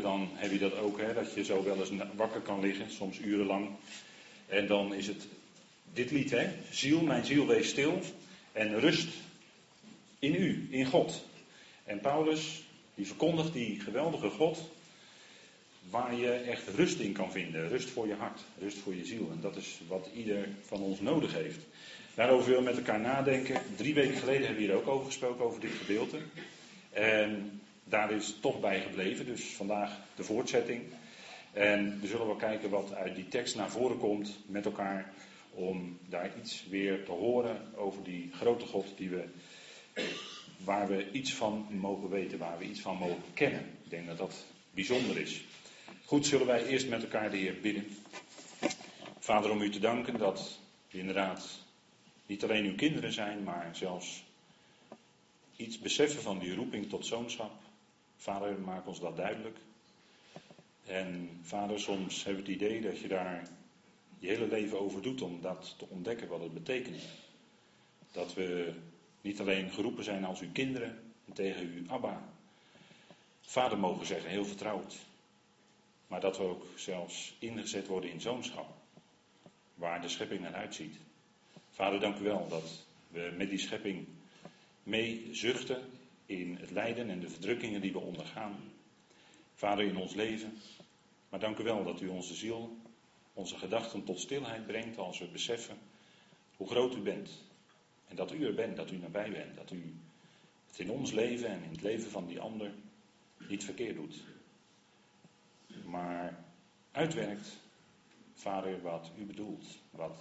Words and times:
dan 0.00 0.28
heb 0.32 0.50
je 0.50 0.58
dat 0.58 0.76
ook, 0.76 1.00
hè, 1.00 1.14
dat 1.14 1.34
je 1.34 1.44
zo 1.44 1.64
wel 1.64 1.78
eens 1.78 1.90
wakker 2.16 2.40
kan 2.40 2.60
liggen, 2.60 2.90
soms 2.90 3.18
urenlang. 3.18 3.68
En 4.46 4.66
dan 4.66 4.94
is 4.94 5.06
het 5.06 5.26
dit 5.92 6.10
lied, 6.10 6.30
hè? 6.30 6.48
Ziel, 6.70 7.00
mijn 7.00 7.24
ziel, 7.24 7.46
wees 7.46 7.68
stil 7.68 8.00
en 8.52 8.80
rust 8.80 9.08
in 10.18 10.34
u, 10.34 10.68
in 10.70 10.86
God. 10.86 11.24
En 11.84 12.00
Paulus, 12.00 12.62
die 12.94 13.06
verkondigt 13.06 13.52
die 13.52 13.80
geweldige 13.80 14.28
God, 14.28 14.70
waar 15.90 16.14
je 16.14 16.30
echt 16.30 16.68
rust 16.76 16.98
in 16.98 17.12
kan 17.12 17.32
vinden. 17.32 17.68
Rust 17.68 17.90
voor 17.90 18.06
je 18.06 18.14
hart, 18.14 18.40
rust 18.58 18.78
voor 18.78 18.94
je 18.94 19.04
ziel. 19.04 19.30
En 19.32 19.40
dat 19.40 19.56
is 19.56 19.80
wat 19.88 20.08
ieder 20.14 20.48
van 20.62 20.80
ons 20.80 21.00
nodig 21.00 21.32
heeft. 21.32 21.60
Daarover 22.14 22.50
wil 22.50 22.62
met 22.62 22.76
elkaar 22.76 23.00
nadenken. 23.00 23.60
Drie 23.76 23.94
weken 23.94 24.16
geleden 24.16 24.46
hebben 24.46 24.60
we 24.60 24.68
hier 24.68 24.76
ook 24.76 24.88
over 24.88 25.06
gesproken, 25.06 25.44
over 25.44 25.60
dit 25.60 25.70
gedeelte. 25.70 26.18
En 26.92 27.60
daar 27.88 28.12
is 28.12 28.34
toch 28.40 28.60
bij 28.60 28.80
gebleven, 28.80 29.26
dus 29.26 29.42
vandaag 29.42 30.00
de 30.16 30.24
voortzetting. 30.24 30.82
En 31.52 32.00
we 32.00 32.06
zullen 32.06 32.26
wel 32.26 32.36
kijken 32.36 32.70
wat 32.70 32.94
uit 32.94 33.14
die 33.14 33.28
tekst 33.28 33.56
naar 33.56 33.70
voren 33.70 33.98
komt 33.98 34.38
met 34.46 34.64
elkaar. 34.64 35.12
Om 35.50 35.98
daar 36.08 36.30
iets 36.38 36.64
weer 36.68 37.04
te 37.04 37.10
horen 37.10 37.74
over 37.76 38.02
die 38.02 38.30
grote 38.32 38.66
God 38.66 38.86
die 38.96 39.08
we, 39.08 39.24
waar 40.64 40.88
we 40.88 41.10
iets 41.10 41.34
van 41.34 41.66
mogen 41.70 42.08
weten, 42.08 42.38
waar 42.38 42.58
we 42.58 42.64
iets 42.64 42.80
van 42.80 42.96
mogen 42.96 43.34
kennen. 43.34 43.60
Ik 43.84 43.90
denk 43.90 44.06
dat 44.06 44.18
dat 44.18 44.44
bijzonder 44.70 45.18
is. 45.18 45.44
Goed, 46.04 46.26
zullen 46.26 46.46
wij 46.46 46.66
eerst 46.66 46.88
met 46.88 47.02
elkaar 47.02 47.30
de 47.30 47.36
Heer 47.36 47.60
bidden. 47.60 47.86
Vader, 49.18 49.50
om 49.50 49.62
u 49.62 49.70
te 49.70 49.78
danken 49.78 50.18
dat 50.18 50.58
we 50.90 50.98
inderdaad 50.98 51.58
niet 52.26 52.42
alleen 52.42 52.64
uw 52.64 52.74
kinderen 52.74 53.12
zijn, 53.12 53.42
maar 53.42 53.70
zelfs 53.72 54.24
iets 55.56 55.78
beseffen 55.78 56.22
van 56.22 56.38
die 56.38 56.54
roeping 56.54 56.88
tot 56.88 57.06
zoonschap. 57.06 57.50
Vader, 58.18 58.60
maak 58.60 58.86
ons 58.86 59.00
dat 59.00 59.16
duidelijk. 59.16 59.56
En 60.86 61.38
vader, 61.42 61.80
soms 61.80 62.24
hebben 62.24 62.44
we 62.44 62.52
het 62.52 62.62
idee 62.62 62.80
dat 62.80 62.98
je 62.98 63.08
daar 63.08 63.48
je 64.18 64.26
hele 64.26 64.46
leven 64.46 64.80
over 64.80 65.02
doet 65.02 65.22
om 65.22 65.40
dat 65.40 65.74
te 65.78 65.86
ontdekken 65.88 66.28
wat 66.28 66.40
het 66.40 66.54
betekent. 66.54 67.02
Dat 68.12 68.34
we 68.34 68.72
niet 69.20 69.40
alleen 69.40 69.70
geroepen 69.70 70.04
zijn 70.04 70.24
als 70.24 70.40
uw 70.40 70.52
kinderen 70.52 71.12
en 71.26 71.32
tegen 71.32 71.62
u 71.62 71.84
Abba, 71.88 72.32
vader 73.40 73.78
mogen 73.78 74.06
zeggen, 74.06 74.30
heel 74.30 74.44
vertrouwd. 74.44 74.96
Maar 76.06 76.20
dat 76.20 76.36
we 76.36 76.42
ook 76.42 76.66
zelfs 76.76 77.36
ingezet 77.38 77.86
worden 77.86 78.10
in 78.10 78.20
zoonschap, 78.20 78.74
waar 79.74 80.00
de 80.00 80.08
schepping 80.08 80.40
naar 80.40 80.54
uitziet. 80.54 80.96
Vader, 81.70 82.00
dank 82.00 82.18
u 82.18 82.22
wel 82.22 82.48
dat 82.48 82.86
we 83.08 83.34
met 83.36 83.48
die 83.48 83.58
schepping 83.58 84.06
mee 84.82 85.28
zuchten 85.32 85.97
in 86.28 86.56
het 86.56 86.70
lijden 86.70 87.10
en 87.10 87.20
de 87.20 87.28
verdrukkingen 87.28 87.80
die 87.80 87.92
we 87.92 87.98
ondergaan. 87.98 88.56
Vader, 89.54 89.84
in 89.84 89.96
ons 89.96 90.14
leven. 90.14 90.58
Maar 91.28 91.40
dank 91.40 91.58
u 91.58 91.62
wel 91.62 91.84
dat 91.84 92.00
u 92.00 92.08
onze 92.08 92.34
ziel, 92.34 92.76
onze 93.32 93.58
gedachten 93.58 94.04
tot 94.04 94.20
stilheid 94.20 94.66
brengt 94.66 94.98
als 94.98 95.18
we 95.18 95.26
beseffen 95.26 95.78
hoe 96.56 96.68
groot 96.68 96.94
u 96.94 97.00
bent. 97.00 97.30
En 98.08 98.16
dat 98.16 98.32
u 98.32 98.46
er 98.46 98.54
bent, 98.54 98.76
dat 98.76 98.90
u 98.90 98.96
nabij 98.96 99.30
bent. 99.30 99.56
Dat 99.56 99.70
u 99.70 99.94
het 100.66 100.78
in 100.78 100.90
ons 100.90 101.12
leven 101.12 101.48
en 101.48 101.62
in 101.62 101.70
het 101.70 101.82
leven 101.82 102.10
van 102.10 102.26
die 102.26 102.40
ander 102.40 102.72
niet 103.48 103.64
verkeerd 103.64 103.96
doet. 103.96 104.22
Maar 105.84 106.44
uitwerkt, 106.92 107.58
Vader, 108.34 108.82
wat 108.82 109.10
u 109.18 109.24
bedoelt. 109.24 109.78
Wat 109.90 110.20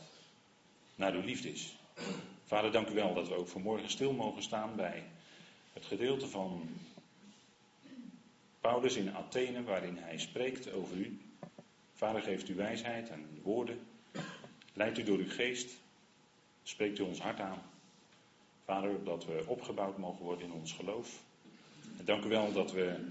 naar 0.95 1.13
uw 1.13 1.23
liefde 1.23 1.51
is. 1.51 1.75
Vader, 2.43 2.71
dank 2.71 2.89
u 2.89 2.93
wel 2.93 3.13
dat 3.13 3.27
we 3.27 3.35
ook 3.35 3.47
vanmorgen 3.47 3.89
stil 3.89 4.13
mogen 4.13 4.43
staan 4.43 4.75
bij 4.75 5.03
het 5.77 5.85
gedeelte 5.85 6.27
van 6.27 6.69
Paulus 8.61 8.95
in 8.95 9.15
Athene, 9.15 9.63
waarin 9.63 9.97
hij 9.97 10.17
spreekt 10.17 10.71
over 10.71 10.97
u. 10.97 11.19
Vader, 11.93 12.21
geeft 12.21 12.49
u 12.49 12.55
wijsheid 12.55 13.09
en 13.09 13.39
woorden. 13.43 13.79
Leidt 14.73 14.97
u 14.97 15.03
door 15.03 15.17
uw 15.17 15.29
geest. 15.29 15.77
Spreekt 16.63 16.99
u 16.99 17.03
ons 17.03 17.19
hart 17.19 17.39
aan. 17.39 17.61
Vader, 18.65 19.03
dat 19.03 19.25
we 19.25 19.43
opgebouwd 19.45 19.97
mogen 19.97 20.25
worden 20.25 20.45
in 20.45 20.53
ons 20.53 20.73
geloof. 20.73 21.23
En 21.97 22.05
dank 22.05 22.23
u 22.23 22.27
wel 22.27 22.53
dat 22.53 22.71
we, 22.71 23.07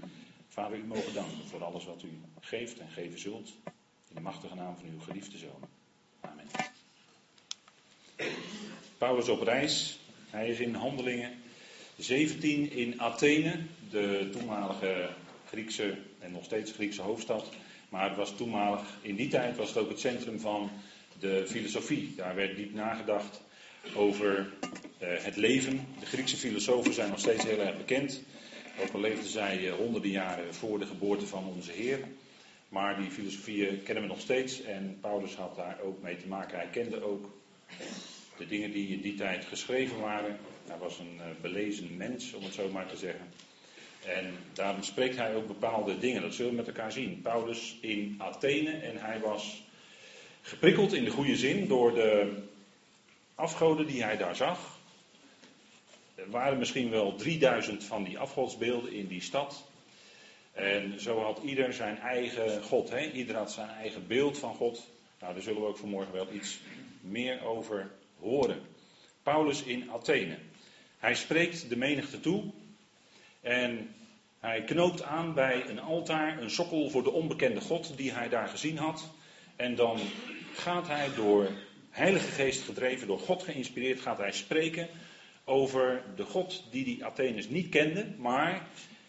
Vader, 0.47 0.77
u 0.77 0.83
mogen 0.83 1.13
danken 1.13 1.47
voor 1.47 1.63
alles 1.63 1.85
wat 1.85 2.03
u 2.03 2.19
geeft 2.39 2.79
en 2.79 2.89
geven 2.89 3.19
zult. 3.19 3.53
In 4.09 4.15
de 4.15 4.21
machtige 4.21 4.55
naam 4.55 4.77
van 4.77 4.89
uw 4.89 4.99
geliefde 4.99 5.37
zoon. 5.37 5.69
Amen. 6.19 6.47
Paulus 8.97 9.29
op 9.29 9.41
reis. 9.41 9.99
Hij 10.29 10.49
is 10.49 10.59
in 10.59 10.73
handelingen 10.73 11.45
17 11.97 12.71
in 12.71 13.01
Athene, 13.01 13.59
de 13.89 14.29
toenmalige 14.31 15.09
Griekse 15.47 15.97
en 16.19 16.31
nog 16.31 16.43
steeds 16.43 16.71
Griekse 16.71 17.01
hoofdstad. 17.01 17.49
Maar 17.89 18.07
het 18.07 18.17
was 18.17 18.35
toenmalig, 18.35 18.97
in 19.01 19.15
die 19.15 19.27
tijd 19.27 19.57
was 19.57 19.67
het 19.67 19.77
ook 19.77 19.89
het 19.89 19.99
centrum 19.99 20.39
van 20.39 20.69
de 21.19 21.43
filosofie. 21.47 22.13
Daar 22.15 22.35
werd 22.35 22.55
diep 22.55 22.73
nagedacht 22.73 23.41
over 23.95 24.49
eh, 24.97 25.07
het 25.23 25.35
leven. 25.35 25.87
De 25.99 26.05
Griekse 26.05 26.37
filosofen 26.37 26.93
zijn 26.93 27.09
nog 27.09 27.19
steeds 27.19 27.43
heel 27.43 27.59
erg 27.59 27.77
bekend. 27.77 28.21
Ook 28.81 28.93
al 28.93 28.99
leefden 28.99 29.29
zij 29.29 29.67
eh, 29.67 29.73
honderden 29.73 30.11
jaren 30.11 30.53
voor 30.53 30.79
de 30.79 30.85
geboorte 30.85 31.27
van 31.27 31.45
onze 31.45 31.71
Heer. 31.71 31.99
Maar 32.69 32.97
die 32.97 33.11
filosofieën 33.11 33.83
kennen 33.83 34.03
we 34.03 34.09
nog 34.09 34.19
steeds. 34.19 34.61
En 34.61 34.97
Paulus 35.01 35.35
had 35.35 35.55
daar 35.55 35.79
ook 35.83 36.01
mee 36.01 36.17
te 36.17 36.27
maken. 36.27 36.57
Hij 36.57 36.69
kende 36.71 37.03
ook 37.03 37.29
de 38.37 38.47
dingen 38.47 38.71
die 38.71 38.87
in 38.87 39.01
die 39.01 39.15
tijd 39.15 39.45
geschreven 39.45 39.99
waren. 39.99 40.37
Hij 40.67 40.77
was 40.77 40.99
een 40.99 41.15
uh, 41.17 41.23
belezen 41.41 41.97
mens, 41.97 42.33
om 42.33 42.43
het 42.43 42.53
zo 42.53 42.69
maar 42.69 42.87
te 42.87 42.97
zeggen. 42.97 43.27
En 44.05 44.33
daarom 44.53 44.83
spreekt 44.83 45.15
hij 45.15 45.35
ook 45.35 45.47
bepaalde 45.47 45.99
dingen. 45.99 46.21
Dat 46.21 46.33
zullen 46.33 46.51
we 46.51 46.57
met 46.57 46.67
elkaar 46.67 46.91
zien. 46.91 47.21
Paulus 47.21 47.77
in 47.81 48.15
Athene 48.17 48.71
en 48.71 48.97
hij 48.97 49.19
was 49.19 49.63
geprikkeld 50.41 50.93
in 50.93 51.03
de 51.03 51.09
goede 51.09 51.35
zin 51.35 51.67
door 51.67 51.93
de 51.93 52.43
afgoden 53.35 53.87
die 53.87 54.03
hij 54.03 54.17
daar 54.17 54.35
zag. 54.35 54.79
Er 56.15 56.29
waren 56.29 56.57
misschien 56.57 56.89
wel 56.89 57.15
3000 57.15 57.83
van 57.83 58.03
die 58.03 58.19
afgodsbeelden 58.19 58.93
in 58.93 59.07
die 59.07 59.21
stad. 59.21 59.63
En 60.51 60.99
zo 60.99 61.21
had 61.21 61.39
ieder 61.43 61.73
zijn 61.73 61.97
eigen 61.97 62.63
God. 62.63 62.89
Hè? 62.89 63.11
Ieder 63.11 63.35
had 63.35 63.51
zijn 63.51 63.69
eigen 63.69 64.07
beeld 64.07 64.37
van 64.39 64.55
God. 64.55 64.87
Nou, 65.19 65.33
daar 65.33 65.41
zullen 65.43 65.61
we 65.61 65.67
ook 65.67 65.77
vanmorgen 65.77 66.13
wel 66.13 66.27
iets 66.33 66.59
meer 67.01 67.45
over 67.45 67.91
horen. 68.19 68.61
Paulus 69.23 69.63
in 69.63 69.91
Athene. 69.91 70.37
Hij 70.97 71.15
spreekt 71.15 71.69
de 71.69 71.77
menigte 71.77 72.19
toe 72.19 72.43
en 73.41 73.95
hij 74.39 74.63
knoopt 74.63 75.01
aan 75.01 75.33
bij 75.33 75.69
een 75.69 75.79
altaar, 75.79 76.41
een 76.41 76.49
sokkel 76.49 76.89
voor 76.89 77.03
de 77.03 77.11
onbekende 77.11 77.61
God 77.61 77.97
die 77.97 78.11
hij 78.11 78.29
daar 78.29 78.47
gezien 78.47 78.77
had. 78.77 79.09
En 79.55 79.75
dan 79.75 79.99
gaat 80.53 80.87
hij 80.87 81.13
door 81.15 81.49
Heilige 81.89 82.31
Geest 82.31 82.61
gedreven, 82.61 83.07
door 83.07 83.19
God 83.19 83.43
geïnspireerd, 83.43 83.99
gaat 83.99 84.17
hij 84.17 84.31
spreken 84.31 84.87
over 85.43 86.03
de 86.15 86.23
God 86.23 86.63
die 86.71 86.83
die 86.83 87.05
Atheners 87.05 87.49
niet 87.49 87.69
kenden, 87.69 88.15
maar 88.19 88.67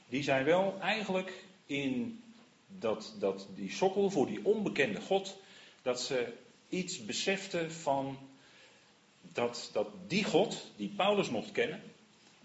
die 0.08 0.22
zij 0.22 0.44
wel 0.44 0.76
eigenlijk 0.80 1.44
in 1.66 2.22
dat, 2.66 3.16
dat, 3.18 3.48
die 3.54 3.72
sokkel 3.72 4.10
voor 4.10 4.26
die 4.26 4.44
onbekende 4.44 5.00
God, 5.00 5.36
dat 5.82 6.00
ze 6.00 6.32
iets 6.68 7.04
beseften 7.04 7.72
van 7.72 8.18
dat, 9.38 9.70
dat 9.72 9.88
die 10.06 10.24
God, 10.24 10.66
die 10.76 10.88
Paulus 10.96 11.30
mocht 11.30 11.52
kennen, 11.52 11.82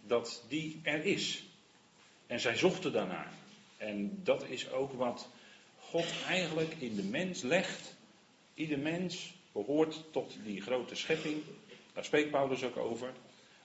dat 0.02 0.44
die 0.48 0.80
er 0.84 1.06
is. 1.06 1.44
En 2.28 2.40
zij 2.40 2.56
zochten 2.56 2.92
daarnaar. 2.92 3.32
En 3.78 4.20
dat 4.24 4.44
is 4.48 4.72
ook 4.72 4.94
wat 4.94 5.30
God 5.80 6.06
eigenlijk 6.28 6.76
in 6.80 6.96
de 6.96 7.04
mens 7.04 7.42
legt. 7.42 7.96
Ieder 8.54 8.80
mens 8.80 9.34
behoort 9.52 10.04
tot 10.12 10.38
die 10.44 10.62
grote 10.62 10.96
schepping. 10.96 11.42
Daar 11.94 12.06
spreekt 12.06 12.32
Paulus 12.32 12.64
ook 12.64 12.78
over. 12.78 13.14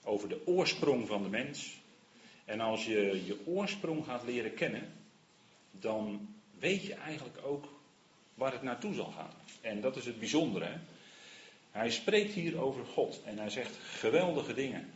Over 0.05 0.29
de 0.29 0.47
oorsprong 0.47 1.07
van 1.07 1.23
de 1.23 1.29
mens. 1.29 1.77
En 2.45 2.61
als 2.61 2.85
je 2.85 3.23
je 3.27 3.47
oorsprong 3.47 4.05
gaat 4.05 4.25
leren 4.25 4.55
kennen, 4.55 4.93
dan 5.71 6.35
weet 6.59 6.83
je 6.83 6.95
eigenlijk 6.95 7.39
ook 7.45 7.69
waar 8.35 8.53
het 8.53 8.63
naartoe 8.63 8.95
zal 8.95 9.13
gaan. 9.17 9.35
En 9.61 9.81
dat 9.81 9.97
is 9.97 10.07
het 10.07 10.19
bijzondere. 10.19 10.79
Hij 11.71 11.91
spreekt 11.91 12.33
hier 12.33 12.61
over 12.61 12.85
God 12.85 13.23
en 13.25 13.39
hij 13.39 13.51
zegt 13.51 13.79
geweldige 13.83 14.55
dingen. 14.55 14.91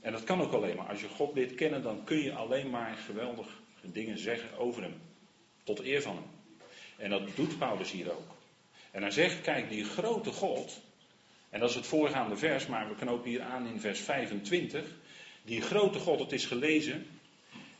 En 0.00 0.12
dat 0.12 0.24
kan 0.24 0.40
ook 0.40 0.52
alleen 0.52 0.76
maar. 0.76 0.88
Als 0.88 1.00
je 1.00 1.08
God 1.08 1.34
leert 1.34 1.54
kennen, 1.54 1.82
dan 1.82 2.04
kun 2.04 2.22
je 2.22 2.34
alleen 2.34 2.70
maar 2.70 2.96
geweldige 2.96 3.54
dingen 3.82 4.18
zeggen 4.18 4.58
over 4.58 4.82
hem. 4.82 5.00
Tot 5.62 5.80
eer 5.80 6.02
van 6.02 6.14
hem. 6.14 6.26
En 6.96 7.10
dat 7.10 7.36
doet 7.36 7.58
Paulus 7.58 7.90
hier 7.90 8.12
ook. 8.12 8.36
En 8.90 9.02
hij 9.02 9.10
zegt, 9.10 9.40
kijk, 9.40 9.68
die 9.68 9.84
grote 9.84 10.30
God, 10.30 10.80
en 11.50 11.60
dat 11.60 11.68
is 11.68 11.74
het 11.74 11.86
voorgaande 11.86 12.36
vers, 12.36 12.66
maar 12.66 12.88
we 12.88 12.94
knopen 12.94 13.30
hier 13.30 13.42
aan 13.42 13.66
in 13.66 13.80
vers 13.80 14.00
25. 14.00 14.84
Die 15.42 15.60
grote 15.60 15.98
God, 15.98 16.18
het 16.18 16.32
is 16.32 16.46
gelezen, 16.46 17.06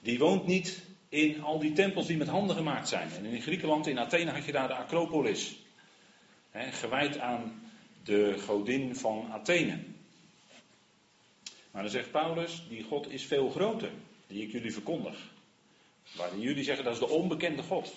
die 0.00 0.19
woont 0.19 0.46
niet 0.46 0.85
in 1.08 1.43
al 1.43 1.58
die 1.58 1.73
tempels 1.73 2.06
die 2.06 2.17
met 2.17 2.29
handen 2.29 2.56
gemaakt 2.56 2.88
zijn. 2.88 3.11
En 3.11 3.25
in 3.25 3.43
Griekenland, 3.43 3.87
in 3.87 3.99
Athene, 3.99 4.31
had 4.31 4.44
je 4.44 4.52
daar 4.52 4.69
de 4.69 4.75
Acropolis. 4.75 5.56
He, 6.50 6.73
gewijd 6.73 7.19
aan 7.19 7.63
de 8.05 8.39
godin 8.39 8.97
van 8.97 9.33
Athene. 9.33 9.79
Maar 11.71 11.83
dan 11.83 11.91
zegt 11.91 12.11
Paulus, 12.11 12.62
die 12.69 12.83
God 12.83 13.11
is 13.11 13.25
veel 13.25 13.51
groter, 13.51 13.91
die 14.27 14.43
ik 14.43 14.53
jullie 14.53 14.73
verkondig. 14.73 15.33
Waarin 16.17 16.41
jullie 16.41 16.65
zeggen 16.65 16.85
dat 16.85 16.93
is 16.93 16.99
de 16.99 17.09
onbekende 17.09 17.62
God. 17.62 17.95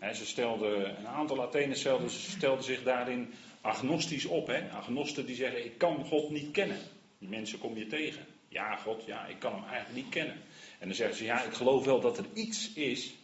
ze 0.00 0.26
stelden, 0.26 0.98
een 0.98 1.06
aantal 1.06 1.42
Athenen 1.42 1.76
stelden, 1.76 2.10
stelden 2.10 2.64
zich 2.64 2.82
daarin 2.82 3.34
agnostisch 3.60 4.24
op. 4.24 4.46
Hè? 4.46 4.70
Agnosten 4.70 5.26
die 5.26 5.36
zeggen, 5.36 5.64
ik 5.64 5.78
kan 5.78 6.04
God 6.04 6.30
niet 6.30 6.50
kennen. 6.50 6.78
Die 7.18 7.28
mensen 7.28 7.58
kom 7.58 7.76
je 7.76 7.86
tegen. 7.86 8.26
Ja, 8.48 8.76
God, 8.76 9.04
ja, 9.04 9.26
ik 9.26 9.38
kan 9.38 9.52
hem 9.52 9.64
eigenlijk 9.64 9.94
niet 9.94 10.08
kennen. 10.08 10.36
En 10.78 10.86
dan 10.86 10.96
zeggen 10.96 11.16
ze, 11.16 11.24
ja, 11.24 11.42
ik 11.42 11.52
geloof 11.52 11.84
wel 11.84 12.00
dat 12.00 12.18
er 12.18 12.26
iets 12.32 12.72
is. 12.72 13.14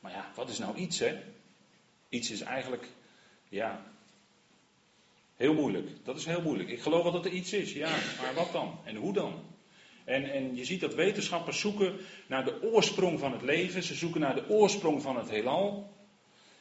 Maar 0.00 0.12
ja, 0.12 0.30
wat 0.34 0.48
is 0.48 0.58
nou 0.58 0.76
iets, 0.76 0.98
hè? 0.98 1.18
Iets 2.08 2.30
is 2.30 2.40
eigenlijk, 2.40 2.88
ja, 3.48 3.89
heel 5.40 5.54
moeilijk. 5.54 5.88
Dat 6.04 6.16
is 6.16 6.24
heel 6.24 6.42
moeilijk. 6.42 6.68
Ik 6.68 6.82
geloof 6.82 7.02
wel 7.02 7.12
dat 7.12 7.24
er 7.24 7.32
iets 7.32 7.52
is, 7.52 7.72
ja, 7.72 7.90
maar 8.22 8.34
wat 8.34 8.52
dan? 8.52 8.78
En 8.84 8.96
hoe 8.96 9.12
dan? 9.12 9.42
En, 10.04 10.32
en 10.32 10.56
je 10.56 10.64
ziet 10.64 10.80
dat 10.80 10.94
wetenschappers 10.94 11.60
zoeken 11.60 11.96
naar 12.26 12.44
de 12.44 12.62
oorsprong 12.62 13.18
van 13.18 13.32
het 13.32 13.42
leven. 13.42 13.82
Ze 13.82 13.94
zoeken 13.94 14.20
naar 14.20 14.34
de 14.34 14.48
oorsprong 14.48 15.02
van 15.02 15.16
het 15.16 15.30
heelal. 15.30 15.92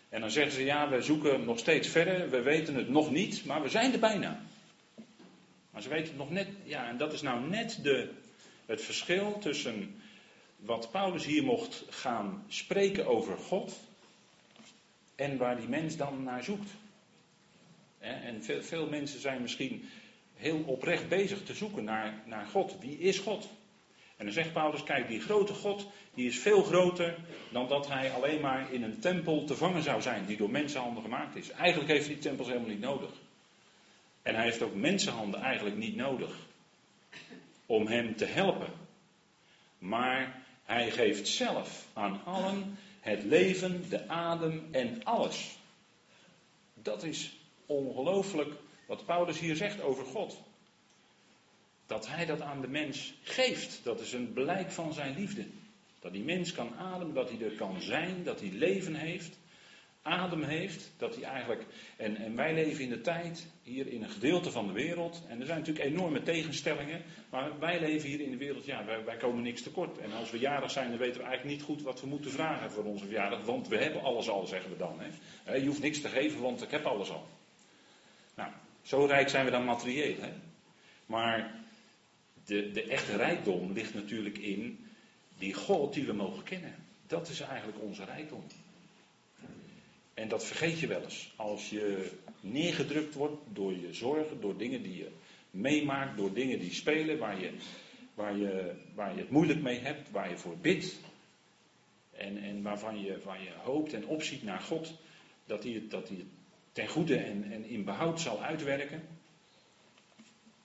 En 0.09 0.21
dan 0.21 0.31
zeggen 0.31 0.51
ze, 0.51 0.63
ja, 0.63 0.89
we 0.89 1.01
zoeken 1.01 1.45
nog 1.45 1.59
steeds 1.59 1.87
verder. 1.87 2.29
We 2.29 2.41
weten 2.41 2.75
het 2.75 2.89
nog 2.89 3.11
niet, 3.11 3.45
maar 3.45 3.61
we 3.61 3.69
zijn 3.69 3.93
er 3.93 3.99
bijna. 3.99 4.41
Maar 5.71 5.81
ze 5.81 5.89
weten 5.89 6.07
het 6.07 6.17
nog 6.17 6.29
net, 6.29 6.47
ja, 6.63 6.87
en 6.89 6.97
dat 6.97 7.13
is 7.13 7.21
nou 7.21 7.49
net 7.49 7.79
de, 7.83 8.09
het 8.65 8.81
verschil 8.81 9.37
tussen 9.39 10.01
wat 10.55 10.91
Paulus 10.91 11.25
hier 11.25 11.43
mocht 11.43 11.83
gaan 11.89 12.43
spreken 12.47 13.07
over 13.07 13.37
God 13.37 13.79
en 15.15 15.37
waar 15.37 15.57
die 15.57 15.69
mens 15.69 15.97
dan 15.97 16.23
naar 16.23 16.43
zoekt. 16.43 16.69
En 17.99 18.43
veel, 18.43 18.63
veel 18.63 18.87
mensen 18.87 19.21
zijn 19.21 19.41
misschien 19.41 19.89
heel 20.35 20.63
oprecht 20.65 21.09
bezig 21.09 21.43
te 21.43 21.53
zoeken 21.53 21.83
naar, 21.83 22.21
naar 22.25 22.45
God. 22.45 22.75
Wie 22.79 22.97
is 22.99 23.19
God? 23.19 23.49
En 24.17 24.25
dan 24.25 24.33
zegt 24.33 24.53
Paulus, 24.53 24.83
kijk, 24.83 25.07
die 25.07 25.21
grote 25.21 25.53
God, 25.53 25.87
die 26.13 26.27
is 26.27 26.39
veel 26.39 26.63
groter 26.63 27.17
dan 27.51 27.67
dat 27.67 27.87
hij 27.87 28.11
alleen 28.11 28.41
maar 28.41 28.73
in 28.73 28.83
een 28.83 28.99
tempel 28.99 29.43
te 29.43 29.55
vangen 29.55 29.83
zou 29.83 30.01
zijn, 30.01 30.25
die 30.25 30.37
door 30.37 30.49
mensenhanden 30.49 31.03
gemaakt 31.03 31.35
is. 31.35 31.51
Eigenlijk 31.51 31.89
heeft 31.91 32.05
hij 32.05 32.13
die 32.13 32.23
tempels 32.23 32.47
helemaal 32.47 32.69
niet 32.69 32.79
nodig. 32.79 33.09
En 34.21 34.35
hij 34.35 34.43
heeft 34.43 34.61
ook 34.61 34.75
mensenhanden 34.75 35.41
eigenlijk 35.41 35.75
niet 35.75 35.95
nodig 35.95 36.35
om 37.65 37.87
hem 37.87 38.15
te 38.15 38.25
helpen. 38.25 38.69
Maar 39.77 40.41
hij 40.63 40.91
geeft 40.91 41.27
zelf 41.27 41.87
aan 41.93 42.21
allen 42.23 42.77
het 42.99 43.23
leven, 43.23 43.89
de 43.89 44.07
adem 44.07 44.67
en 44.71 45.03
alles. 45.03 45.57
Dat 46.73 47.03
is 47.03 47.38
ongelooflijk 47.69 48.53
wat 48.85 49.05
Paulus 49.05 49.39
hier 49.39 49.55
zegt 49.55 49.81
over 49.81 50.05
God. 50.05 50.41
Dat 51.85 52.07
hij 52.07 52.25
dat 52.25 52.41
aan 52.41 52.61
de 52.61 52.67
mens 52.67 53.13
geeft, 53.21 53.79
dat 53.83 53.99
is 53.99 54.13
een 54.13 54.33
blijk 54.33 54.71
van 54.71 54.93
zijn 54.93 55.15
liefde. 55.15 55.45
Dat 55.99 56.11
die 56.11 56.23
mens 56.23 56.51
kan 56.51 56.75
ademen, 56.75 57.13
dat 57.13 57.29
hij 57.29 57.41
er 57.41 57.55
kan 57.55 57.81
zijn, 57.81 58.23
dat 58.23 58.39
hij 58.39 58.51
leven 58.51 58.95
heeft 58.95 59.37
adem 60.01 60.43
heeft, 60.43 60.91
dat 60.97 61.15
hij 61.15 61.23
eigenlijk. 61.23 61.65
En, 61.97 62.15
en 62.15 62.35
wij 62.35 62.53
leven 62.53 62.83
in 62.83 62.89
de 62.89 63.01
tijd, 63.01 63.47
hier 63.63 63.87
in 63.87 64.03
een 64.03 64.09
gedeelte 64.09 64.51
van 64.51 64.67
de 64.67 64.73
wereld. 64.73 65.23
En 65.27 65.39
er 65.39 65.45
zijn 65.45 65.59
natuurlijk 65.59 65.85
enorme 65.85 66.21
tegenstellingen. 66.21 67.01
Maar 67.29 67.59
wij 67.59 67.79
leven 67.79 68.09
hier 68.09 68.21
in 68.21 68.31
de 68.31 68.37
wereld, 68.37 68.65
ja, 68.65 68.85
wij, 68.85 69.03
wij 69.03 69.17
komen 69.17 69.43
niks 69.43 69.61
tekort. 69.61 69.97
En 69.97 70.11
als 70.11 70.31
we 70.31 70.39
jarig 70.39 70.71
zijn, 70.71 70.89
dan 70.89 70.97
weten 70.97 71.21
we 71.21 71.27
eigenlijk 71.27 71.57
niet 71.57 71.67
goed 71.67 71.81
wat 71.81 72.01
we 72.01 72.07
moeten 72.07 72.31
vragen 72.31 72.71
voor 72.71 72.83
onze 72.83 73.05
verjaardag. 73.05 73.45
Want 73.45 73.67
we 73.67 73.77
hebben 73.77 74.01
alles 74.01 74.29
al, 74.29 74.45
zeggen 74.45 74.71
we 74.71 74.77
dan. 74.77 74.99
Hè. 75.43 75.53
Je 75.53 75.67
hoeft 75.67 75.81
niks 75.81 76.01
te 76.01 76.09
geven, 76.09 76.41
want 76.41 76.61
ik 76.61 76.71
heb 76.71 76.85
alles 76.85 77.09
al. 77.11 77.27
Zo 78.89 79.05
rijk 79.05 79.29
zijn 79.29 79.45
we 79.45 79.51
dan 79.51 79.65
materieel. 79.65 80.15
Hè. 80.21 80.31
Maar 81.05 81.61
de, 82.45 82.71
de 82.71 82.83
echte 82.83 83.15
rijkdom 83.15 83.71
ligt 83.71 83.93
natuurlijk 83.93 84.37
in 84.37 84.87
die 85.37 85.53
God 85.53 85.93
die 85.93 86.05
we 86.05 86.13
mogen 86.13 86.43
kennen. 86.43 86.75
Dat 87.07 87.29
is 87.29 87.39
eigenlijk 87.39 87.81
onze 87.81 88.05
rijkdom. 88.05 88.43
En 90.13 90.27
dat 90.27 90.45
vergeet 90.45 90.79
je 90.79 90.87
wel 90.87 91.03
eens. 91.03 91.33
Als 91.35 91.69
je 91.69 92.11
neergedrukt 92.41 93.13
wordt 93.13 93.41
door 93.53 93.73
je 93.73 93.93
zorgen, 93.93 94.41
door 94.41 94.57
dingen 94.57 94.83
die 94.83 94.97
je 94.97 95.11
meemaakt, 95.51 96.17
door 96.17 96.33
dingen 96.33 96.59
die 96.59 96.73
spelen, 96.73 97.17
waar 97.17 97.39
je, 97.39 97.51
waar 98.13 98.37
je, 98.37 98.75
waar 98.93 99.13
je 99.13 99.19
het 99.19 99.29
moeilijk 99.29 99.61
mee 99.61 99.79
hebt, 99.79 100.11
waar 100.11 100.29
je 100.29 100.37
voor 100.37 100.57
bidt. 100.57 100.99
En, 102.11 102.37
en 102.37 102.61
waarvan 102.61 102.99
je, 102.99 103.07
je 103.43 103.53
hoopt 103.63 103.93
en 103.93 104.07
opziet 104.07 104.43
naar 104.43 104.61
God, 104.61 104.93
dat 105.45 105.63
hij 105.63 105.73
het, 105.73 105.91
dat 105.91 106.07
hij 106.07 106.17
het 106.17 106.38
ten 106.79 106.87
goede 106.87 107.17
en, 107.17 107.51
en 107.51 107.65
in 107.65 107.83
behoud 107.83 108.21
zal 108.21 108.43
uitwerken. 108.43 109.01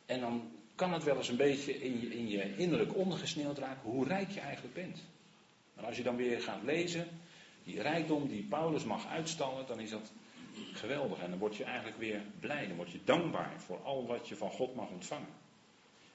En 0.07 0.21
dan 0.21 0.51
kan 0.75 0.93
het 0.93 1.05
wel 1.05 1.17
eens 1.17 1.29
een 1.29 1.37
beetje 1.37 1.81
in 1.81 2.01
je, 2.01 2.15
in 2.15 2.29
je 2.29 2.57
innerlijk 2.57 2.97
ondergesneeuwd 2.97 3.59
raken 3.59 3.91
hoe 3.91 4.07
rijk 4.07 4.31
je 4.31 4.41
eigenlijk 4.41 4.75
bent. 4.75 5.03
Maar 5.75 5.85
als 5.85 5.97
je 5.97 6.03
dan 6.03 6.17
weer 6.17 6.41
gaat 6.41 6.63
lezen, 6.63 7.09
die 7.65 7.83
rijkdom 7.83 8.29
die 8.29 8.43
Paulus 8.43 8.85
mag 8.85 9.09
uitstallen, 9.09 9.67
dan 9.67 9.81
is 9.81 9.91
dat 9.91 10.13
geweldig. 10.73 11.19
En 11.19 11.31
dan 11.31 11.39
word 11.39 11.57
je 11.57 11.65
eigenlijk 11.65 11.99
weer 11.99 12.23
blij, 12.41 12.67
dan 12.67 12.77
word 12.77 12.91
je 12.91 13.01
dankbaar 13.05 13.61
voor 13.61 13.83
al 13.83 14.07
wat 14.07 14.29
je 14.29 14.37
van 14.37 14.51
God 14.51 14.75
mag 14.75 14.89
ontvangen. 14.89 15.43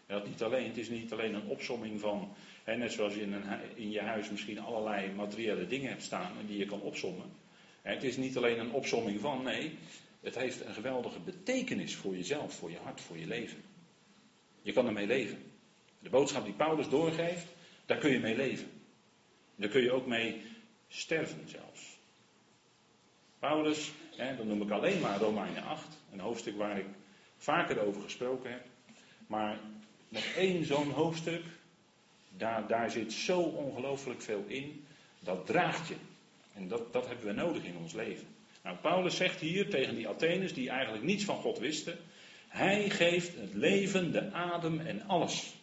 En 0.06 0.16
dat 0.16 0.28
niet 0.28 0.44
alleen, 0.44 0.68
het 0.68 0.78
is 0.78 0.90
niet 0.90 1.12
alleen 1.12 1.34
een 1.34 1.48
opsomming 1.48 2.00
van, 2.00 2.34
hè, 2.63 2.75
net 2.75 2.92
zoals 2.92 3.13
je 3.13 3.22
in, 3.22 3.34
een, 3.34 3.75
in 3.75 3.92
je 3.92 4.01
huis 4.01 4.30
misschien 4.30 4.60
allerlei 4.60 5.12
materiële 5.12 5.68
dingen 5.68 5.90
hebt 5.90 6.04
staan 6.04 6.38
en 6.40 6.46
die 6.46 6.57
je 6.57 6.66
kan 6.66 6.81
opsommen. 6.81 7.31
Het 7.81 8.03
is 8.03 8.17
niet 8.17 8.37
alleen 8.37 8.59
een 8.59 8.71
opsomming 8.71 9.19
van, 9.19 9.43
nee, 9.43 9.77
het 10.21 10.35
heeft 10.35 10.65
een 10.65 10.73
geweldige 10.73 11.19
betekenis 11.19 11.95
voor 11.95 12.15
jezelf, 12.15 12.53
voor 12.53 12.71
je 12.71 12.77
hart, 12.83 13.01
voor 13.01 13.17
je 13.17 13.27
leven. 13.27 13.61
Je 14.61 14.73
kan 14.73 14.87
ermee 14.87 15.07
leven. 15.07 15.43
De 15.99 16.09
boodschap 16.09 16.43
die 16.43 16.53
Paulus 16.53 16.89
doorgeeft, 16.89 17.45
daar 17.85 17.97
kun 17.97 18.11
je 18.11 18.19
mee 18.19 18.35
leven. 18.35 18.71
Daar 19.55 19.69
kun 19.69 19.81
je 19.81 19.91
ook 19.91 20.05
mee 20.05 20.41
sterven 20.87 21.49
zelfs. 21.49 21.97
Paulus, 23.39 23.91
hè, 24.15 24.35
dan 24.35 24.47
noem 24.47 24.61
ik 24.61 24.69
alleen 24.69 24.99
maar 24.99 25.19
Romeinen 25.19 25.63
8, 25.63 25.87
een 26.11 26.19
hoofdstuk 26.19 26.57
waar 26.57 26.77
ik 26.77 26.85
vaker 27.37 27.79
over 27.79 28.01
gesproken 28.01 28.51
heb. 28.51 28.65
Maar 29.27 29.59
nog 30.09 30.23
één 30.35 30.65
zo'n 30.65 30.91
hoofdstuk, 30.91 31.43
daar, 32.37 32.67
daar 32.67 32.91
zit 32.91 33.13
zo 33.13 33.41
ongelooflijk 33.41 34.21
veel 34.21 34.43
in, 34.47 34.85
dat 35.19 35.45
draagt 35.45 35.87
je. 35.87 35.95
En 36.59 36.67
dat, 36.67 37.07
hebben 37.07 37.25
we 37.25 37.31
nodig 37.31 37.63
in 37.63 37.77
ons 37.77 37.94
leven. 37.94 38.27
Nou, 38.63 38.77
Paulus 38.77 39.15
zegt 39.15 39.39
hier 39.39 39.69
tegen 39.69 39.95
die 39.95 40.07
Atheners 40.07 40.53
die 40.53 40.69
eigenlijk 40.69 41.03
niets 41.03 41.23
van 41.23 41.38
God 41.38 41.59
wisten, 41.59 41.97
hij 42.47 42.89
geeft 42.89 43.35
het 43.35 43.53
leven, 43.53 44.11
de 44.11 44.31
adem 44.31 44.79
en 44.79 45.03
alles. 45.07 45.53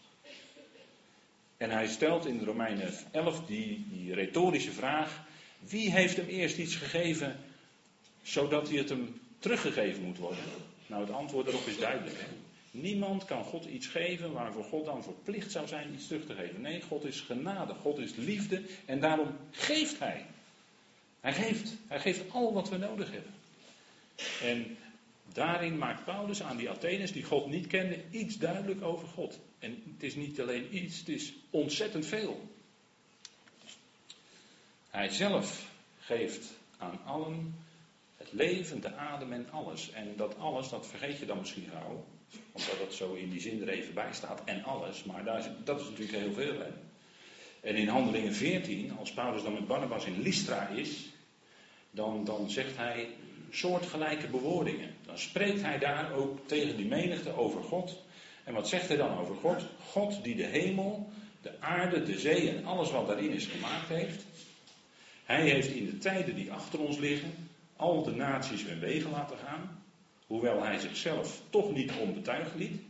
En 1.57 1.71
hij 1.71 1.87
stelt 1.87 2.27
in 2.27 2.45
Romeinen 2.45 2.93
11 3.13 3.47
die, 3.47 3.87
die 3.91 4.15
retorische 4.15 4.73
vraag: 4.73 5.25
wie 5.59 5.91
heeft 5.91 6.17
hem 6.17 6.27
eerst 6.27 6.59
iets 6.59 6.77
gegeven 6.77 7.37
zodat 8.23 8.69
hij 8.69 8.79
het 8.79 8.89
hem 8.89 9.21
teruggegeven 9.39 10.03
moet 10.03 10.19
worden? 10.19 10.45
Nou, 10.87 11.03
het 11.03 11.15
antwoord 11.15 11.47
daarop 11.47 11.67
is 11.67 11.79
duidelijk. 11.79 12.25
Niemand 12.71 13.25
kan 13.25 13.45
God 13.45 13.65
iets 13.65 13.87
geven 13.87 14.33
waarvoor 14.33 14.65
God 14.65 14.85
dan 14.85 15.03
verplicht 15.03 15.51
zou 15.51 15.67
zijn 15.67 15.95
iets 15.95 16.07
terug 16.07 16.27
te 16.27 16.35
geven. 16.35 16.61
Nee, 16.61 16.83
God 16.83 17.05
is 17.05 17.21
genade, 17.21 17.75
God 17.75 17.99
is 17.99 18.15
liefde 18.15 18.63
en 18.85 19.01
daarom 19.01 19.37
geeft 19.51 19.99
Hij. 19.99 20.27
Hij 21.27 21.35
geeft, 21.35 21.77
hij 21.87 22.01
geeft 22.01 22.31
al 22.31 22.53
wat 22.53 22.69
we 22.69 22.77
nodig 22.77 23.11
hebben. 23.11 23.33
En 24.43 24.77
daarin 25.33 25.79
maakt 25.79 26.05
Paulus 26.05 26.43
aan 26.43 26.57
die 26.57 26.71
Atheners 26.71 27.13
die 27.13 27.25
God 27.25 27.47
niet 27.47 27.67
kenden 27.67 28.05
iets 28.11 28.39
duidelijk 28.39 28.83
over 28.83 29.09
God. 29.09 29.39
En 29.59 29.83
het 29.93 30.03
is 30.03 30.15
niet 30.15 30.41
alleen 30.41 30.77
iets, 30.77 30.99
het 30.99 31.09
is 31.09 31.33
ontzettend 31.51 32.07
veel. 32.07 32.49
Hij 34.91 35.09
zelf 35.09 35.71
geeft 35.99 36.53
aan 36.79 37.01
allen 37.05 37.55
het 38.17 38.33
leven, 38.33 38.81
de 38.81 38.95
adem 38.95 39.33
en 39.33 39.51
alles. 39.51 39.91
En 39.91 40.17
dat 40.17 40.39
alles, 40.39 40.69
dat 40.69 40.87
vergeet 40.87 41.19
je 41.19 41.27
dan 41.27 41.39
misschien 41.39 41.69
gauw. 41.71 42.05
Omdat 42.53 42.79
dat 42.79 42.95
zo 42.95 43.15
in 43.15 43.31
die 43.31 43.41
zin 43.41 43.63
er 43.63 43.69
even 43.69 43.95
bij 43.95 44.13
staat. 44.13 44.45
En 44.45 44.65
alles. 44.65 45.05
Maar 45.05 45.25
daar 45.25 45.51
dat 45.65 45.81
is 45.81 45.89
natuurlijk 45.89 46.19
heel 46.19 46.33
veel. 46.33 46.63
En 47.61 47.77
in 47.77 47.89
Handelingen 47.89 48.35
14, 48.35 48.99
als 48.99 49.13
Paulus 49.13 49.43
dan 49.43 49.53
met 49.53 49.67
Barnabas 49.67 50.05
in 50.05 50.23
Lystra 50.23 50.69
is. 50.69 51.15
Dan, 51.97 52.25
dan 52.25 52.51
zegt 52.51 52.77
hij 52.77 53.09
soortgelijke 53.51 54.27
bewoordingen. 54.27 54.95
Dan 55.07 55.19
spreekt 55.19 55.63
hij 55.63 55.79
daar 55.79 56.13
ook 56.13 56.49
tegen 56.49 56.77
die 56.77 56.87
menigte 56.87 57.37
over 57.37 57.63
God. 57.63 58.03
En 58.45 58.55
wat 58.55 58.69
zegt 58.69 58.89
hij 58.89 58.97
dan 58.97 59.19
over 59.19 59.35
God? 59.35 59.67
God 59.87 60.25
die 60.25 60.37
de 60.37 60.47
hemel, 60.47 61.11
de 61.43 61.61
aarde, 61.61 62.03
de 62.03 62.19
zee 62.19 62.51
en 62.51 62.65
alles 62.65 62.91
wat 62.91 63.07
daarin 63.07 63.31
is 63.31 63.47
gemaakt 63.47 63.89
heeft. 63.89 64.25
Hij 65.25 65.43
heeft 65.43 65.69
in 65.69 65.87
de 65.87 65.99
tijden 65.99 66.35
die 66.35 66.53
achter 66.53 66.81
ons 66.81 66.99
liggen 66.99 67.33
al 67.77 68.03
de 68.03 68.15
naties 68.15 68.65
hun 68.65 68.79
wegen 68.79 69.11
laten 69.11 69.39
gaan. 69.39 69.83
Hoewel 70.27 70.63
hij 70.63 70.79
zichzelf 70.79 71.43
toch 71.51 71.73
niet 71.73 71.93
onbetuigd 72.01 72.55
liet. 72.55 72.81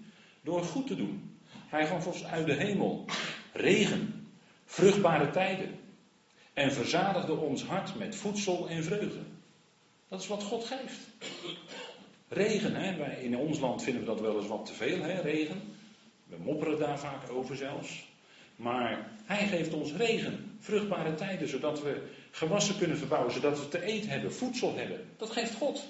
Door 0.41 0.63
goed 0.63 0.87
te 0.87 0.97
doen. 0.97 1.39
Hij 1.67 1.87
gaf 1.87 2.07
ons 2.07 2.25
uit 2.25 2.47
de 2.47 2.55
hemel 2.55 3.05
regen, 3.53 4.29
vruchtbare 4.65 5.31
tijden. 5.31 5.86
En 6.57 6.73
verzadigde 6.73 7.33
ons 7.33 7.65
hart 7.65 7.95
met 7.95 8.17
voedsel 8.17 8.69
en 8.69 8.85
vreugde. 8.85 9.21
Dat 10.09 10.21
is 10.21 10.27
wat 10.27 10.43
God 10.43 10.65
geeft. 10.65 10.99
Regen, 12.29 12.75
hè? 12.75 12.97
Wij 12.97 13.23
in 13.23 13.37
ons 13.37 13.59
land 13.59 13.83
vinden 13.83 14.03
we 14.03 14.09
dat 14.09 14.21
wel 14.21 14.39
eens 14.39 14.47
wat 14.47 14.67
te 14.67 14.73
veel, 14.73 15.03
hè? 15.03 15.21
regen. 15.21 15.63
We 16.27 16.37
mopperen 16.39 16.79
daar 16.79 16.99
vaak 16.99 17.31
over 17.31 17.57
zelfs. 17.57 18.05
Maar 18.57 19.11
hij 19.25 19.47
geeft 19.47 19.73
ons 19.73 19.93
regen, 19.93 20.57
Vruchtbare 20.61 21.15
tijden, 21.15 21.49
zodat 21.49 21.83
we 21.83 22.03
gewassen 22.31 22.79
kunnen 22.79 22.99
verbouwen, 22.99 23.33
zodat 23.33 23.59
we 23.59 23.69
te 23.69 23.83
eten 23.83 24.11
hebben, 24.11 24.35
voedsel 24.35 24.77
hebben. 24.77 25.01
Dat 25.17 25.31
geeft 25.31 25.55
God. 25.55 25.85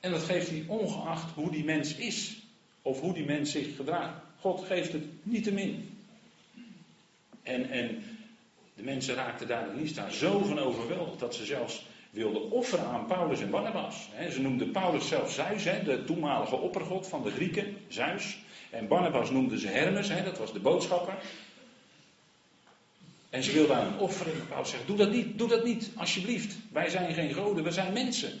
En 0.00 0.10
dat 0.10 0.22
geeft 0.22 0.48
hij 0.48 0.64
ongeacht 0.66 1.30
hoe 1.34 1.50
die 1.50 1.64
mens 1.64 1.94
is. 1.94 2.42
Of 2.82 3.00
hoe 3.00 3.14
die 3.14 3.24
mens 3.24 3.50
zich 3.50 3.76
gedraagt. 3.76 4.22
God 4.40 4.64
geeft 4.64 4.92
het 4.92 5.04
niet 5.22 5.44
te 5.44 5.52
min. 5.52 5.98
En, 7.42 7.70
en 7.70 8.02
de 8.80 8.86
mensen 8.86 9.14
raakten 9.14 9.48
daar 9.48 9.68
in 9.68 9.80
Lystra 9.80 10.10
zo 10.10 10.38
van 10.38 10.58
overweldigd 10.58 11.18
dat 11.18 11.34
ze 11.34 11.44
zelfs 11.44 11.86
wilden 12.10 12.50
offeren 12.50 12.84
aan 12.84 13.06
Paulus 13.06 13.40
en 13.40 13.50
Barnabas. 13.50 14.08
ze 14.30 14.40
noemden 14.40 14.70
Paulus 14.70 15.08
zelf 15.08 15.32
Zeus, 15.32 15.62
de 15.62 16.04
toenmalige 16.06 16.56
oppergod 16.56 17.06
van 17.06 17.22
de 17.22 17.30
Grieken, 17.30 17.76
Zeus. 17.88 18.38
En 18.70 18.88
Barnabas 18.88 19.30
noemden 19.30 19.58
ze 19.58 19.68
Hermes, 19.68 20.08
dat 20.08 20.38
was 20.38 20.52
de 20.52 20.58
boodschapper. 20.58 21.14
En 23.30 23.42
ze 23.42 23.52
wilden 23.52 23.76
aan 23.76 23.86
een 23.86 23.98
offering. 23.98 24.48
Paulus 24.48 24.70
zegt, 24.70 24.86
doe 24.86 24.96
dat 24.96 25.10
niet, 25.10 25.38
doe 25.38 25.48
dat 25.48 25.64
niet, 25.64 25.90
alsjeblieft. 25.96 26.56
Wij 26.72 26.88
zijn 26.88 27.14
geen 27.14 27.34
goden, 27.34 27.64
we 27.64 27.70
zijn 27.70 27.92
mensen. 27.92 28.32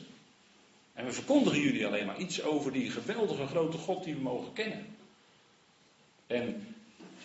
En 0.92 1.04
we 1.04 1.12
verkondigen 1.12 1.60
jullie 1.60 1.86
alleen 1.86 2.06
maar 2.06 2.18
iets 2.18 2.42
over 2.42 2.72
die 2.72 2.90
geweldige 2.90 3.46
grote 3.46 3.78
God 3.78 4.04
die 4.04 4.14
we 4.14 4.20
mogen 4.20 4.52
kennen. 4.52 4.86
En 6.26 6.74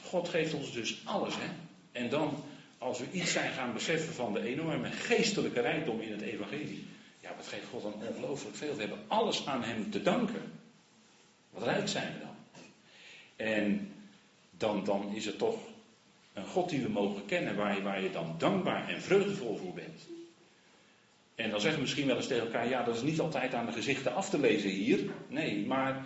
God 0.03 0.29
geeft 0.29 0.53
ons 0.53 0.71
dus 0.71 1.01
alles, 1.05 1.33
hè. 1.37 1.47
En 1.91 2.09
dan, 2.09 2.43
als 2.85 2.99
we 2.99 3.05
iets 3.11 3.31
zijn 3.31 3.51
gaan 3.51 3.73
beseffen 3.73 4.13
van 4.13 4.33
de 4.33 4.41
enorme 4.41 4.91
geestelijke 4.91 5.61
rijkdom 5.61 6.01
in 6.01 6.11
het 6.11 6.21
evangelie. 6.21 6.87
Ja, 7.19 7.35
wat 7.35 7.47
geeft 7.47 7.67
God 7.71 7.81
dan 7.81 7.93
ongelooflijk 7.93 8.55
veel. 8.55 8.73
We 8.75 8.79
hebben 8.79 9.03
alles 9.07 9.45
aan 9.45 9.63
hem 9.63 9.91
te 9.91 10.01
danken. 10.01 10.41
Wat 11.49 11.63
rijk 11.63 11.87
zijn 11.87 12.13
we 12.13 12.19
dan. 12.19 12.35
En 13.35 13.93
dan, 14.57 14.83
dan 14.83 15.15
is 15.15 15.25
het 15.25 15.37
toch 15.37 15.57
een 16.33 16.45
God 16.45 16.69
die 16.69 16.81
we 16.81 16.89
mogen 16.89 17.25
kennen, 17.25 17.55
waar 17.55 17.75
je, 17.75 17.81
waar 17.81 18.01
je 18.01 18.11
dan 18.11 18.35
dankbaar 18.37 18.89
en 18.89 19.01
vreugdevol 19.01 19.57
voor 19.57 19.73
bent. 19.73 20.01
En 21.35 21.49
dan 21.49 21.59
zeggen 21.59 21.79
we 21.79 21.85
misschien 21.85 22.07
wel 22.07 22.15
eens 22.15 22.27
tegen 22.27 22.45
elkaar, 22.45 22.69
ja, 22.69 22.83
dat 22.83 22.95
is 22.95 23.01
niet 23.01 23.19
altijd 23.19 23.53
aan 23.53 23.65
de 23.65 23.71
gezichten 23.71 24.15
af 24.15 24.29
te 24.29 24.39
lezen 24.39 24.69
hier. 24.69 24.99
Nee, 25.27 25.65
maar 25.65 26.05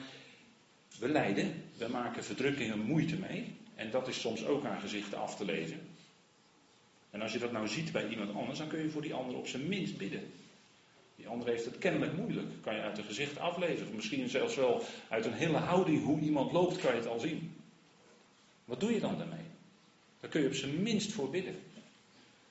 we 1.00 1.10
lijden, 1.10 1.64
we 1.78 1.88
maken 1.88 2.24
verdrukkingen 2.24 2.80
moeite 2.80 3.16
mee. 3.16 3.56
En 3.76 3.92
dat 3.92 4.08
is 4.08 4.20
soms 4.20 4.46
ook 4.46 4.66
aan 4.66 4.80
gezichten 4.80 5.20
af 5.20 5.36
te 5.36 5.46
lezen. 5.46 5.98
En 7.10 7.22
als 7.22 7.34
je 7.34 7.40
dat 7.40 7.52
nou 7.52 7.68
ziet 7.68 7.92
bij 7.92 8.08
iemand 8.08 8.34
anders, 8.34 8.58
dan 8.58 8.68
kun 8.68 8.82
je 8.82 8.90
voor 8.90 9.02
die 9.02 9.14
ander 9.14 9.38
op 9.38 9.48
zijn 9.48 9.68
minst 9.68 9.98
bidden. 9.98 10.32
Die 11.16 11.28
ander 11.28 11.48
heeft 11.48 11.66
het 11.66 11.78
kennelijk 11.78 12.14
moeilijk. 12.14 12.48
Kan 12.62 12.76
je 12.76 12.82
uit 12.82 12.96
de 12.96 13.04
gezicht 13.04 13.38
aflezen. 13.38 13.88
Of 13.88 13.94
misschien 13.94 14.30
zelfs 14.30 14.56
wel 14.56 14.84
uit 15.10 15.26
een 15.26 15.34
hele 15.34 15.58
houding 15.58 16.04
hoe 16.04 16.20
iemand 16.20 16.52
loopt, 16.52 16.78
kan 16.78 16.92
je 16.92 16.98
het 16.98 17.08
al 17.08 17.20
zien. 17.20 17.56
Wat 18.66 18.80
doe 18.80 18.94
je 18.94 19.00
dan 19.00 19.18
daarmee? 19.18 19.46
Daar 20.20 20.30
kun 20.30 20.42
je 20.42 20.48
op 20.48 20.54
zijn 20.54 20.82
minst 20.82 21.12
voor 21.12 21.30
bidden. 21.30 21.56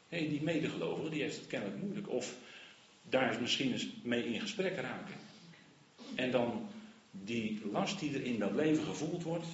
Hé, 0.08 0.28
die 0.28 0.42
medegelovige, 0.42 1.10
die 1.10 1.22
heeft 1.22 1.36
het 1.36 1.46
kennelijk 1.46 1.80
moeilijk. 1.80 2.08
Of 2.08 2.34
daar 3.02 3.40
misschien 3.40 3.72
eens 3.72 3.86
mee 4.02 4.24
in 4.32 4.40
gesprek 4.40 4.76
raken. 4.76 5.14
En 6.14 6.30
dan 6.30 6.68
die 7.10 7.60
last 7.72 7.98
die 8.00 8.14
er 8.14 8.24
in 8.24 8.38
dat 8.38 8.54
leven 8.54 8.84
gevoeld 8.84 9.22
wordt, 9.22 9.46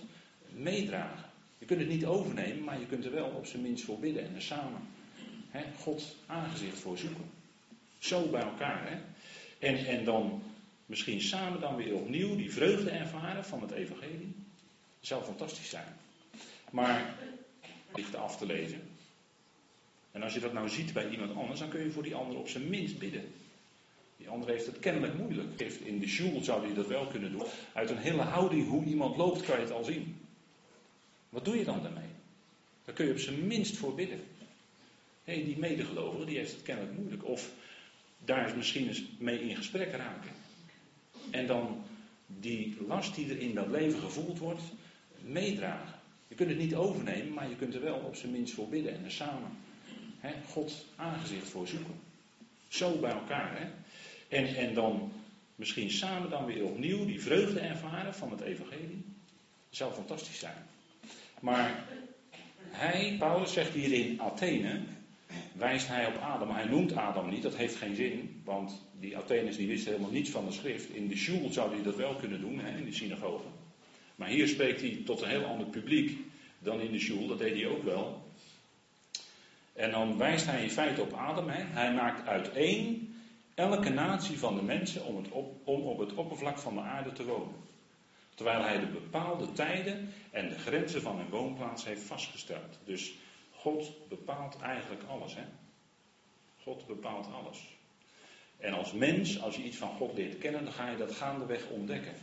meedragen. 0.48 1.30
Je 1.58 1.66
kunt 1.66 1.80
het 1.80 1.88
niet 1.88 2.04
overnemen, 2.04 2.64
maar 2.64 2.80
je 2.80 2.86
kunt 2.86 3.04
er 3.04 3.12
wel 3.12 3.28
op 3.28 3.46
zijn 3.46 3.62
minst 3.62 3.84
voor 3.84 3.98
bidden 3.98 4.24
en 4.24 4.34
er 4.34 4.42
samen 4.42 4.80
hè, 5.50 5.64
God 5.78 6.16
aangezicht 6.26 6.78
voor 6.78 6.98
zoeken. 6.98 7.30
Zo 7.98 8.28
bij 8.28 8.42
elkaar. 8.42 8.90
Hè? 8.90 8.98
En, 9.66 9.86
en 9.86 10.04
dan 10.04 10.42
misschien 10.86 11.20
samen 11.20 11.60
dan 11.60 11.76
weer 11.76 11.94
opnieuw 11.94 12.36
die 12.36 12.52
vreugde 12.52 12.90
ervaren 12.90 13.44
van 13.44 13.60
het 13.60 13.70
evangelie. 13.70 14.34
Dat 14.98 15.08
zou 15.08 15.24
fantastisch 15.24 15.68
zijn. 15.68 15.96
Maar 16.70 17.14
ligt 17.94 18.16
af 18.16 18.36
te 18.36 18.46
lezen. 18.46 18.80
En 20.12 20.22
als 20.22 20.34
je 20.34 20.40
dat 20.40 20.52
nou 20.52 20.68
ziet 20.68 20.92
bij 20.92 21.10
iemand 21.10 21.36
anders, 21.36 21.60
dan 21.60 21.68
kun 21.68 21.82
je 21.82 21.90
voor 21.90 22.02
die 22.02 22.14
ander 22.14 22.38
op 22.38 22.48
zijn 22.48 22.68
minst 22.68 22.98
bidden. 22.98 23.32
Die 24.16 24.28
ander 24.28 24.48
heeft 24.48 24.66
het 24.66 24.78
kennelijk 24.78 25.14
moeilijk. 25.18 25.60
In 25.84 25.98
de 25.98 26.08
school 26.08 26.42
zou 26.42 26.64
hij 26.66 26.74
dat 26.74 26.86
wel 26.86 27.06
kunnen 27.06 27.32
doen. 27.32 27.42
Uit 27.72 27.90
een 27.90 27.98
hele 27.98 28.22
houding 28.22 28.68
hoe 28.68 28.84
iemand 28.84 29.16
loopt 29.16 29.42
kan 29.42 29.56
je 29.56 29.62
het 29.62 29.72
al 29.72 29.84
zien. 29.84 30.23
Wat 31.34 31.44
doe 31.44 31.56
je 31.56 31.64
dan 31.64 31.82
daarmee? 31.82 32.12
Daar 32.84 32.94
kun 32.94 33.06
je 33.06 33.12
op 33.12 33.18
zijn 33.18 33.46
minst 33.46 33.76
voor 33.76 33.94
bidden. 33.94 34.20
Die 35.24 35.58
medegelovige 35.58 36.24
die 36.24 36.36
heeft 36.36 36.52
het 36.52 36.62
kennelijk 36.62 36.96
moeilijk. 36.96 37.24
Of 37.24 37.50
daar 38.24 38.56
misschien 38.56 38.88
eens 38.88 39.02
mee 39.18 39.48
in 39.48 39.56
gesprek 39.56 39.92
raken. 39.92 40.30
En 41.30 41.46
dan 41.46 41.84
die 42.26 42.76
last 42.86 43.14
die 43.14 43.30
er 43.30 43.38
in 43.38 43.54
dat 43.54 43.68
leven 43.68 44.00
gevoeld 44.00 44.38
wordt, 44.38 44.62
meedragen. 45.20 45.98
Je 46.28 46.34
kunt 46.34 46.48
het 46.48 46.58
niet 46.58 46.74
overnemen, 46.74 47.32
maar 47.32 47.48
je 47.48 47.56
kunt 47.56 47.74
er 47.74 47.82
wel 47.82 47.98
op 47.98 48.16
zijn 48.16 48.32
minst 48.32 48.54
voor 48.54 48.68
bidden 48.68 48.94
en 48.94 49.04
er 49.04 49.12
samen 49.12 49.50
hè, 50.18 50.34
God 50.48 50.84
aangezicht 50.96 51.48
voor 51.48 51.68
zoeken. 51.68 51.94
Zo 52.68 52.98
bij 52.98 53.12
elkaar. 53.12 53.58
Hè? 53.58 53.66
En, 54.36 54.56
en 54.56 54.74
dan 54.74 55.12
misschien 55.56 55.90
samen 55.90 56.30
dan 56.30 56.44
weer 56.44 56.64
opnieuw 56.64 57.04
die 57.04 57.20
vreugde 57.20 57.60
ervaren 57.60 58.14
van 58.14 58.30
het 58.30 58.40
evangelie. 58.40 59.04
Dat 59.68 59.78
zou 59.78 59.92
fantastisch 59.92 60.38
zijn. 60.38 60.72
Maar 61.44 61.84
hij, 62.70 63.16
Paulus 63.18 63.52
zegt 63.52 63.72
hier 63.72 63.92
in 63.92 64.20
Athene, 64.20 64.80
wijst 65.52 65.88
hij 65.88 66.06
op 66.06 66.16
Adam. 66.16 66.50
Hij 66.50 66.64
noemt 66.64 66.96
Adam 66.96 67.30
niet, 67.30 67.42
dat 67.42 67.56
heeft 67.56 67.76
geen 67.76 67.94
zin. 67.94 68.40
Want 68.44 68.86
die 69.00 69.16
Atheners 69.16 69.56
die 69.56 69.66
wisten 69.66 69.92
helemaal 69.92 70.12
niets 70.12 70.30
van 70.30 70.46
de 70.46 70.52
schrift. 70.52 70.94
In 70.94 71.08
de 71.08 71.16
shul 71.16 71.52
zou 71.52 71.74
hij 71.74 71.82
dat 71.82 71.96
wel 71.96 72.14
kunnen 72.14 72.40
doen, 72.40 72.58
hè, 72.58 72.78
in 72.78 72.84
de 72.84 72.92
synagoge. 72.92 73.46
Maar 74.14 74.28
hier 74.28 74.48
spreekt 74.48 74.80
hij 74.80 75.02
tot 75.04 75.22
een 75.22 75.28
heel 75.28 75.44
ander 75.44 75.66
publiek 75.66 76.18
dan 76.58 76.80
in 76.80 76.92
de 76.92 76.98
shul, 76.98 77.26
dat 77.26 77.38
deed 77.38 77.54
hij 77.54 77.66
ook 77.66 77.84
wel. 77.84 78.28
En 79.72 79.90
dan 79.90 80.18
wijst 80.18 80.46
hij 80.46 80.62
in 80.62 80.70
feite 80.70 81.02
op 81.02 81.12
Adam. 81.12 81.48
Hè. 81.48 81.62
Hij 81.62 81.94
maakt 81.94 82.28
uiteen 82.28 83.14
elke 83.54 83.90
natie 83.90 84.38
van 84.38 84.56
de 84.56 84.62
mensen 84.62 85.04
om, 85.04 85.16
het 85.16 85.28
om 85.64 85.80
op 85.80 85.98
het 85.98 86.14
oppervlak 86.14 86.58
van 86.58 86.74
de 86.74 86.80
aarde 86.80 87.12
te 87.12 87.24
wonen. 87.24 87.54
Terwijl 88.34 88.62
hij 88.62 88.80
de 88.80 88.86
bepaalde 88.86 89.52
tijden 89.52 90.12
en 90.30 90.48
de 90.48 90.58
grenzen 90.58 91.02
van 91.02 91.16
hun 91.16 91.28
woonplaats 91.28 91.84
heeft 91.84 92.02
vastgesteld. 92.02 92.78
Dus 92.84 93.14
God 93.50 94.08
bepaalt 94.08 94.60
eigenlijk 94.60 95.02
alles. 95.08 95.34
Hè? 95.34 95.42
God 96.62 96.86
bepaalt 96.86 97.26
alles. 97.32 97.76
En 98.58 98.72
als 98.72 98.92
mens, 98.92 99.40
als 99.40 99.56
je 99.56 99.62
iets 99.62 99.76
van 99.76 99.96
God 99.96 100.14
leert 100.14 100.38
kennen, 100.38 100.64
dan 100.64 100.72
ga 100.72 100.90
je 100.90 100.96
dat 100.96 101.12
gaandeweg 101.12 101.68
ontdekken. 101.68 102.14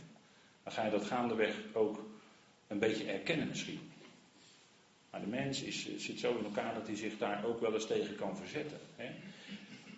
Dan 0.62 0.72
ga 0.72 0.84
je 0.84 0.90
dat 0.90 1.04
gaandeweg 1.04 1.56
ook 1.72 2.04
een 2.66 2.78
beetje 2.78 3.04
erkennen 3.04 3.48
misschien. 3.48 3.90
Maar 5.10 5.20
de 5.20 5.26
mens 5.26 5.62
is, 5.62 5.96
zit 5.96 6.18
zo 6.18 6.36
in 6.38 6.44
elkaar 6.44 6.74
dat 6.74 6.86
hij 6.86 6.96
zich 6.96 7.18
daar 7.18 7.44
ook 7.44 7.60
wel 7.60 7.74
eens 7.74 7.86
tegen 7.86 8.16
kan 8.16 8.36
verzetten. 8.36 8.78
Hè? 8.96 9.10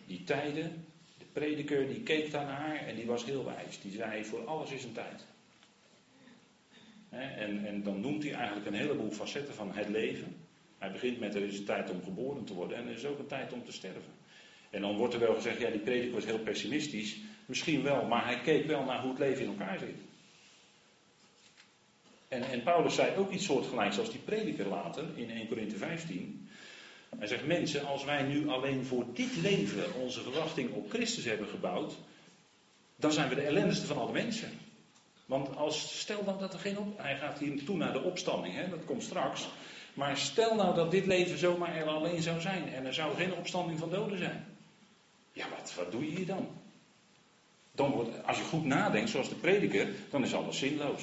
Die 0.07 0.25
tijden, 0.25 0.87
de 1.19 1.25
prediker 1.33 1.89
die 1.89 2.03
keek 2.03 2.31
daarnaar 2.31 2.77
en 2.77 2.95
die 2.95 3.07
was 3.07 3.25
heel 3.25 3.45
wijs. 3.45 3.81
Die 3.81 3.93
zei, 3.93 4.25
voor 4.25 4.47
alles 4.47 4.71
is 4.71 4.85
een 4.85 4.93
tijd. 4.93 5.25
En, 7.15 7.67
en 7.67 7.83
dan 7.83 8.01
noemt 8.01 8.23
hij 8.23 8.33
eigenlijk 8.33 8.67
een 8.67 8.75
heleboel 8.75 9.11
facetten 9.11 9.55
van 9.55 9.73
het 9.73 9.89
leven. 9.89 10.37
Hij 10.79 10.93
begint 10.93 11.21
met 11.21 11.35
er 11.35 11.43
is 11.43 11.59
een 11.59 11.65
tijd 11.65 11.91
om 11.91 12.03
geboren 12.03 12.45
te 12.45 12.55
worden 12.55 12.77
en 12.77 12.87
er 12.87 12.95
is 12.95 13.05
ook 13.05 13.19
een 13.19 13.27
tijd 13.27 13.53
om 13.53 13.65
te 13.65 13.73
sterven. 13.73 14.13
En 14.71 14.81
dan 14.81 14.97
wordt 14.97 15.15
er 15.15 15.21
wel 15.21 15.35
gezegd, 15.35 15.61
ja 15.61 15.71
die 15.71 15.81
prediker 15.81 16.15
was 16.15 16.25
heel 16.25 16.39
pessimistisch. 16.39 17.17
Misschien 17.47 17.83
wel, 17.83 18.05
maar 18.07 18.25
hij 18.25 18.41
keek 18.41 18.67
wel 18.67 18.85
naar 18.85 19.01
hoe 19.01 19.11
het 19.11 19.19
leven 19.19 19.43
in 19.43 19.49
elkaar 19.49 19.79
zit. 19.79 19.97
En, 22.29 22.43
en 22.43 22.63
Paulus 22.63 22.95
zei 22.95 23.17
ook 23.17 23.31
iets 23.31 23.45
soortgelijks 23.45 23.99
als 23.99 24.11
die 24.11 24.21
prediker 24.21 24.69
later 24.69 25.05
in 25.15 25.31
1 25.31 25.49
Corinthië 25.49 25.77
15. 25.77 26.49
Hij 27.19 27.27
zegt, 27.27 27.47
mensen, 27.47 27.87
als 27.87 28.05
wij 28.05 28.23
nu 28.23 28.49
alleen 28.49 28.85
voor 28.85 29.07
dit 29.15 29.37
leven 29.37 29.95
onze 29.95 30.23
verwachting 30.23 30.73
op 30.73 30.91
Christus 30.91 31.25
hebben 31.25 31.49
gebouwd, 31.49 31.95
dan 32.97 33.13
zijn 33.13 33.29
we 33.29 33.35
de 33.35 33.41
ellendigste 33.41 33.87
van 33.87 33.97
alle 33.97 34.13
mensen. 34.13 34.51
Want 35.27 35.57
als, 35.57 36.01
stel 36.01 36.23
nou 36.25 36.39
dat 36.39 36.53
er 36.53 36.59
geen 36.59 36.79
op, 36.79 36.99
hij 36.99 37.17
gaat 37.17 37.39
hier 37.39 37.65
toe 37.65 37.77
naar 37.77 37.93
de 37.93 38.03
opstanding, 38.03 38.55
hè, 38.55 38.69
dat 38.69 38.85
komt 38.85 39.03
straks. 39.03 39.49
Maar 39.95 40.17
stel 40.17 40.55
nou 40.55 40.75
dat 40.75 40.91
dit 40.91 41.07
leven 41.07 41.39
zomaar 41.39 41.77
er 41.77 41.87
alleen 41.87 42.23
zou 42.23 42.41
zijn 42.41 42.73
en 42.73 42.87
er 42.87 42.95
zou 42.95 43.17
geen 43.17 43.35
opstanding 43.35 43.79
van 43.79 43.91
doden 43.91 44.19
zijn. 44.19 44.45
Ja, 45.33 45.47
wat, 45.59 45.75
wat 45.77 45.93
doe 45.93 46.05
je 46.11 46.17
hier 46.17 46.27
dan? 46.27 46.49
dan 47.75 47.91
wordt, 47.91 48.27
als 48.27 48.39
je 48.39 48.45
goed 48.45 48.65
nadenkt, 48.65 49.11
zoals 49.11 49.29
de 49.29 49.35
prediker, 49.35 49.89
dan 50.11 50.23
is 50.23 50.35
alles 50.35 50.59
zinloos. 50.59 51.03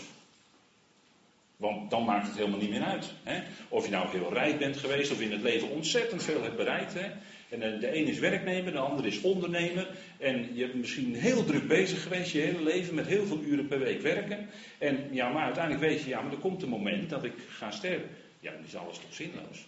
Want 1.57 1.89
dan 1.89 2.05
maakt 2.05 2.27
het 2.27 2.35
helemaal 2.35 2.59
niet 2.59 2.69
meer 2.69 2.83
uit. 2.83 3.13
Hè? 3.23 3.43
Of 3.69 3.85
je 3.85 3.91
nou 3.91 4.09
heel 4.09 4.33
rijk 4.33 4.59
bent 4.59 4.77
geweest 4.77 5.11
of 5.11 5.21
in 5.21 5.31
het 5.31 5.41
leven 5.41 5.69
ontzettend 5.69 6.23
veel 6.23 6.43
hebt 6.43 6.55
bereikt. 6.55 6.93
Hè? 6.93 7.11
En 7.51 7.61
eh, 7.61 7.79
de 7.79 7.97
een 7.97 8.07
is 8.07 8.19
werknemer, 8.19 8.71
de 8.71 8.79
ander 8.79 9.05
is 9.05 9.21
ondernemer. 9.21 9.87
En 10.17 10.55
je 10.55 10.61
hebt 10.61 10.73
misschien 10.73 11.15
heel 11.15 11.45
druk 11.45 11.67
bezig 11.67 12.03
geweest 12.03 12.31
je 12.31 12.39
hele 12.39 12.63
leven 12.63 12.95
met 12.95 13.07
heel 13.07 13.25
veel 13.25 13.41
uren 13.41 13.67
per 13.67 13.79
week 13.79 14.01
werken. 14.01 14.49
En 14.77 15.07
ja, 15.11 15.29
maar 15.29 15.43
uiteindelijk 15.43 15.83
weet 15.83 16.01
je, 16.01 16.09
ja, 16.09 16.21
maar 16.21 16.31
er 16.31 16.37
komt 16.37 16.61
een 16.61 16.69
moment 16.69 17.09
dat 17.09 17.23
ik 17.23 17.33
ga 17.49 17.71
sterven. 17.71 18.09
Ja, 18.39 18.51
dan 18.51 18.63
is 18.65 18.75
alles 18.75 18.97
toch 18.97 19.13
zinloos. 19.13 19.65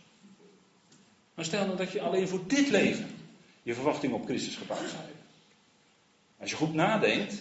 Maar 1.34 1.46
stel 1.46 1.66
nou 1.66 1.78
dat 1.78 1.92
je 1.92 2.02
alleen 2.02 2.28
voor 2.28 2.48
dit 2.48 2.70
leven 2.70 3.08
je 3.64 3.74
verwachting 3.74 4.14
op 4.14 4.26
Christus 4.26 4.56
gebouwd 4.56 4.90
zou 4.90 5.02
hebben. 5.02 5.22
Als 6.40 6.50
je 6.50 6.56
goed 6.56 6.74
nadenkt, 6.74 7.36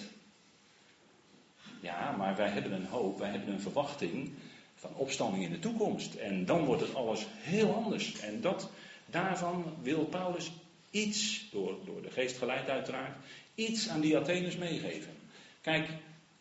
ja, 1.81 2.15
maar 2.19 2.37
wij 2.37 2.49
hebben 2.49 2.73
een 2.73 2.87
hoop, 2.87 3.19
wij 3.19 3.31
hebben 3.31 3.55
een 3.55 3.61
verwachting 3.61 4.33
van 4.75 4.95
opstanding 4.95 5.45
in 5.45 5.51
de 5.51 5.59
toekomst. 5.59 6.15
En 6.15 6.45
dan 6.45 6.65
wordt 6.65 6.83
het 6.83 6.95
alles 6.95 7.27
heel 7.39 7.75
anders. 7.75 8.21
En 8.21 8.41
dat, 8.41 8.71
daarvan 9.13 9.77
wil 9.83 10.05
Paulus 10.05 10.53
iets, 10.91 11.49
door, 11.51 11.79
door 11.85 12.03
de 12.03 12.11
geest 12.11 12.39
geleid 12.39 12.69
uiteraard, 12.69 13.17
iets 13.55 13.89
aan 13.89 14.01
die 14.01 14.17
Atheners 14.17 14.57
meegeven. 14.57 15.13
Kijk, 15.61 15.89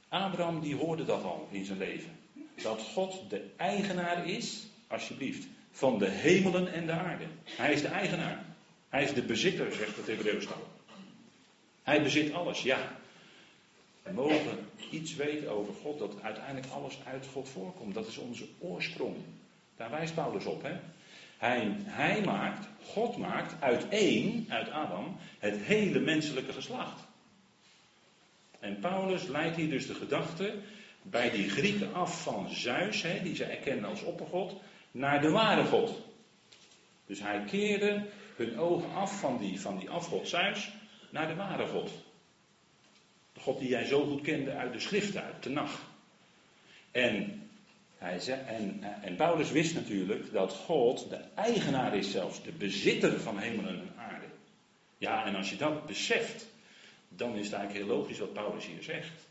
Abraham 0.10 0.60
die 0.60 0.76
hoorde 0.76 1.06
dat 1.06 1.24
al 1.24 1.48
in 1.52 1.66
zijn 1.66 1.78
leven. 1.78 2.20
Dat 2.62 2.82
God 2.82 3.30
de 3.30 3.50
eigenaar 3.56 4.28
is, 4.28 4.64
alsjeblieft, 4.88 5.48
van 5.72 5.98
de 5.98 6.10
hemelen 6.10 6.74
en 6.74 6.86
de 6.86 6.92
aarde. 6.92 7.26
Hij 7.44 7.74
is 7.74 7.82
de 7.82 7.88
eigenaar. 7.88 8.46
Hij 8.90 9.04
is 9.04 9.14
de 9.14 9.22
bezitter, 9.22 9.74
zegt 9.74 9.98
het 9.98 10.08
Hebreeuws 10.08 10.48
dan. 10.48 10.62
Hij 11.84 12.04
bezit 12.04 12.34
alles, 12.34 12.62
ja. 12.62 13.00
We 14.04 14.12
mogen 14.12 14.58
iets 14.92 15.16
weten 15.16 15.50
over 15.50 15.74
God, 15.74 16.00
dat 16.00 16.22
uiteindelijk 16.22 16.74
alles 16.74 16.98
uit 17.06 17.28
God 17.34 17.50
voorkomt. 17.50 17.94
Dat 17.94 18.08
is 18.08 18.18
onze 18.18 18.46
oorsprong. 18.60 19.16
Daar 19.78 19.90
wijst 19.90 20.14
Paulus 20.14 20.46
op. 20.46 20.64
Hè? 20.64 20.80
Hij, 21.42 21.76
hij 21.84 22.22
maakt, 22.22 22.68
God 22.84 23.18
maakt 23.18 23.62
uit 23.62 23.88
één, 23.90 24.46
uit 24.50 24.70
Adam, 24.70 25.18
het 25.40 25.58
hele 25.58 26.00
menselijke 26.00 26.54
geslacht. 26.54 27.08
En 28.60 28.80
Paulus 28.80 29.28
leidt 29.28 29.56
hier 29.56 29.70
dus 29.70 29.88
de 29.88 29.94
gedachte 29.94 30.54
bij 31.02 31.30
die 31.30 31.50
Grieken 31.50 31.94
af 31.94 32.24
van 32.24 32.50
Zeus, 32.50 33.02
hè, 33.02 33.22
die 33.22 33.36
ze 33.36 33.44
erkennen 33.44 33.90
als 33.90 34.04
oppergod, 34.04 34.62
naar 34.92 35.22
de 35.22 35.30
ware 35.30 35.64
God. 35.64 36.02
Dus 37.06 37.20
hij 37.20 37.44
keerde 37.44 38.06
hun 38.36 38.60
ogen 38.60 38.94
af 38.94 39.20
van 39.20 39.38
die, 39.38 39.62
van 39.62 39.78
die 39.78 39.90
afgod 39.90 40.28
Zeus 40.28 40.72
naar 41.10 41.28
de 41.28 41.36
ware 41.36 41.68
God. 41.68 41.92
De 43.34 43.40
God 43.40 43.60
die 43.60 43.70
jij 43.70 43.86
zo 43.86 44.06
goed 44.06 44.22
kende 44.22 44.52
uit 44.52 44.74
de 44.74 44.80
schriften, 44.80 45.24
uit 45.24 45.44
de 45.44 45.50
nacht. 45.50 45.82
En, 46.92 47.41
hij 48.02 48.46
en, 48.46 48.84
en 49.02 49.16
Paulus 49.16 49.52
wist 49.52 49.74
natuurlijk 49.74 50.32
dat 50.32 50.54
God 50.54 51.10
de 51.10 51.20
eigenaar 51.36 51.96
is 51.96 52.12
zelfs, 52.12 52.44
de 52.44 52.52
bezitter 52.52 53.20
van 53.20 53.38
hemelen 53.38 53.80
en 53.80 53.94
aarde. 53.98 54.26
Ja, 54.98 55.26
en 55.26 55.36
als 55.36 55.50
je 55.50 55.56
dat 55.56 55.86
beseft, 55.86 56.48
dan 57.10 57.36
is 57.36 57.46
het 57.46 57.56
eigenlijk 57.56 57.86
heel 57.86 57.98
logisch 57.98 58.20
wat 58.20 58.34
Paulus 58.34 58.66
hier 58.66 58.84
zegt. 58.84 59.28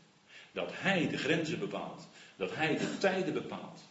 Dat 0.51 0.71
hij 0.73 1.07
de 1.09 1.17
grenzen 1.17 1.59
bepaalt. 1.59 2.07
Dat 2.35 2.55
hij 2.55 2.77
de 2.77 2.97
tijden 2.97 3.33
bepaalt. 3.33 3.81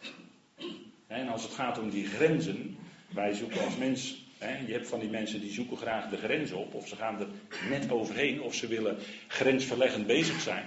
En 1.07 1.27
als 1.27 1.43
het 1.43 1.53
gaat 1.53 1.79
om 1.79 1.89
die 1.89 2.05
grenzen, 2.05 2.77
wij 3.09 3.33
zoeken 3.33 3.65
als 3.65 3.77
mens, 3.77 4.25
je 4.39 4.73
hebt 4.73 4.87
van 4.87 4.99
die 4.99 5.09
mensen 5.09 5.41
die 5.41 5.51
zoeken 5.51 5.77
graag 5.77 6.09
de 6.09 6.17
grenzen 6.17 6.57
op, 6.57 6.73
of 6.73 6.87
ze 6.87 6.95
gaan 6.95 7.19
er 7.19 7.27
net 7.69 7.91
overheen, 7.91 8.41
of 8.41 8.55
ze 8.55 8.67
willen 8.67 8.97
grensverleggend 9.27 10.07
bezig 10.07 10.41
zijn. 10.41 10.65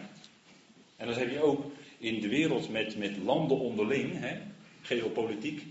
En 0.97 1.07
dat 1.07 1.17
heb 1.17 1.31
je 1.31 1.43
ook 1.43 1.73
in 2.05 2.21
de 2.21 2.29
wereld 2.29 2.69
met, 2.69 2.97
met 2.97 3.17
landen 3.17 3.59
onderling, 3.59 4.21
hè, 4.21 4.41
geopolitiek. 4.83 5.63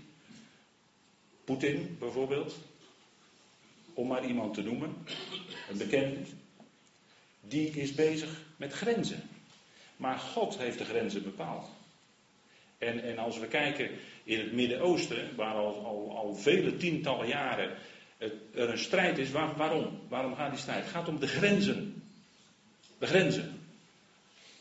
Poetin 1.44 1.96
bijvoorbeeld, 1.98 2.58
om 3.92 4.06
maar 4.06 4.26
iemand 4.26 4.54
te 4.54 4.62
noemen, 4.62 4.96
een 5.70 5.78
bekende, 5.78 6.20
die 7.40 7.70
is 7.70 7.94
bezig 7.94 8.42
met 8.56 8.72
grenzen. 8.72 9.22
Maar 9.96 10.18
God 10.18 10.58
heeft 10.58 10.78
de 10.78 10.84
grenzen 10.84 11.22
bepaald. 11.22 11.68
En, 12.78 13.02
en 13.02 13.18
als 13.18 13.38
we 13.38 13.46
kijken 13.46 13.90
in 14.24 14.38
het 14.38 14.52
Midden-Oosten, 14.52 15.36
waar 15.36 15.54
al, 15.54 15.84
al, 15.84 16.16
al 16.16 16.34
vele 16.34 16.76
tientallen 16.76 17.28
jaren 17.28 17.76
er 18.54 18.70
een 18.70 18.78
strijd 18.78 19.18
is, 19.18 19.30
waar, 19.30 19.56
waarom? 19.56 20.00
Waarom 20.08 20.34
gaat 20.34 20.50
die 20.50 20.60
strijd? 20.60 20.82
Het 20.82 20.92
gaat 20.92 21.08
om 21.08 21.20
de 21.20 21.26
grenzen. 21.26 22.02
De 22.98 23.06
grenzen. 23.06 23.53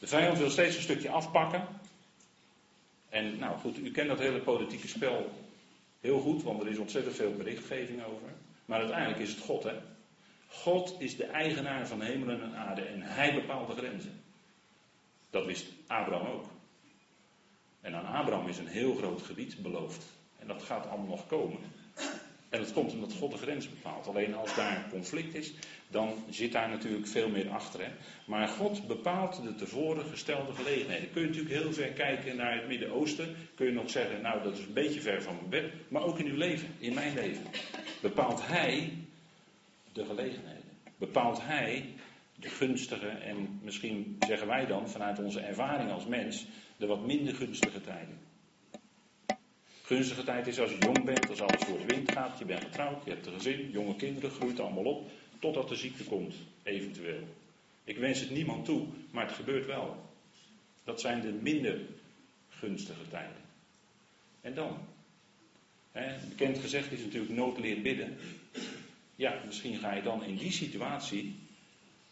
De 0.04 0.10
vijand 0.10 0.38
wil 0.38 0.50
steeds 0.50 0.76
een 0.76 0.82
stukje 0.82 1.10
afpakken. 1.10 1.68
En 3.10 3.38
nou 3.38 3.58
goed, 3.60 3.78
u 3.78 3.92
kent 3.92 4.08
dat 4.08 4.20
hele 4.20 4.40
politieke 4.40 4.88
spel 4.88 5.32
heel 6.00 6.20
goed, 6.20 6.44
want 6.44 6.62
er 6.62 6.68
is 6.68 6.78
ontzettend 6.78 7.16
veel 7.16 7.34
berichtgeving 7.34 8.04
over. 8.04 8.30
Maar 8.66 8.80
uiteindelijk 8.80 9.20
is 9.20 9.30
het 9.30 9.40
God, 9.40 9.64
hè? 9.64 9.74
God 10.48 10.96
is 11.00 11.16
de 11.16 11.26
eigenaar 11.26 11.88
van 11.88 12.02
hemelen 12.02 12.42
en 12.42 12.56
aarde 12.56 12.82
en 12.82 13.02
hij 13.02 13.34
bepaalt 13.34 13.68
de 13.68 13.76
grenzen. 13.76 14.22
Dat 15.30 15.46
wist 15.46 15.66
Abraham 15.88 16.28
ook. 16.28 16.46
En 17.82 17.96
aan 17.96 18.16
Abraham 18.16 18.48
is 18.48 18.58
een 18.58 18.68
heel 18.68 18.96
groot 18.96 19.22
gebied 19.22 19.62
beloofd. 19.62 20.06
En 20.40 20.48
dat 20.48 20.64
gaat 20.64 20.88
allemaal 20.88 21.08
nog 21.08 21.28
komen. 21.28 21.60
En 22.54 22.60
dat 22.60 22.74
komt 22.74 22.94
omdat 22.94 23.14
God 23.14 23.32
de 23.32 23.38
grens 23.38 23.70
bepaalt. 23.70 24.08
Alleen 24.08 24.36
als 24.36 24.56
daar 24.56 24.88
conflict 24.90 25.36
is, 25.36 25.54
dan 25.88 26.14
zit 26.30 26.52
daar 26.52 26.70
natuurlijk 26.70 27.08
veel 27.08 27.30
meer 27.30 27.50
achter. 27.50 27.80
Hè? 27.84 27.92
Maar 28.26 28.48
God 28.48 28.88
bepaalt 28.88 29.44
de 29.44 29.56
tevoren 29.56 30.06
gestelde 30.06 30.54
gelegenheden. 30.54 31.12
Kun 31.12 31.22
je 31.22 31.28
natuurlijk 31.28 31.56
heel 31.56 31.74
ver 31.74 31.90
kijken 31.90 32.36
naar 32.36 32.56
het 32.56 32.68
Midden-Oosten. 32.68 33.36
Kun 33.56 33.66
je 33.66 33.72
nog 33.72 33.90
zeggen, 33.90 34.22
nou 34.22 34.44
dat 34.44 34.58
is 34.58 34.66
een 34.66 34.74
beetje 34.74 35.02
ver 35.02 35.22
van 35.22 35.36
mijn 35.36 35.50
bed. 35.50 35.74
Maar 35.90 36.04
ook 36.04 36.20
in 36.20 36.26
uw 36.26 36.38
leven, 36.38 36.68
in 36.78 36.94
mijn 36.94 37.14
leven. 37.14 37.46
Bepaalt 38.02 38.48
Hij 38.48 38.94
de 39.94 40.06
gelegenheden. 40.06 40.72
Bepaalt 40.98 41.42
Hij 41.42 41.94
de 42.36 42.50
gunstige 42.50 43.08
en 43.08 43.60
misschien 43.62 44.18
zeggen 44.28 44.48
wij 44.48 44.66
dan 44.66 44.90
vanuit 44.90 45.20
onze 45.20 45.40
ervaring 45.40 45.92
als 45.92 46.06
mens 46.06 46.46
de 46.78 46.86
wat 46.86 47.06
minder 47.06 47.36
gunstige 47.36 47.82
tijden. 47.82 48.23
Gunstige 49.86 50.24
tijd 50.24 50.48
is 50.48 50.60
als 50.60 50.72
je 50.72 50.80
jong 50.80 51.04
bent, 51.06 51.30
als 51.30 51.42
alles 51.42 51.64
voor 51.64 51.78
de 51.78 51.86
wind 51.86 52.10
gaat, 52.10 52.40
je 52.40 52.46
bent 52.46 52.64
getrouwd, 52.64 53.06
je 53.06 53.10
hebt 53.12 53.26
een 53.26 53.34
gezin, 53.34 53.70
jonge 53.72 53.96
kinderen, 53.96 54.32
groeit 54.32 54.60
allemaal 54.60 54.84
op, 54.84 55.12
totdat 55.40 55.70
de 55.70 55.76
ziekte 55.76 56.04
komt, 56.04 56.36
eventueel. 56.64 57.28
Ik 57.84 57.98
wens 57.98 58.20
het 58.20 58.30
niemand 58.30 58.66
toe, 58.66 58.88
maar 59.12 59.26
het 59.26 59.36
gebeurt 59.36 59.66
wel. 59.66 60.12
Dat 60.84 61.02
zijn 61.02 61.22
de 61.22 61.32
minder 61.32 61.80
gunstige 62.50 63.08
tijden. 63.10 63.42
En 64.42 64.54
dan? 64.54 64.78
Bekend 66.30 66.58
gezegd 66.58 66.92
is 66.92 67.02
natuurlijk 67.02 67.34
nood 67.34 67.60
leert 67.60 67.84
bidden. 67.84 68.18
Ja, 69.16 69.42
misschien 69.46 69.78
ga 69.78 69.94
je 69.94 70.02
dan 70.02 70.24
in 70.24 70.38
die 70.38 70.52
situatie 70.52 71.36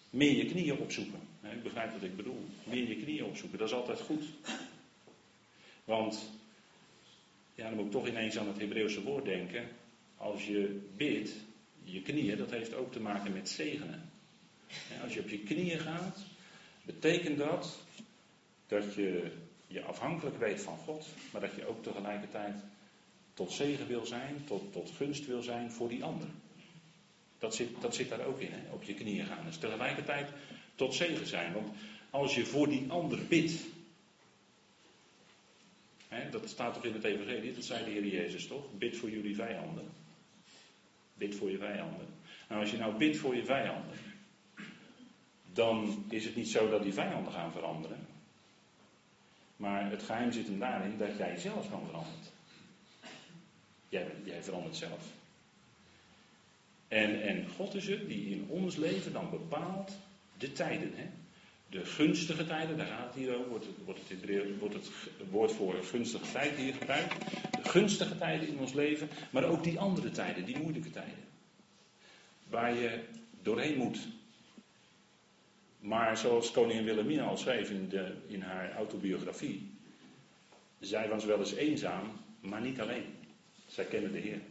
meer 0.10 0.36
je 0.36 0.46
knieën 0.46 0.78
opzoeken. 0.78 1.20
Ik 1.44 1.64
begrijp 1.64 1.92
wat 1.92 2.04
ik 2.04 2.16
bedoel. 2.16 2.46
Meer 2.64 2.88
je 2.88 2.96
knieën 2.96 3.26
opzoeken, 3.26 3.58
dat 3.58 3.68
is 3.68 3.74
altijd 3.74 4.00
goed. 4.00 4.24
Want, 5.84 6.30
ja, 7.56 7.68
dan 7.68 7.76
moet 7.76 7.86
ik 7.86 7.92
toch 7.92 8.08
ineens 8.08 8.38
aan 8.38 8.48
het 8.48 8.60
Hebreeuwse 8.60 9.02
woord 9.02 9.26
denken. 9.26 9.68
Als 10.18 10.46
je 10.46 10.80
bidt, 10.98 11.32
je 11.84 12.02
knieën, 12.02 12.38
dat 12.38 12.52
heeft 12.52 12.74
ook 12.74 12.92
te 12.92 13.00
maken 13.00 13.34
met 13.34 13.50
zegenen. 13.50 14.10
Als 15.04 15.14
je 15.14 15.20
op 15.20 15.30
je 15.30 15.40
knieën 15.40 15.80
gaat, 15.80 16.18
betekent 16.84 17.38
dat 17.38 17.80
dat 18.68 18.94
je 18.94 19.32
je 19.68 19.82
afhankelijk 19.82 20.38
weet 20.38 20.62
van 20.62 20.78
God, 20.78 21.08
maar 21.32 21.42
dat 21.42 21.56
je 21.56 21.68
ook 21.68 21.84
tegelijkertijd 21.84 22.56
tot 23.34 23.52
zegen 23.52 23.88
wil 23.88 24.06
zijn, 24.06 24.44
tot, 24.46 24.74
tot 24.74 24.92
gunst 24.98 25.26
wil 25.26 25.42
zijn 25.42 25.72
voor 25.72 25.90
die 25.90 26.04
ander. 26.04 26.28
Dat 27.40 27.56
zit, 27.56 27.70
dat 27.82 27.96
zit 27.96 28.10
daar 28.10 28.26
ook 28.26 28.40
in, 28.40 28.52
hè? 28.52 28.72
op 28.72 28.84
je 28.84 28.94
knieën 28.94 29.26
gaan. 29.26 29.46
Dus 29.46 29.58
tegelijkertijd 29.58 30.30
tot 30.76 30.94
zegen 30.94 31.28
zijn. 31.28 31.54
Want 31.54 31.68
als 32.10 32.36
je 32.36 32.46
voor 32.46 32.70
die 32.70 32.86
ander 32.88 33.26
bidt, 33.28 33.54
dat 36.32 36.50
staat 36.50 36.74
toch 36.74 36.86
in 36.86 36.94
het 36.94 37.04
Evangelie, 37.04 37.54
dat 37.54 37.64
zei 37.64 37.86
de 37.86 37.92
Heer 37.92 38.06
Jezus 38.06 38.48
toch? 38.48 38.78
Bid 38.78 38.98
voor 38.98 39.10
jullie 39.10 39.36
vijanden. 39.36 39.90
Bid 41.14 41.36
voor 41.36 41.52
je 41.52 41.58
vijanden. 41.58 42.08
Nou, 42.50 42.62
als 42.62 42.72
je 42.72 42.78
nou 42.78 42.98
bidt 42.98 43.18
voor 43.18 43.36
je 43.36 43.46
vijanden, 43.46 43.98
dan 45.54 46.06
is 46.10 46.26
het 46.26 46.36
niet 46.36 46.50
zo 46.50 46.70
dat 46.70 46.84
die 46.84 46.94
vijanden 46.94 47.34
gaan 47.34 47.52
veranderen. 47.52 48.08
Maar 49.56 49.90
het 49.90 50.04
geheim 50.04 50.32
zit 50.32 50.48
hem 50.48 50.60
daarin 50.60 50.98
dat 50.98 51.18
jij 51.18 51.38
zelf 51.38 51.70
kan 51.70 51.86
veranderen. 51.86 52.20
Jij, 53.90 54.08
jij 54.24 54.44
verandert 54.44 54.76
zelf. 54.76 55.08
En, 56.88 57.22
en 57.22 57.50
God 57.50 57.74
is 57.76 57.88
het 57.88 58.08
die 58.08 58.30
in 58.30 58.46
ons 58.50 58.76
leven 58.76 59.14
dan 59.14 59.30
bepaalt 59.30 59.98
de 60.38 60.52
tijden. 60.52 60.92
Hè? 60.96 61.10
De 61.72 61.86
gunstige 61.86 62.48
tijden, 62.48 62.78
daar 62.78 62.88
gaat 62.88 63.06
het 63.06 63.16
hier 63.16 63.36
over, 63.36 63.50
wordt 63.50 63.66
het, 63.66 63.76
wordt 63.86 64.00
het, 64.10 64.60
wordt 64.60 64.74
het 64.74 64.90
woord 65.30 65.52
voor 65.52 65.84
gunstige 65.84 66.32
tijd 66.32 66.56
hier 66.56 66.74
gebruikt. 66.74 67.14
De 67.64 67.70
gunstige 67.70 68.18
tijden 68.18 68.48
in 68.48 68.58
ons 68.58 68.74
leven, 68.74 69.10
maar 69.30 69.44
ook 69.44 69.64
die 69.64 69.80
andere 69.80 70.12
tijden, 70.12 70.46
die 70.46 70.58
moeilijke 70.58 70.90
tijden. 70.90 71.24
Waar 72.50 72.76
je 72.76 73.04
doorheen 73.42 73.78
moet. 73.78 74.08
Maar 75.80 76.18
zoals 76.18 76.52
koningin 76.52 76.84
Wilhelmina 76.84 77.24
al 77.24 77.38
schreef 77.38 77.70
in, 77.70 77.90
de, 77.90 78.14
in 78.28 78.42
haar 78.42 78.72
autobiografie, 78.76 79.70
zij 80.80 81.10
was 81.10 81.26
wel 81.26 81.40
eens 81.40 81.54
eenzaam, 81.54 82.12
maar 82.40 82.62
niet 82.62 82.82
alleen. 82.82 83.06
Zij 83.68 83.86
kende 83.86 84.12
de 84.12 84.20
Heer. 84.20 84.42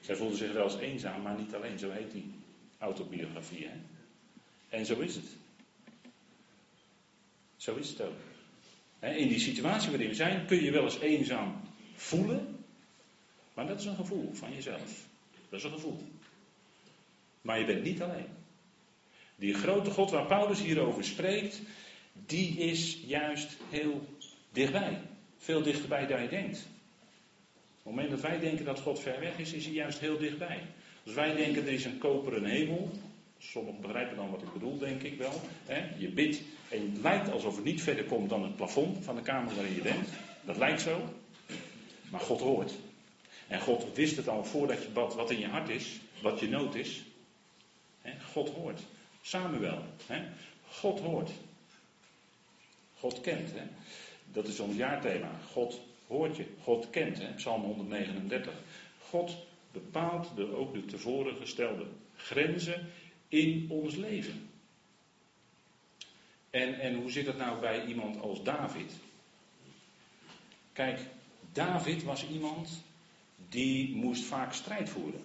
Zij 0.00 0.16
voelde 0.16 0.36
zich 0.36 0.52
wel 0.52 0.64
eens 0.64 0.78
eenzaam, 0.78 1.22
maar 1.22 1.38
niet 1.38 1.54
alleen. 1.54 1.78
Zo 1.78 1.90
heet 1.90 2.10
die 2.10 2.34
autobiografie. 2.78 3.66
Hè? 3.66 3.74
En 4.68 4.86
zo 4.86 5.00
is 5.00 5.14
het. 5.14 5.40
Zo 7.62 7.74
is 7.74 7.88
het 7.88 8.00
ook. 8.00 8.18
In 9.00 9.28
die 9.28 9.38
situatie 9.38 9.90
waarin 9.90 10.08
we 10.08 10.14
zijn, 10.14 10.46
kun 10.46 10.62
je 10.62 10.70
wel 10.70 10.84
eens 10.84 10.98
eenzaam 10.98 11.60
voelen. 11.94 12.64
Maar 13.54 13.66
dat 13.66 13.80
is 13.80 13.86
een 13.86 13.96
gevoel 13.96 14.30
van 14.32 14.54
jezelf. 14.54 15.06
Dat 15.48 15.58
is 15.58 15.64
een 15.64 15.72
gevoel. 15.72 16.02
Maar 17.40 17.58
je 17.58 17.64
bent 17.64 17.82
niet 17.82 18.02
alleen. 18.02 18.26
Die 19.36 19.54
grote 19.54 19.90
God 19.90 20.10
waar 20.10 20.26
Paulus 20.26 20.60
hierover 20.60 21.04
spreekt, 21.04 21.60
die 22.12 22.58
is 22.58 23.00
juist 23.06 23.56
heel 23.68 24.06
dichtbij. 24.52 25.00
Veel 25.38 25.62
dichterbij 25.62 26.06
dan 26.06 26.22
je 26.22 26.28
denkt. 26.28 26.58
Op 26.58 27.84
het 27.84 27.84
moment 27.84 28.10
dat 28.10 28.20
wij 28.20 28.38
denken 28.38 28.64
dat 28.64 28.80
God 28.80 29.00
ver 29.00 29.20
weg 29.20 29.38
is, 29.38 29.52
is 29.52 29.64
hij 29.64 29.74
juist 29.74 29.98
heel 29.98 30.18
dichtbij. 30.18 30.66
Dus 31.02 31.14
wij 31.14 31.34
denken 31.34 31.66
er 31.66 31.72
is 31.72 31.84
een 31.84 31.98
koperen 31.98 32.44
hemel. 32.44 32.90
Sommigen 33.50 33.80
begrijpen 33.80 34.16
dan 34.16 34.30
wat 34.30 34.42
ik 34.42 34.52
bedoel, 34.52 34.78
denk 34.78 35.02
ik 35.02 35.18
wel. 35.18 35.40
Je 35.98 36.08
bidt 36.08 36.42
en 36.68 36.92
het 36.92 37.02
lijkt 37.02 37.30
alsof 37.30 37.54
het 37.54 37.64
niet 37.64 37.82
verder 37.82 38.04
komt 38.04 38.28
dan 38.28 38.42
het 38.42 38.56
plafond 38.56 39.04
van 39.04 39.16
de 39.16 39.22
kamer 39.22 39.54
waarin 39.54 39.74
je 39.74 39.82
bent. 39.82 40.08
Dat 40.44 40.56
lijkt 40.56 40.80
zo. 40.80 41.00
Maar 42.10 42.20
God 42.20 42.40
hoort. 42.40 42.72
En 43.48 43.60
God 43.60 43.94
wist 43.94 44.16
het 44.16 44.28
al 44.28 44.44
voordat 44.44 44.82
je 44.82 44.88
bad 44.88 45.14
wat 45.14 45.30
in 45.30 45.38
je 45.38 45.46
hart 45.46 45.68
is, 45.68 46.00
wat 46.22 46.40
je 46.40 46.48
nood 46.48 46.74
is. 46.74 47.02
God 48.32 48.50
hoort. 48.50 48.80
Samuel. 49.22 49.82
God 50.68 51.00
hoort. 51.00 51.30
God 52.98 53.20
kent. 53.20 53.50
Dat 54.32 54.46
is 54.46 54.60
ons 54.60 54.76
jaarthema. 54.76 55.30
God 55.52 55.80
hoort 56.06 56.36
je. 56.36 56.44
God 56.62 56.90
kent. 56.90 57.18
Hè? 57.18 57.32
Psalm 57.32 57.62
139. 57.62 58.52
God 58.98 59.36
bepaalt 59.72 60.36
de, 60.36 60.56
ook 60.56 60.74
de 60.74 60.84
tevoren 60.84 61.36
gestelde 61.36 61.86
grenzen 62.16 62.90
in 63.32 63.66
ons 63.68 63.94
leven. 63.94 64.50
En, 66.50 66.80
en 66.80 66.94
hoe 66.94 67.10
zit 67.10 67.26
het 67.26 67.36
nou 67.36 67.60
bij 67.60 67.86
iemand 67.86 68.20
als 68.20 68.42
David? 68.42 68.92
Kijk, 70.72 71.00
David 71.52 72.02
was 72.02 72.28
iemand 72.28 72.82
die 73.48 73.94
moest 73.96 74.24
vaak 74.24 74.52
strijd 74.52 74.88
voeren. 74.88 75.24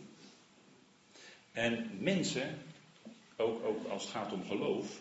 En 1.51 1.89
mensen, 1.99 2.57
ook, 3.35 3.63
ook 3.63 3.87
als 3.87 4.01
het 4.01 4.11
gaat 4.11 4.31
om 4.31 4.45
geloof, 4.45 4.99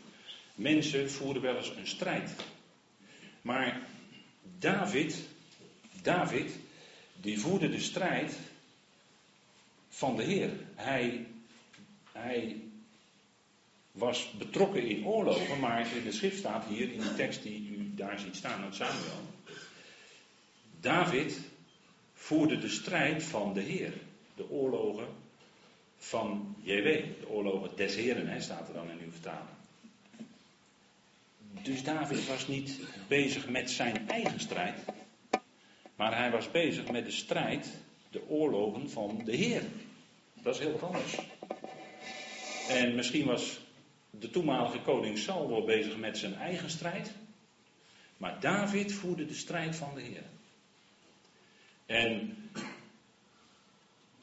mensen 0.55 1.11
voeren 1.11 1.43
wel 1.43 1.57
eens 1.57 1.77
een 1.77 1.87
strijd. 1.87 2.35
Maar 3.43 3.87
David, 4.59 5.29
David, 6.03 6.59
die 7.21 7.39
voerde 7.41 7.69
de 7.69 7.81
strijd 7.81 8.39
van 9.89 10.17
de 10.17 10.23
Heer. 10.23 10.51
Hij, 10.75 11.27
hij 12.13 12.66
was 13.97 14.31
betrokken 14.39 14.89
in 14.89 15.07
oorlogen, 15.07 15.61
maar 15.61 15.97
in 15.97 16.05
de 16.05 16.13
schrift 16.13 16.39
staat 16.39 16.65
hier, 16.65 16.93
in 16.93 17.01
de 17.01 17.15
tekst 17.15 17.43
die 17.43 17.77
u 17.77 17.95
daar 17.95 18.19
ziet 18.19 18.37
staan 18.37 18.65
uit 18.65 18.75
Samuel. 18.75 19.21
David 20.81 21.41
voerde 22.15 22.59
de 22.59 22.69
strijd 22.69 23.23
van 23.23 23.53
de 23.53 23.61
Heer. 23.61 23.93
De 24.35 24.51
oorlogen 24.51 25.07
van 25.99 26.57
JW. 26.63 26.85
De 27.21 27.29
oorlogen 27.29 27.71
des 27.77 27.95
Heren, 27.95 28.29
hè, 28.29 28.41
staat 28.41 28.69
er 28.69 28.75
dan 28.75 28.91
in 28.91 28.99
uw 29.05 29.11
vertaling. 29.11 29.57
Dus 31.63 31.83
David 31.83 32.27
was 32.27 32.49
niet 32.49 32.81
bezig 33.09 33.49
met 33.49 33.71
zijn 33.71 34.09
eigen 34.09 34.41
strijd. 34.41 34.79
Maar 35.97 36.17
hij 36.17 36.31
was 36.31 36.51
bezig 36.51 36.91
met 36.91 37.05
de 37.05 37.11
strijd, 37.11 37.69
de 38.11 38.29
oorlogen 38.29 38.91
van 38.91 39.21
de 39.25 39.37
Heer. 39.37 39.63
Dat 40.43 40.55
is 40.55 40.61
heel 40.61 40.81
anders. 40.81 41.19
En 42.69 42.95
misschien 42.95 43.27
was 43.27 43.61
de 44.19 44.31
toenmalige 44.31 44.81
koning 44.81 45.19
Saul 45.19 45.65
bezig 45.65 45.97
met 45.97 46.19
zijn 46.19 46.35
eigen 46.35 46.71
strijd. 46.71 47.13
Maar 48.17 48.41
David 48.41 48.93
voerde 48.93 49.27
de 49.27 49.35
strijd 49.35 49.77
van 49.77 49.95
de 49.95 50.01
Heer. 50.01 50.25
En 51.87 52.37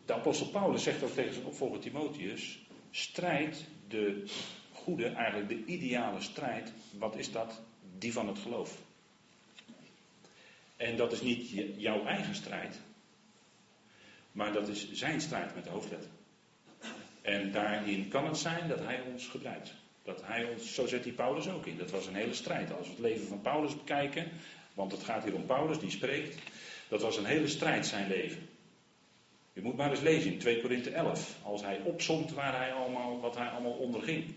de 0.06 0.14
apostel 0.14 0.48
Paulus 0.48 0.84
zegt 0.84 1.04
ook 1.04 1.10
tegen 1.10 1.34
zijn 1.34 1.46
opvolger 1.46 1.80
Timotheus: 1.80 2.60
strijd 2.92 3.66
de 3.88 4.24
goede, 4.72 5.08
eigenlijk 5.08 5.50
de 5.50 5.66
ideale 5.66 6.22
strijd. 6.22 6.74
Wat 6.98 7.16
is 7.16 7.32
dat? 7.32 7.62
Die 7.98 8.14
van 8.14 8.28
het 8.28 8.40
geloof. 8.40 8.82
En 10.78 10.98
dat 10.98 11.12
is 11.12 11.22
niet 11.22 11.50
jouw 11.78 12.06
eigen 12.06 12.36
strijd, 12.36 12.80
maar 14.32 14.54
dat 14.54 14.68
is 14.68 14.92
zijn 14.92 15.22
strijd 15.22 15.56
met 15.56 15.64
de 15.64 15.70
hoofdletter. 15.70 16.10
En 17.22 17.52
daarin 17.52 18.08
kan 18.08 18.26
het 18.26 18.38
zijn 18.38 18.68
dat 18.68 18.80
hij 18.80 19.02
ons 19.02 19.28
gebruikt. 19.28 19.74
Dat 20.04 20.22
hij 20.26 20.44
ons, 20.44 20.74
zo 20.74 20.88
zet 20.88 21.04
hij 21.04 21.14
Paulus 21.14 21.50
ook 21.50 21.66
in. 21.66 21.78
Dat 21.78 21.92
was 21.92 22.08
een 22.08 22.16
hele 22.16 22.34
strijd. 22.34 22.72
Als 22.72 22.88
we 22.88 22.94
het 22.94 23.02
leven 23.02 23.28
van 23.28 23.42
Paulus 23.42 23.78
bekijken, 23.78 24.32
want 24.74 24.92
het 24.92 25.04
gaat 25.04 25.24
hier 25.24 25.36
om 25.36 25.46
Paulus 25.46 25.80
die 25.80 25.92
spreekt. 25.92 26.38
Dat 26.88 27.02
was 27.02 27.18
een 27.18 27.26
hele 27.26 27.48
strijd 27.48 27.86
zijn 27.86 28.08
leven. 28.08 28.50
Je 29.54 29.62
moet 29.62 29.76
maar 29.76 29.90
eens 29.90 30.02
lezen 30.02 30.32
in 30.32 30.40
2 30.40 30.62
Korinthe 30.62 30.90
11. 30.90 31.38
Als 31.44 31.62
hij 31.62 31.80
opzomt 31.84 32.34
waar 32.34 32.58
hij 32.58 32.74
allemaal, 32.74 33.20
wat 33.20 33.36
hij 33.36 33.48
allemaal 33.48 33.78
onderging. 33.78 34.36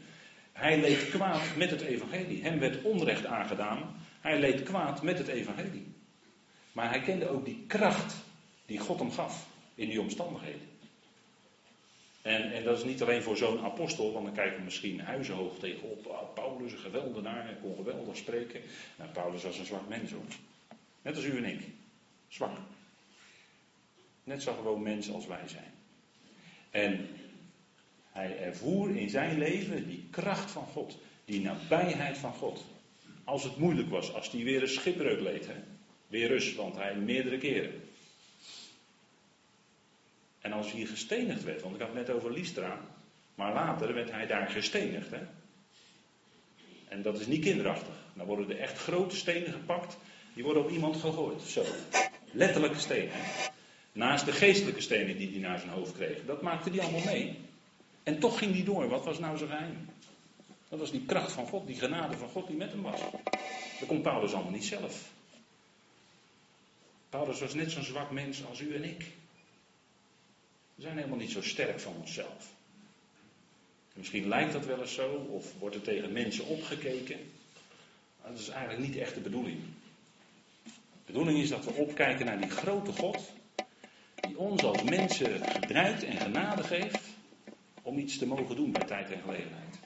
Hij 0.53 0.81
leed 0.81 1.09
kwaad 1.09 1.57
met 1.57 1.71
het 1.71 1.81
evangelie. 1.81 2.43
Hem 2.43 2.59
werd 2.59 2.83
onrecht 2.83 3.27
aangedaan. 3.27 3.97
Hij 4.21 4.39
leed 4.39 4.63
kwaad 4.63 5.03
met 5.03 5.19
het 5.19 5.29
evangelie. 5.29 5.95
Maar 6.73 6.91
hij 6.91 7.01
kende 7.01 7.29
ook 7.29 7.45
die 7.45 7.65
kracht 7.67 8.15
die 8.67 8.79
God 8.79 8.99
hem 8.99 9.11
gaf 9.11 9.47
in 9.75 9.89
die 9.89 10.01
omstandigheden. 10.01 10.76
En, 12.27 12.53
en 12.53 12.65
dat 12.65 12.79
is 12.79 12.85
niet 12.85 13.03
alleen 13.03 13.23
voor 13.23 13.37
zo'n 13.37 13.61
apostel, 13.61 14.13
want 14.13 14.25
dan 14.25 14.35
kijken 14.35 14.57
we 14.57 14.65
misschien 14.65 15.01
huizenhoog 15.01 15.59
tegenop. 15.59 16.07
Oh, 16.07 16.35
Paulus, 16.35 16.73
een 16.73 16.79
geweldenaar, 16.79 17.45
hij 17.45 17.57
kon 17.63 17.77
geweldig 17.77 18.17
spreken. 18.17 18.61
Nou, 18.97 19.11
Paulus 19.11 19.43
was 19.43 19.59
een 19.59 19.65
zwak 19.65 19.89
mens 19.89 20.11
hoor. 20.11 20.25
Net 21.03 21.17
als 21.17 21.25
u 21.25 21.37
en 21.37 21.45
ik. 21.45 21.61
Zwak. 22.29 22.57
Net 24.25 24.43
zo 24.43 24.55
gewoon 24.55 24.83
mens 24.83 25.11
als 25.11 25.27
wij 25.27 25.49
zijn. 25.49 25.73
En 26.71 27.09
hij 28.13 28.39
ervoer 28.39 28.97
in 28.97 29.09
zijn 29.11 29.39
leven 29.39 29.89
die 29.89 30.07
kracht 30.11 30.51
van 30.51 30.67
God, 30.67 30.99
die 31.25 31.41
nabijheid 31.41 32.19
van 32.19 32.33
God. 32.33 32.65
Als 33.25 33.45
het 33.45 33.57
moeilijk 33.57 33.91
was, 33.91 34.15
als 34.15 34.31
hij 34.31 34.45
weer 34.45 34.63
een 34.63 34.69
schipbreuk 34.69 35.21
leed, 35.21 35.47
hè? 35.47 35.55
weer 36.07 36.29
rust, 36.29 36.57
want 36.57 36.77
hij 36.77 36.97
meerdere 36.97 37.39
keren. 37.39 37.86
En 40.47 40.53
als 40.53 40.73
hij 40.73 40.85
gestenigd 40.85 41.45
werd, 41.45 41.63
want 41.63 41.75
ik 41.75 41.81
had 41.81 41.91
het 41.95 42.07
net 42.07 42.17
over 42.17 42.33
Lystra, 42.33 42.81
maar 43.35 43.55
later 43.55 43.95
werd 43.95 44.11
hij 44.11 44.27
daar 44.27 44.49
gestenigd. 44.49 45.11
Hè? 45.11 45.21
En 46.89 47.03
dat 47.03 47.21
is 47.21 47.27
niet 47.27 47.41
kinderachtig. 47.41 47.95
Dan 48.15 48.27
worden 48.27 48.51
er 48.51 48.61
echt 48.61 48.79
grote 48.79 49.17
stenen 49.17 49.53
gepakt, 49.53 49.97
die 50.35 50.45
worden 50.45 50.63
op 50.63 50.71
iemand 50.71 50.97
gegooid. 50.97 51.43
Zo. 51.43 51.65
Letterlijke 52.31 52.79
stenen. 52.79 53.15
Naast 53.93 54.25
de 54.25 54.33
geestelijke 54.33 54.81
stenen 54.81 55.17
die 55.17 55.31
hij 55.31 55.39
naar 55.39 55.59
zijn 55.59 55.71
hoofd 55.71 55.93
kreeg. 55.93 56.25
Dat 56.27 56.43
maakte 56.43 56.71
hij 56.71 56.81
allemaal 56.81 57.05
mee. 57.05 57.39
En 58.03 58.19
toch 58.19 58.39
ging 58.39 58.55
hij 58.55 58.65
door. 58.65 58.89
Wat 58.89 59.05
was 59.05 59.19
nou 59.19 59.37
zijn 59.37 59.51
geheim? 59.51 59.89
Dat 60.69 60.79
was 60.79 60.91
die 60.91 61.05
kracht 61.07 61.33
van 61.33 61.47
God, 61.47 61.67
die 61.67 61.79
genade 61.79 62.17
van 62.17 62.29
God 62.29 62.47
die 62.47 62.57
met 62.57 62.71
hem 62.71 62.83
was. 62.83 63.01
Dat 63.79 63.89
kon 63.89 64.01
Paulus 64.01 64.33
allemaal 64.33 64.53
niet 64.53 64.65
zelf. 64.65 65.11
Paulus 67.09 67.41
was 67.41 67.55
net 67.55 67.71
zo'n 67.71 67.85
zwak 67.85 68.11
mens 68.11 68.45
als 68.45 68.61
u 68.61 68.75
en 68.75 68.85
ik. 68.85 69.07
We 70.77 70.83
zijn 70.83 70.97
helemaal 70.97 71.19
niet 71.19 71.31
zo 71.31 71.43
sterk 71.43 71.81
van 71.81 71.95
onszelf. 71.97 72.55
misschien 73.95 74.29
lijkt 74.29 74.53
dat 74.53 74.67
wel 74.67 74.81
eens 74.81 74.95
zo, 74.95 75.15
of 75.15 75.59
wordt 75.59 75.75
er 75.75 75.83
tegen 75.83 76.13
mensen 76.13 76.47
opgekeken. 76.47 77.19
Maar 78.21 78.31
dat 78.31 78.41
is 78.41 78.49
eigenlijk 78.49 78.87
niet 78.87 78.97
echt 78.97 79.15
de 79.15 79.21
bedoeling. 79.21 79.59
De 80.65 81.13
bedoeling 81.13 81.39
is 81.39 81.49
dat 81.49 81.65
we 81.65 81.73
opkijken 81.73 82.27
naar 82.27 82.41
die 82.41 82.51
grote 82.51 82.93
God, 82.93 83.33
die 84.21 84.39
ons 84.39 84.63
als 84.63 84.83
mensen 84.83 85.51
gebruikt 85.51 86.05
en 86.05 86.17
genade 86.17 86.63
geeft 86.63 87.01
om 87.83 87.99
iets 87.99 88.19
te 88.19 88.27
mogen 88.27 88.57
doen 88.57 88.73
bij 88.73 88.87
tijd 88.87 89.11
en 89.11 89.21
gelegenheid. 89.21 89.79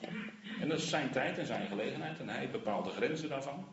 En 0.60 0.68
dat 0.68 0.78
is 0.78 0.88
zijn 0.88 1.10
tijd 1.10 1.38
en 1.38 1.46
zijn 1.46 1.68
gelegenheid 1.68 2.18
en 2.18 2.28
hij 2.28 2.50
bepaalt 2.50 2.84
de 2.84 2.90
grenzen 2.90 3.28
daarvan. 3.28 3.66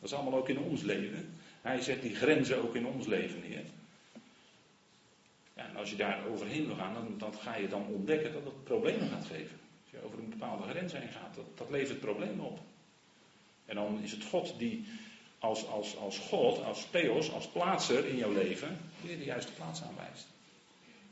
Dat 0.00 0.10
is 0.10 0.16
allemaal 0.16 0.38
ook 0.38 0.48
in 0.48 0.58
ons 0.58 0.82
leven. 0.82 1.34
Hij 1.62 1.80
zet 1.80 2.02
die 2.02 2.14
grenzen 2.14 2.62
ook 2.62 2.74
in 2.74 2.86
ons 2.86 3.06
leven 3.06 3.40
neer. 3.40 3.64
En 5.68 5.76
als 5.76 5.90
je 5.90 5.96
daar 5.96 6.26
overheen 6.26 6.66
wil 6.66 6.76
gaan, 6.76 6.94
dan, 6.94 7.14
dan, 7.18 7.34
ga 7.34 7.56
je 7.56 7.68
dan 7.68 7.86
ontdekken 7.86 8.32
dat 8.32 8.44
het 8.44 8.64
problemen 8.64 9.08
gaat 9.08 9.26
geven. 9.26 9.58
Als 9.82 9.90
je 9.90 10.04
over 10.04 10.18
een 10.18 10.30
bepaalde 10.30 10.68
grens 10.68 10.92
heen 10.92 11.08
gaat, 11.08 11.34
dat, 11.34 11.58
dat 11.58 11.70
levert 11.70 12.00
problemen 12.00 12.44
op. 12.44 12.60
En 13.64 13.74
dan 13.74 14.00
is 14.02 14.10
het 14.10 14.24
God 14.24 14.54
die 14.58 14.86
als, 15.38 15.66
als, 15.66 15.96
als 15.96 16.18
God, 16.18 16.64
als 16.64 16.86
Theos, 16.90 17.32
als 17.32 17.48
plaatser 17.48 18.06
in 18.06 18.16
jouw 18.16 18.32
leven, 18.32 18.78
weer 19.00 19.18
de 19.18 19.24
juiste 19.24 19.52
plaats 19.52 19.82
aanwijst. 19.82 20.26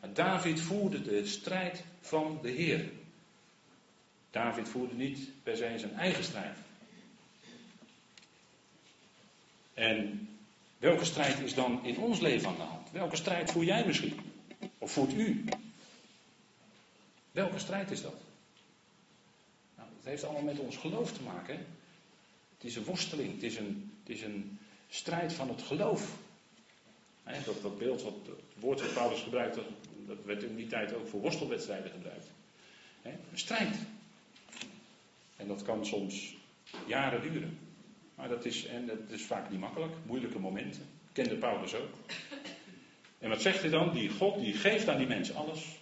Maar 0.01 0.13
David 0.13 0.61
voerde 0.61 1.03
de 1.03 1.27
strijd 1.27 1.85
van 2.01 2.39
de 2.43 2.51
Heer. 2.51 2.91
David 4.31 4.69
voerde 4.69 4.95
niet 4.95 5.31
per 5.43 5.57
se 5.57 5.75
zijn 5.77 5.95
eigen 5.95 6.25
strijd. 6.25 6.57
En 9.75 10.29
welke 10.79 11.05
strijd 11.05 11.41
is 11.41 11.55
dan 11.55 11.85
in 11.85 11.99
ons 11.99 12.21
leven 12.21 12.49
aan 12.49 12.57
de 12.57 12.63
hand? 12.63 12.91
Welke 12.91 13.17
strijd 13.17 13.51
voer 13.51 13.65
jij 13.65 13.87
misschien? 13.87 14.28
Of 14.89 14.95
voert 14.95 15.13
u? 15.13 15.45
Welke 17.33 17.59
strijd 17.59 17.91
is 17.91 18.03
dat? 18.03 18.15
Nou, 19.77 19.89
dat 19.97 20.05
heeft 20.05 20.25
allemaal 20.25 20.43
met 20.43 20.59
ons 20.59 20.77
geloof 20.77 21.13
te 21.13 21.23
maken. 21.23 21.57
Het 22.57 22.65
is 22.65 22.77
een 22.77 22.85
worsteling, 22.85 23.33
het 23.33 23.43
is 23.43 23.57
een, 23.57 23.93
het 24.03 24.17
is 24.17 24.23
een 24.23 24.59
strijd 24.89 25.33
van 25.33 25.49
het 25.49 25.63
geloof. 25.63 26.17
dat, 27.25 27.63
dat 27.63 27.79
beeld, 27.79 28.03
wat, 28.03 28.15
het 28.27 28.61
woord 28.61 28.81
wat 28.81 28.95
Paulus 28.95 29.21
gebruikte, 29.21 29.63
dat 30.07 30.25
werd 30.25 30.43
in 30.43 30.57
die 30.57 30.67
tijd 30.67 30.95
ook 30.95 31.09
voor 31.09 31.21
worstelwedstrijden 31.21 31.91
gebruikt. 31.91 32.27
een 33.03 33.19
strijd. 33.35 33.77
En 35.37 35.47
dat 35.49 35.63
kan 35.63 35.87
soms 35.87 36.37
jaren 36.87 37.23
duren. 37.33 37.59
Maar 38.15 38.29
dat 38.29 38.45
is, 38.45 38.67
en 38.67 38.87
dat 38.87 38.99
is 39.09 39.23
vaak 39.23 39.51
niet 39.51 39.61
makkelijk, 39.61 39.93
moeilijke 40.07 40.39
momenten. 40.39 40.83
Kende 41.13 41.37
Paulus 41.37 41.75
ook. 41.75 41.91
En 43.19 43.29
wat 43.29 43.43
zegt 43.43 43.61
hij 43.61 43.71
dan? 43.71 43.93
Die 43.93 44.09
God 44.09 44.41
die 44.41 44.55
geeft 44.55 44.89
aan 44.89 44.99
die 44.99 45.07
mensen 45.07 45.35
alles. 45.35 45.79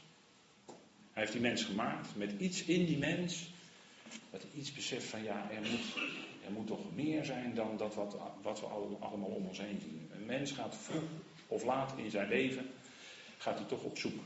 Hij 1.13 1.23
heeft 1.23 1.33
die 1.33 1.41
mens 1.41 1.65
gemaakt 1.65 2.17
met 2.17 2.33
iets 2.39 2.65
in 2.65 2.87
die 2.87 2.99
mens. 2.99 3.51
Dat 4.31 4.43
hij 4.43 4.51
iets 4.61 4.73
beseft 4.73 5.05
van 5.05 5.23
ja, 5.23 5.51
er 5.51 5.71
moet, 5.71 5.97
er 6.47 6.53
moet 6.53 6.67
toch 6.67 6.95
meer 6.95 7.25
zijn 7.25 7.55
dan 7.55 7.77
dat 7.77 7.95
wat, 7.95 8.17
wat 8.43 8.61
we 8.61 8.67
allemaal 9.01 9.29
om 9.29 9.47
ons 9.47 9.59
heen 9.59 9.81
zien. 9.81 10.11
Een 10.15 10.27
mens 10.27 10.53
gaat 10.53 10.77
vroeg 10.77 11.03
of 11.47 11.65
laat 11.65 11.95
in 11.97 12.11
zijn 12.11 12.29
leven, 12.29 12.71
gaat 13.39 13.59
hij 13.59 13.69
toch 13.69 13.83
op 13.83 13.99
zoek. 13.99 14.19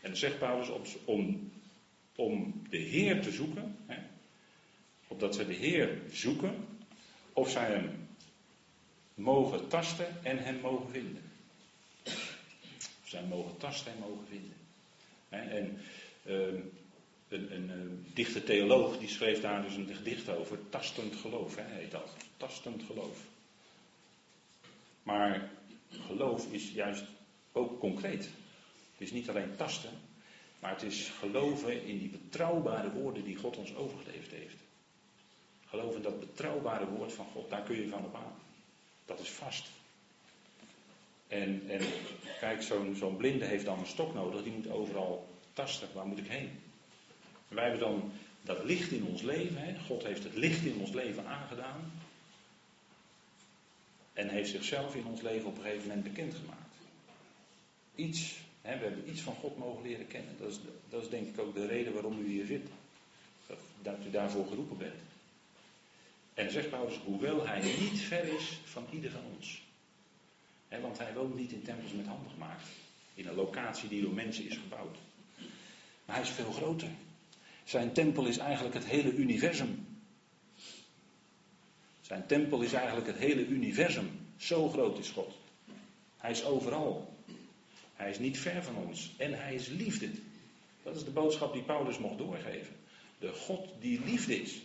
En 0.00 0.10
dan 0.10 0.16
zegt 0.16 0.38
Paulus 0.38 0.68
om, 1.04 1.50
om 2.16 2.62
de 2.70 2.76
Heer 2.76 3.22
te 3.22 3.32
zoeken, 3.32 3.76
hè, 3.86 3.98
opdat 5.08 5.34
ze 5.34 5.46
de 5.46 5.54
Heer 5.54 6.02
zoeken, 6.12 6.66
of 7.32 7.50
zij 7.50 7.66
hem 7.66 8.08
mogen 9.14 9.68
tasten 9.68 10.24
en 10.24 10.38
hem 10.38 10.60
mogen 10.60 10.90
vinden. 10.90 11.22
Of 13.14 13.20
zij 13.20 13.28
hem 13.28 13.38
mogen 13.38 13.56
tasten 13.56 13.92
en 13.92 13.98
mogen 13.98 14.26
vinden. 14.26 14.56
En 15.28 15.80
ehm, 16.24 16.60
een, 17.28 17.54
een, 17.54 17.68
een, 17.70 18.06
dichte 18.14 18.44
theoloog 18.44 18.98
die 18.98 19.08
schreef 19.08 19.40
daar 19.40 19.62
dus 19.62 19.74
een 19.74 19.94
gedicht 19.94 20.28
over, 20.28 20.58
tastend 20.68 21.16
geloof, 21.16 21.56
heet 21.56 21.90
dat. 21.90 22.16
Tastend 22.36 22.82
geloof. 22.82 23.18
Maar 25.02 25.50
geloof 25.90 26.52
is 26.52 26.70
juist 26.70 27.04
ook 27.52 27.80
concreet. 27.80 28.24
Het 28.92 29.00
is 29.00 29.12
niet 29.12 29.28
alleen 29.28 29.56
tasten, 29.56 29.92
maar 30.58 30.70
het 30.70 30.82
is 30.82 31.08
geloven 31.08 31.84
in 31.86 31.98
die 31.98 32.08
betrouwbare 32.08 32.90
woorden 32.90 33.24
die 33.24 33.36
God 33.36 33.56
ons 33.56 33.74
overgeleverd 33.74 34.30
heeft. 34.30 34.56
Geloof 35.66 35.96
in 35.96 36.02
dat 36.02 36.20
betrouwbare 36.20 36.86
woord 36.86 37.12
van 37.12 37.26
God, 37.26 37.50
daar 37.50 37.62
kun 37.62 37.80
je 37.80 37.88
van 37.88 38.04
op 38.04 38.14
aan. 38.14 38.34
Dat 39.04 39.20
is 39.20 39.30
vast. 39.30 39.70
En, 41.28 41.62
en 41.68 41.80
kijk, 42.40 42.62
zo'n 42.62 42.94
zo'n 42.96 43.16
blinde 43.16 43.44
heeft 43.44 43.64
dan 43.64 43.78
een 43.78 43.86
stok 43.86 44.14
nodig, 44.14 44.42
die 44.42 44.52
moet 44.52 44.70
overal 44.70 45.28
tasten. 45.52 45.88
Waar 45.94 46.06
moet 46.06 46.18
ik 46.18 46.28
heen? 46.28 46.50
En 47.48 47.54
wij 47.54 47.64
hebben 47.64 47.88
dan 47.88 48.12
dat 48.42 48.64
licht 48.64 48.90
in 48.90 49.04
ons 49.04 49.22
leven. 49.22 49.56
Hè? 49.56 49.78
God 49.86 50.04
heeft 50.04 50.24
het 50.24 50.34
licht 50.36 50.64
in 50.64 50.80
ons 50.80 50.90
leven 50.90 51.26
aangedaan. 51.26 51.92
En 54.12 54.28
heeft 54.28 54.50
zichzelf 54.50 54.94
in 54.94 55.06
ons 55.06 55.20
leven 55.20 55.46
op 55.46 55.56
een 55.56 55.62
gegeven 55.62 55.88
moment 55.88 56.04
bekendgemaakt. 56.04 56.74
Iets, 57.94 58.34
hè, 58.62 58.78
we 58.78 58.84
hebben 58.84 59.10
iets 59.10 59.20
van 59.20 59.34
God 59.34 59.58
mogen 59.58 59.82
leren 59.82 60.06
kennen. 60.06 60.34
Dat 60.38 60.50
is, 60.50 60.58
dat 60.90 61.02
is 61.02 61.08
denk 61.08 61.28
ik 61.28 61.38
ook 61.38 61.54
de 61.54 61.66
reden 61.66 61.92
waarom 61.92 62.20
u 62.20 62.26
hier 62.26 62.46
zit. 62.46 62.66
Dat, 63.46 63.58
dat 63.82 63.96
u 64.06 64.10
daarvoor 64.10 64.46
geroepen 64.46 64.76
bent. 64.76 65.02
En 66.34 66.50
zegt 66.50 66.70
Paulus, 66.70 66.96
hoewel 67.04 67.46
hij 67.46 67.60
niet 67.62 68.00
ver 68.00 68.24
is 68.24 68.58
van 68.64 68.86
ieder 68.90 69.10
van 69.10 69.22
ons. 69.36 69.62
Want 70.68 70.98
hij 70.98 71.14
woont 71.14 71.36
niet 71.36 71.52
in 71.52 71.62
tempels 71.62 71.92
met 71.92 72.06
handen 72.06 72.30
gemaakt. 72.30 72.66
In 73.14 73.26
een 73.26 73.34
locatie 73.34 73.88
die 73.88 74.02
door 74.02 74.14
mensen 74.14 74.46
is 74.46 74.56
gebouwd. 74.56 74.98
Maar 76.04 76.16
hij 76.16 76.24
is 76.24 76.30
veel 76.30 76.52
groter. 76.52 76.88
Zijn 77.64 77.92
tempel 77.92 78.26
is 78.26 78.38
eigenlijk 78.38 78.74
het 78.74 78.84
hele 78.84 79.12
universum. 79.12 79.86
Zijn 82.00 82.26
tempel 82.26 82.60
is 82.60 82.72
eigenlijk 82.72 83.06
het 83.06 83.16
hele 83.16 83.46
universum. 83.46 84.10
Zo 84.36 84.68
groot 84.68 84.98
is 84.98 85.10
God. 85.10 85.34
Hij 86.16 86.30
is 86.30 86.44
overal. 86.44 87.14
Hij 87.94 88.10
is 88.10 88.18
niet 88.18 88.38
ver 88.38 88.62
van 88.62 88.76
ons. 88.76 89.14
En 89.16 89.32
hij 89.32 89.54
is 89.54 89.66
liefde. 89.66 90.10
Dat 90.82 90.96
is 90.96 91.04
de 91.04 91.10
boodschap 91.10 91.52
die 91.52 91.62
Paulus 91.62 91.98
mocht 91.98 92.18
doorgeven. 92.18 92.76
De 93.18 93.32
God 93.32 93.68
die 93.80 94.04
liefde 94.04 94.40
is. 94.40 94.62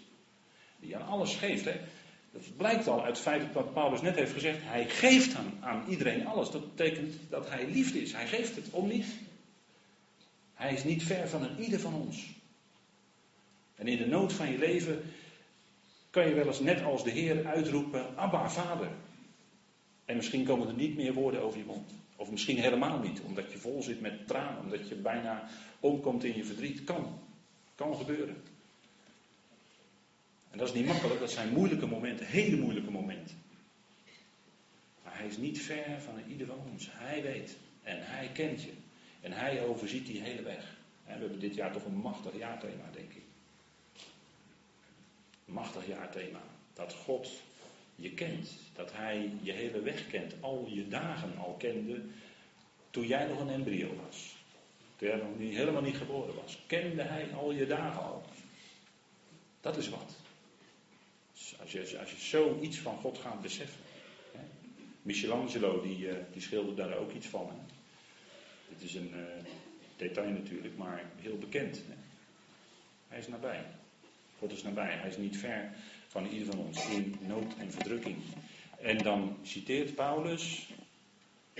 Die 0.79 0.95
aan 0.95 1.07
alles 1.07 1.35
geeft. 1.35 1.65
Hè? 1.65 1.79
Dat 2.31 2.57
blijkt 2.57 2.87
al 2.87 3.03
uit 3.03 3.13
het 3.13 3.19
feit 3.19 3.53
dat 3.53 3.73
Paulus 3.73 4.01
net 4.01 4.15
heeft 4.15 4.33
gezegd. 4.33 4.57
Hij 4.61 4.89
geeft 4.89 5.35
aan, 5.35 5.57
aan 5.59 5.83
iedereen 5.87 6.27
alles. 6.27 6.51
Dat 6.51 6.75
betekent 6.75 7.15
dat 7.29 7.49
hij 7.49 7.67
liefde 7.67 8.01
is. 8.01 8.13
Hij 8.13 8.27
geeft 8.27 8.55
het 8.55 8.69
om 8.69 8.87
niet. 8.87 9.05
Hij 10.53 10.73
is 10.73 10.83
niet 10.83 11.03
ver 11.03 11.29
van 11.29 11.43
een 11.43 11.59
ieder 11.59 11.79
van 11.79 11.93
ons. 11.93 12.37
En 13.75 13.87
in 13.87 13.97
de 13.97 14.07
nood 14.07 14.33
van 14.33 14.51
je 14.51 14.57
leven 14.57 15.01
kan 16.09 16.27
je 16.27 16.33
wel 16.33 16.47
eens 16.47 16.59
net 16.59 16.83
als 16.83 17.03
de 17.03 17.09
Heer 17.09 17.45
uitroepen, 17.45 18.17
Abba, 18.17 18.49
Vader. 18.49 18.91
En 20.05 20.15
misschien 20.15 20.45
komen 20.45 20.67
er 20.67 20.73
niet 20.73 20.95
meer 20.95 21.13
woorden 21.13 21.41
over 21.41 21.59
je 21.59 21.65
mond. 21.65 21.93
Of 22.15 22.31
misschien 22.31 22.57
helemaal 22.57 22.99
niet, 22.99 23.21
omdat 23.21 23.51
je 23.51 23.57
vol 23.57 23.83
zit 23.83 24.01
met 24.01 24.27
tranen, 24.27 24.63
omdat 24.63 24.89
je 24.89 24.95
bijna 24.95 25.49
omkomt 25.79 26.23
in 26.23 26.35
je 26.35 26.45
verdriet. 26.45 26.83
Kan. 26.83 27.19
Kan 27.75 27.95
gebeuren. 27.95 28.43
En 30.51 30.57
dat 30.57 30.67
is 30.67 30.73
niet 30.73 30.85
makkelijk, 30.85 31.19
dat 31.19 31.31
zijn 31.31 31.53
moeilijke 31.53 31.85
momenten, 31.85 32.25
hele 32.25 32.57
moeilijke 32.57 32.91
momenten. 32.91 33.37
Maar 35.03 35.17
hij 35.17 35.27
is 35.27 35.37
niet 35.37 35.61
ver 35.61 36.01
van 36.01 36.13
ieder 36.27 36.47
van 36.47 36.59
ons. 36.71 36.87
Hij 36.91 37.21
weet 37.21 37.57
en 37.83 37.97
hij 38.01 38.29
kent 38.33 38.63
je. 38.63 38.71
En 39.21 39.31
hij 39.31 39.63
overziet 39.63 40.05
die 40.05 40.21
hele 40.21 40.41
weg. 40.41 40.77
we 41.05 41.11
hebben 41.11 41.39
dit 41.39 41.55
jaar 41.55 41.71
toch 41.71 41.85
een 41.85 42.01
machtig 42.01 42.37
jaarthema, 42.37 42.83
denk 42.93 43.13
ik. 43.13 43.23
Machtig 45.45 45.87
jaarthema. 45.87 46.41
Dat 46.73 46.93
God 46.93 47.29
je 47.95 48.13
kent. 48.13 48.49
Dat 48.73 48.93
hij 48.93 49.31
je 49.41 49.51
hele 49.51 49.81
weg 49.81 50.07
kent. 50.07 50.33
Al 50.39 50.67
je 50.69 50.87
dagen 50.87 51.37
al 51.37 51.55
kende. 51.57 52.01
Toen 52.89 53.07
jij 53.07 53.25
nog 53.25 53.39
een 53.39 53.49
embryo 53.49 53.95
was. 54.05 54.35
Toen 54.95 55.07
jij 55.07 55.17
nog 55.17 55.37
niet, 55.37 55.55
helemaal 55.55 55.81
niet 55.81 55.97
geboren 55.97 56.35
was. 56.35 56.59
Kende 56.67 57.01
hij 57.01 57.33
al 57.33 57.51
je 57.51 57.67
dagen 57.67 58.03
al. 58.03 58.23
Dat 59.61 59.77
is 59.77 59.89
wat. 59.89 60.18
Als 61.61 61.71
je, 61.71 61.97
als 61.99 62.11
je 62.11 62.17
zoiets 62.17 62.77
van 62.77 62.97
God 62.97 63.17
gaat 63.17 63.41
beseffen. 63.41 63.81
Hè. 64.31 64.39
Michelangelo 65.01 65.81
die, 65.81 66.09
eh, 66.09 66.15
die 66.31 66.41
schilderde 66.41 66.87
daar 66.87 66.97
ook 66.97 67.13
iets 67.13 67.27
van. 67.27 67.49
Het 68.69 68.81
is 68.81 68.93
een 68.93 69.11
uh, 69.15 69.23
detail 69.97 70.29
natuurlijk, 70.29 70.77
maar 70.77 71.03
heel 71.21 71.37
bekend. 71.37 71.75
Hè. 71.75 71.93
Hij 73.07 73.19
is 73.19 73.27
nabij. 73.27 73.65
God 74.39 74.51
is 74.51 74.63
nabij. 74.63 74.91
Hij 74.91 75.09
is 75.09 75.17
niet 75.17 75.37
ver 75.37 75.71
van 76.07 76.25
ieder 76.25 76.47
van 76.53 76.59
ons 76.59 76.89
in 76.89 77.15
nood 77.27 77.53
en 77.57 77.71
verdrukking. 77.71 78.17
En 78.81 78.97
dan 78.97 79.37
citeert 79.43 79.95
Paulus 79.95 80.67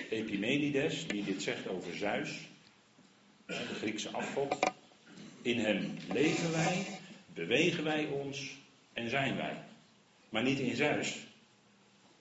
Epimenides, 0.10 1.08
die 1.08 1.24
dit 1.24 1.42
zegt 1.42 1.68
over 1.68 1.96
Zeus, 1.96 2.48
de 3.46 3.54
Griekse 3.54 4.10
afgod. 4.10 4.60
In 5.42 5.60
hem 5.60 5.98
leven 6.14 6.52
wij, 6.52 6.86
bewegen 7.34 7.84
wij 7.84 8.06
ons 8.06 8.58
en 8.94 9.10
zijn 9.10 9.36
wij. 9.36 9.58
Maar 10.30 10.44
niet 10.44 10.60
in 10.60 10.76
Zeus, 10.76 11.18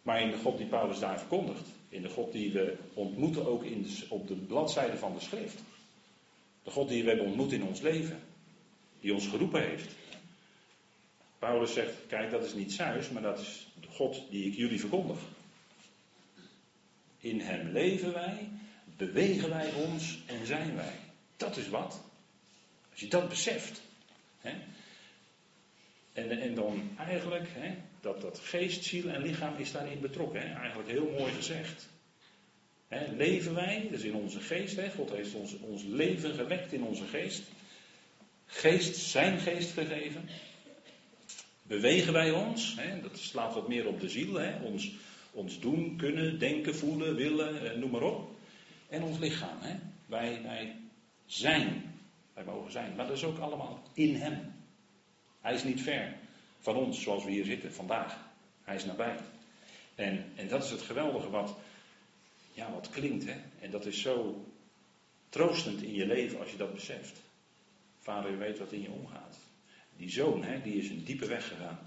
maar 0.03 0.23
in 0.23 0.31
de 0.31 0.37
God 0.37 0.59
die 0.59 0.66
Paulus 0.66 0.99
daar 0.99 1.18
verkondigt. 1.18 1.68
In 1.88 2.03
de 2.03 2.09
God 2.09 2.33
die 2.33 2.53
we 2.53 2.77
ontmoeten 2.94 3.47
ook 3.47 3.64
in 3.64 3.87
op 4.09 4.29
de 4.29 4.35
bladzijde 4.35 4.97
van 4.97 5.14
de 5.14 5.21
schrift. 5.21 5.62
De 6.62 6.71
God 6.71 6.88
die 6.88 7.03
we 7.03 7.09
hebben 7.09 7.27
ontmoet 7.27 7.53
in 7.53 7.64
ons 7.64 7.81
leven. 7.81 8.21
Die 9.01 9.14
ons 9.14 9.27
geroepen 9.27 9.62
heeft. 9.68 9.94
Paulus 11.38 11.73
zegt, 11.73 11.94
kijk 12.07 12.31
dat 12.31 12.44
is 12.44 12.55
niet 12.55 12.73
Zeus, 12.73 13.11
maar 13.11 13.23
dat 13.23 13.38
is 13.38 13.66
de 13.81 13.87
God 13.87 14.23
die 14.31 14.47
ik 14.47 14.55
jullie 14.55 14.81
verkondig. 14.81 15.18
In 17.21 17.40
hem 17.40 17.73
leven 17.73 18.12
wij, 18.12 18.49
bewegen 18.97 19.49
wij 19.49 19.73
ons 19.73 20.23
en 20.27 20.47
zijn 20.47 20.75
wij. 20.75 20.94
Dat 21.37 21.57
is 21.57 21.68
wat. 21.68 22.01
Als 22.90 23.01
je 23.01 23.09
dat 23.09 23.29
beseft. 23.29 23.83
Hè? 24.40 24.55
En, 26.12 26.31
en 26.31 26.55
dan 26.55 26.90
eigenlijk, 26.99 27.49
hè, 27.53 27.75
dat, 28.00 28.20
dat 28.20 28.38
geest, 28.38 28.84
ziel 28.84 29.08
en 29.08 29.22
lichaam 29.22 29.56
is 29.56 29.72
daarin 29.72 30.00
betrokken. 30.00 30.40
Hè? 30.40 30.54
Eigenlijk 30.54 30.88
heel 30.88 31.14
mooi 31.18 31.32
gezegd. 31.32 31.88
Hè, 32.88 33.12
leven 33.16 33.54
wij, 33.54 33.88
dus 33.90 34.02
in 34.02 34.14
onze 34.14 34.40
geest, 34.40 34.76
hè? 34.76 34.90
God 34.90 35.11
heeft 35.11 35.34
ons, 35.34 35.58
ons 35.58 35.82
leven 35.82 36.34
gewekt 36.34 36.72
in 36.72 36.82
onze 36.82 37.04
geest. 37.04 37.42
Geest, 38.46 38.96
zijn 38.96 39.38
geest 39.38 39.72
gegeven. 39.72 40.28
Bewegen 41.62 42.12
wij 42.12 42.30
ons, 42.30 42.74
hè? 42.76 43.00
dat 43.00 43.18
slaat 43.18 43.54
wat 43.54 43.68
meer 43.68 43.87
op 43.87 44.00
de 44.00 44.08
ziel, 44.08 44.34
hè? 44.34 44.62
Ons, 44.62 44.92
ons 45.32 45.61
doen, 45.61 45.96
kunnen, 45.96 46.38
denken, 46.38 46.74
voelen, 46.76 47.14
willen, 47.14 47.70
eh, 47.70 47.78
noem 47.78 47.90
maar 47.90 48.02
op. 48.02 48.30
En 48.88 49.02
ons 49.02 49.18
lichaam. 49.18 49.58
Hè? 49.61 49.76
Wij, 50.06 50.42
wij 50.42 50.76
zijn, 51.26 51.94
wij 52.34 52.44
mogen 52.44 52.72
zijn, 52.72 52.94
maar 52.96 53.06
dat 53.06 53.16
is 53.16 53.24
ook 53.24 53.38
allemaal 53.38 53.82
in 53.94 54.14
Hem. 54.14 54.52
Hij 55.40 55.54
is 55.54 55.64
niet 55.64 55.82
ver 55.82 56.16
van 56.59 56.77
ons 56.77 57.03
zoals 57.03 57.25
we 57.25 57.31
hier 57.31 57.44
zitten 57.44 57.73
vandaag. 57.73 58.16
Hij 58.62 58.75
is 58.75 58.85
nabij. 58.85 59.16
En, 59.94 60.25
en 60.35 60.49
dat 60.49 60.64
is 60.64 60.71
het 60.71 60.83
geweldige 60.83 61.31
wat, 61.31 61.57
ja, 62.53 62.73
wat 62.73 62.90
klinkt. 62.90 63.25
Hè? 63.25 63.37
En 63.61 63.71
dat 63.71 63.87
is 63.87 64.01
zo 64.01 64.44
troostend 65.29 65.83
in 65.83 65.94
je 65.94 66.07
leven 66.07 66.38
als 66.38 66.51
je 66.51 66.57
dat 66.57 66.75
beseft. 66.75 67.21
Vader, 67.99 68.31
je 68.31 68.37
weet 68.37 68.59
wat 68.59 68.73
in 68.73 68.83
je 68.83 68.90
omgaat. 68.90 69.38
Die 69.97 70.11
zoon, 70.11 70.44
hè, 70.44 70.62
die 70.62 70.75
is 70.75 70.90
een 70.90 71.05
diepe 71.05 71.27
weg 71.27 71.49
gegaan. 71.49 71.79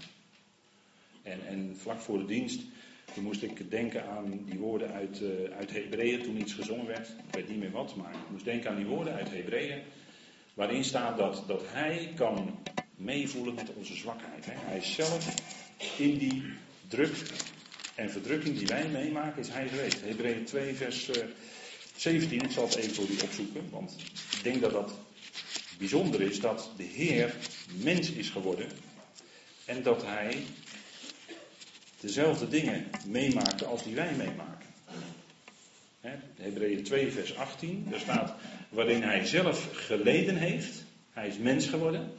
En, 1.22 1.46
en 1.46 1.76
vlak 1.76 2.00
voor 2.00 2.18
de 2.18 2.24
dienst, 2.24 2.62
moest 3.20 3.42
ik 3.42 3.70
denken 3.70 4.06
aan 4.06 4.44
die 4.44 4.58
woorden 4.58 4.92
uit, 4.92 5.20
uh, 5.20 5.56
uit 5.56 5.70
Hebreeën, 5.70 6.22
toen 6.22 6.40
iets 6.40 6.52
gezongen 6.52 6.86
werd. 6.86 7.08
Ik 7.08 7.34
weet 7.34 7.48
niet 7.48 7.58
meer 7.58 7.70
wat, 7.70 7.96
maar 7.96 8.12
ik 8.12 8.30
moest 8.30 8.44
denken 8.44 8.70
aan 8.70 8.76
die 8.76 8.86
woorden 8.86 9.14
uit 9.14 9.30
Hebreeën. 9.30 9.82
Waarin 10.54 10.84
staat 10.84 11.16
dat, 11.16 11.44
dat 11.46 11.62
hij 11.66 12.12
kan 12.14 12.58
meevoelen 13.02 13.54
met 13.54 13.74
onze 13.74 13.96
zwakheid. 13.96 14.44
Hè. 14.44 14.52
Hij 14.56 14.78
is 14.78 14.94
zelf 14.94 15.34
in 15.96 16.18
die 16.18 16.42
druk 16.88 17.16
en 17.94 18.10
verdrukking 18.10 18.58
die 18.58 18.66
wij 18.66 18.88
meemaken, 18.88 19.40
is 19.40 19.48
hij 19.48 19.68
geweest. 19.68 20.00
Hebreeën 20.00 20.44
2, 20.44 20.74
vers 20.74 21.10
17. 21.96 22.38
Eh, 22.38 22.44
ik 22.44 22.52
zal 22.52 22.64
het 22.64 22.74
even 22.74 22.94
voor 22.94 23.08
u 23.08 23.16
opzoeken, 23.22 23.70
want 23.70 23.96
ik 24.36 24.42
denk 24.42 24.60
dat 24.60 24.72
dat 24.72 24.92
bijzonder 25.78 26.20
is 26.20 26.40
dat 26.40 26.70
de 26.76 26.82
Heer 26.82 27.34
mens 27.82 28.10
is 28.10 28.30
geworden 28.30 28.66
en 29.64 29.82
dat 29.82 30.02
hij 30.02 30.36
dezelfde 32.00 32.48
dingen 32.48 32.90
meemaakte 33.06 33.64
als 33.64 33.84
die 33.84 33.94
wij 33.94 34.12
meemaken. 34.12 34.70
Hebreeën 36.36 36.82
2, 36.82 37.12
vers 37.12 37.36
18, 37.36 37.86
daar 37.90 38.00
staat 38.00 38.34
waarin 38.68 39.02
hij 39.02 39.24
zelf 39.24 39.68
geleden 39.72 40.36
heeft. 40.36 40.84
Hij 41.12 41.28
is 41.28 41.38
mens 41.38 41.66
geworden. 41.66 42.12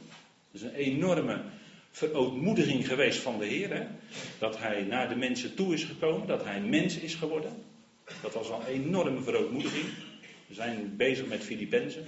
Is 0.54 0.62
een 0.62 0.74
enorme 0.74 1.42
verootmoediging 1.90 2.86
geweest 2.88 3.18
van 3.18 3.38
de 3.38 3.44
Heer. 3.44 3.74
Hè? 3.74 3.86
Dat 4.38 4.58
hij 4.58 4.82
naar 4.82 5.08
de 5.08 5.16
mensen 5.16 5.54
toe 5.54 5.74
is 5.74 5.84
gekomen, 5.84 6.26
dat 6.26 6.44
hij 6.44 6.60
mens 6.60 6.96
is 6.96 7.14
geworden. 7.14 7.62
Dat 8.22 8.34
was 8.34 8.50
al 8.50 8.60
een 8.60 8.66
enorme 8.66 9.22
verootmoediging. 9.22 9.84
We 10.46 10.54
zijn 10.54 10.96
bezig 10.96 11.26
met 11.26 11.42
Filippenzen. 11.42 12.04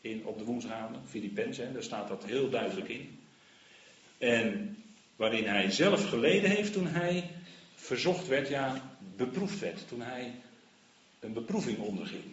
In, 0.00 0.24
op 0.24 0.38
de 0.38 0.44
woensdagavond, 0.44 0.96
Filippenzen, 1.08 1.72
daar 1.72 1.82
staat 1.82 2.08
dat 2.08 2.24
heel 2.24 2.50
duidelijk 2.50 2.88
in. 2.88 3.18
En 4.18 4.76
waarin 5.16 5.46
hij 5.46 5.70
zelf 5.70 6.08
geleden 6.08 6.50
heeft 6.50 6.72
toen 6.72 6.86
hij 6.86 7.30
verzocht 7.74 8.26
werd, 8.26 8.48
ja, 8.48 8.96
beproefd 9.16 9.58
werd. 9.58 9.88
Toen 9.88 10.00
hij 10.00 10.34
een 11.20 11.32
beproeving 11.32 11.78
onderging. 11.78 12.24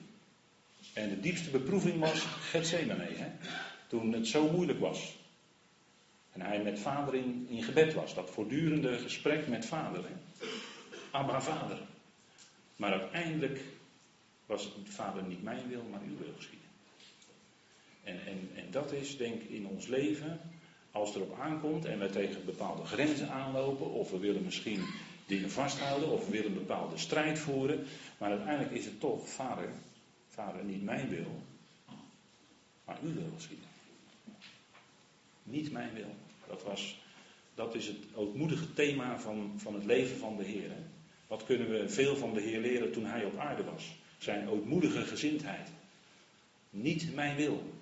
En 0.94 1.10
de 1.10 1.20
diepste 1.20 1.50
beproeving 1.50 2.00
was 2.00 2.26
Gethsemane, 2.26 3.08
hè? 3.10 3.32
Toen 3.93 4.13
het 4.13 4.27
zo 4.27 4.49
moeilijk 4.49 4.79
was. 4.79 5.15
En 6.32 6.41
hij 6.41 6.63
met 6.63 6.79
vader 6.79 7.15
in, 7.15 7.63
gebed 7.63 7.93
was, 7.93 8.15
dat 8.15 8.29
voortdurende 8.29 8.97
gesprek 8.99 9.47
met 9.47 9.65
vader. 9.65 10.03
Hè? 10.03 10.45
Abba 11.12 11.41
vader. 11.41 11.77
Maar 12.75 12.91
uiteindelijk 12.91 13.60
was 14.45 14.63
het 14.63 14.93
vader 14.93 15.23
niet 15.23 15.43
mijn 15.43 15.67
wil, 15.67 15.84
maar 15.91 16.01
uw 16.08 16.17
wil 16.17 16.34
geschieden. 16.36 16.67
En, 18.03 18.25
en, 18.25 18.49
en 18.56 18.71
dat 18.71 18.91
is 18.91 19.17
denk 19.17 19.41
ik 19.41 19.49
in 19.49 19.67
ons 19.67 19.88
leven, 19.88 20.39
als 20.91 21.13
het 21.13 21.17
erop 21.17 21.39
aankomt 21.39 21.86
en 21.86 21.99
we 21.99 22.10
tegen 22.10 22.45
bepaalde 22.45 22.86
grenzen 22.86 23.29
aanlopen, 23.29 23.91
of 23.91 24.12
we 24.12 24.17
willen 24.17 24.43
misschien 24.43 24.84
dingen 25.25 25.51
vasthouden, 25.51 26.10
of 26.10 26.25
we 26.25 26.32
willen 26.32 26.51
een 26.51 26.65
bepaalde 26.65 26.97
strijd 26.97 27.39
voeren, 27.39 27.86
maar 28.17 28.29
uiteindelijk 28.29 28.71
is 28.71 28.86
het 28.86 28.99
toch, 28.99 29.29
vader, 29.29 29.69
vader, 30.27 30.63
niet 30.63 30.84
mijn 30.84 31.10
wil, 31.10 31.41
maar 32.86 32.97
uw 33.03 33.13
wil 33.13 33.32
geschieden. 33.36 33.73
Niet 35.43 35.71
mijn 35.71 35.93
wil. 35.93 36.15
Dat, 36.47 36.63
was, 36.63 36.99
dat 37.56 37.75
is 37.75 37.88
het 37.88 37.97
ootmoedige 38.13 38.73
thema 38.73 39.19
van, 39.19 39.53
van 39.58 39.73
het 39.73 39.86
leven 39.86 40.17
van 40.17 40.38
de 40.38 40.43
Heer. 40.43 40.71
Wat 41.27 41.43
kunnen 41.43 41.69
we 41.69 41.89
veel 41.89 42.15
van 42.15 42.34
de 42.34 42.41
Heer 42.41 42.60
leren 42.60 42.91
toen 42.91 43.06
hij 43.06 43.25
op 43.25 43.38
aarde 43.38 43.63
was? 43.63 43.95
Zijn 44.17 44.49
ootmoedige 44.49 45.01
gezindheid. 45.01 45.69
Niet 46.69 47.15
mijn 47.15 47.36
wil. 47.36 47.73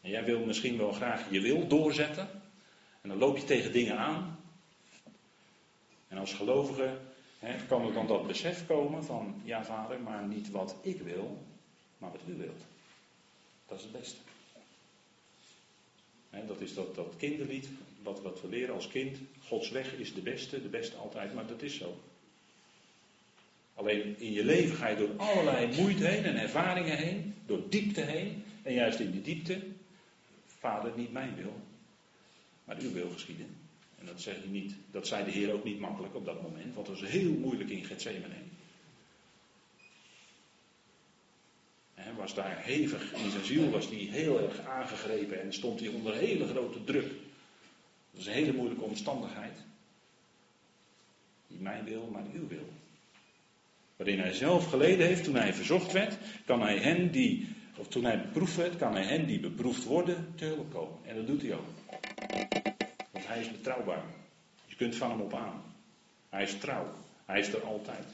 En 0.00 0.10
jij 0.10 0.24
wil 0.24 0.44
misschien 0.44 0.76
wel 0.76 0.92
graag 0.92 1.30
je 1.30 1.40
wil 1.40 1.66
doorzetten. 1.66 2.28
En 3.00 3.08
dan 3.08 3.18
loop 3.18 3.36
je 3.36 3.44
tegen 3.44 3.72
dingen 3.72 3.98
aan. 3.98 4.38
En 6.08 6.18
als 6.18 6.32
gelovige 6.32 6.98
hè, 7.38 7.66
kan 7.66 7.86
er 7.86 7.92
dan 7.92 8.06
dat 8.06 8.26
besef 8.26 8.66
komen 8.66 9.04
van, 9.04 9.40
ja 9.44 9.64
vader, 9.64 10.00
maar 10.00 10.26
niet 10.26 10.50
wat 10.50 10.76
ik 10.82 11.00
wil, 11.00 11.38
maar 11.98 12.10
wat 12.10 12.20
u 12.26 12.34
wilt. 12.34 12.62
Dat 13.66 13.78
is 13.78 13.84
het 13.84 13.92
beste. 13.92 14.16
Dat 16.46 16.60
is 16.60 16.74
dat, 16.74 16.94
dat 16.94 17.14
kinderlied, 17.16 17.68
wat, 18.02 18.22
wat 18.22 18.40
we 18.40 18.48
leren 18.48 18.74
als 18.74 18.88
kind. 18.88 19.18
Gods 19.40 19.70
weg 19.70 19.92
is 19.92 20.14
de 20.14 20.20
beste, 20.20 20.62
de 20.62 20.68
beste 20.68 20.96
altijd, 20.96 21.34
maar 21.34 21.46
dat 21.46 21.62
is 21.62 21.76
zo. 21.76 22.00
Alleen 23.74 24.14
in 24.18 24.32
je 24.32 24.44
leven 24.44 24.76
ga 24.76 24.88
je 24.88 24.96
door 24.96 25.16
allerlei 25.16 25.80
moeite 25.80 26.06
heen 26.06 26.24
en 26.24 26.36
ervaringen 26.36 26.96
heen, 26.96 27.34
door 27.46 27.62
diepte 27.68 28.00
heen. 28.00 28.44
En 28.62 28.74
juist 28.74 28.98
in 28.98 29.10
die 29.10 29.22
diepte, 29.22 29.60
vader, 30.46 30.92
niet 30.96 31.12
mijn 31.12 31.34
wil, 31.36 31.54
maar 32.64 32.76
uw 32.80 32.92
wil 32.92 33.10
geschieden. 33.10 33.46
En 33.98 34.06
dat, 34.06 34.28
niet, 34.50 34.74
dat 34.90 35.06
zei 35.06 35.24
de 35.24 35.30
Heer 35.30 35.52
ook 35.52 35.64
niet 35.64 35.78
makkelijk 35.78 36.14
op 36.14 36.24
dat 36.24 36.42
moment, 36.42 36.74
want 36.74 36.86
het 36.86 37.00
was 37.00 37.10
heel 37.10 37.32
moeilijk 37.32 37.70
in 37.70 37.84
Gethsemane. 37.84 38.42
Hij 42.04 42.14
was 42.14 42.34
daar 42.34 42.58
hevig 42.62 43.12
in 43.12 43.30
zijn 43.30 43.44
ziel, 43.44 43.70
was 43.70 43.86
hij 43.86 43.96
heel 43.96 44.40
erg 44.40 44.60
aangegrepen 44.66 45.40
en 45.40 45.52
stond 45.52 45.80
hij 45.80 45.88
onder 45.88 46.14
hele 46.14 46.46
grote 46.46 46.84
druk. 46.84 47.08
Dat 48.10 48.20
is 48.20 48.26
een 48.26 48.32
hele 48.32 48.52
moeilijke 48.52 48.84
omstandigheid. 48.84 49.58
Niet 51.46 51.60
mijn 51.60 51.84
wil, 51.84 52.08
maar 52.12 52.22
uw 52.32 52.48
wil. 52.48 52.68
Waarin 53.96 54.18
hij 54.18 54.32
zelf 54.32 54.68
geleden 54.68 55.06
heeft 55.06 55.24
toen 55.24 55.34
hij 55.34 55.54
verzocht 55.54 55.92
werd, 55.92 56.16
kan 56.44 56.60
hij 56.60 56.76
hen 56.78 57.10
die, 57.10 57.48
of 57.76 57.88
toen 57.88 58.04
hij 58.04 58.20
beproefd 58.20 58.56
werd, 58.56 58.76
kan 58.76 58.94
hij 58.94 59.04
hen 59.04 59.26
die 59.26 59.40
beproefd 59.40 59.84
worden 59.84 60.32
te 60.34 60.44
hulp 60.44 60.72
komen. 60.72 60.98
En 61.04 61.16
dat 61.16 61.26
doet 61.26 61.42
hij 61.42 61.54
ook. 61.54 61.68
Want 63.10 63.26
hij 63.26 63.40
is 63.40 63.50
betrouwbaar. 63.50 64.04
Je 64.66 64.76
kunt 64.76 64.96
van 64.96 65.10
hem 65.10 65.20
op 65.20 65.34
aan. 65.34 65.62
Hij 66.28 66.42
is 66.42 66.58
trouw. 66.58 66.86
Hij 67.24 67.40
is 67.40 67.52
er 67.52 67.62
altijd. 67.62 68.06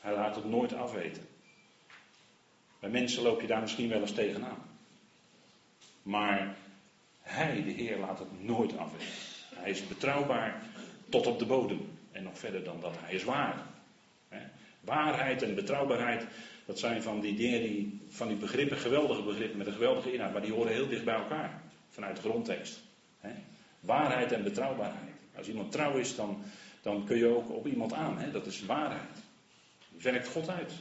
Hij 0.00 0.14
laat 0.14 0.36
het 0.36 0.44
nooit 0.44 0.72
afweten. 0.72 1.22
Bij 2.84 2.92
mensen 2.92 3.22
loop 3.22 3.40
je 3.40 3.46
daar 3.46 3.60
misschien 3.60 3.88
wel 3.88 4.00
eens 4.00 4.12
tegenaan. 4.12 4.58
Maar 6.02 6.56
hij, 7.22 7.62
de 7.62 7.70
Heer, 7.70 7.98
laat 7.98 8.18
het 8.18 8.42
nooit 8.42 8.76
afweten. 8.76 9.08
Hij 9.54 9.70
is 9.70 9.86
betrouwbaar 9.86 10.62
tot 11.08 11.26
op 11.26 11.38
de 11.38 11.46
bodem. 11.46 11.98
En 12.12 12.22
nog 12.22 12.38
verder 12.38 12.64
dan 12.64 12.80
dat. 12.80 12.94
Hij 12.98 13.14
is 13.14 13.24
waar. 13.24 13.62
Waarheid 14.80 15.42
en 15.42 15.54
betrouwbaarheid, 15.54 16.26
dat 16.64 16.78
zijn 16.78 17.02
van 17.02 17.20
die 17.20 17.34
dingen, 17.34 17.60
die, 17.60 18.00
van 18.08 18.28
die 18.28 18.36
begrippen, 18.36 18.78
geweldige 18.78 19.22
begrippen 19.22 19.58
met 19.58 19.66
een 19.66 19.72
geweldige 19.72 20.12
inhoud, 20.12 20.32
maar 20.32 20.42
die 20.42 20.52
horen 20.52 20.72
heel 20.72 20.88
dicht 20.88 21.04
bij 21.04 21.14
elkaar. 21.14 21.62
Vanuit 21.88 22.16
de 22.16 22.22
grondtekst. 22.22 22.82
Waarheid 23.80 24.32
en 24.32 24.42
betrouwbaarheid. 24.42 25.14
Als 25.36 25.48
iemand 25.48 25.72
trouw 25.72 25.96
is, 25.96 26.16
dan, 26.16 26.42
dan 26.82 27.04
kun 27.04 27.16
je 27.16 27.36
ook 27.36 27.50
op 27.50 27.66
iemand 27.66 27.92
aan. 27.92 28.30
Dat 28.32 28.46
is 28.46 28.64
waarheid. 28.64 29.22
Werkt 30.00 30.28
God 30.28 30.48
uit. 30.48 30.72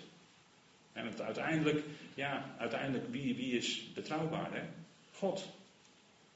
En 0.94 1.24
uiteindelijk, 1.24 1.84
ja, 2.14 2.56
uiteindelijk, 2.58 3.12
wie, 3.12 3.36
wie 3.36 3.58
is 3.58 3.94
betrouwbaar? 3.94 4.54
Hè? 4.54 4.62
God. 5.14 5.48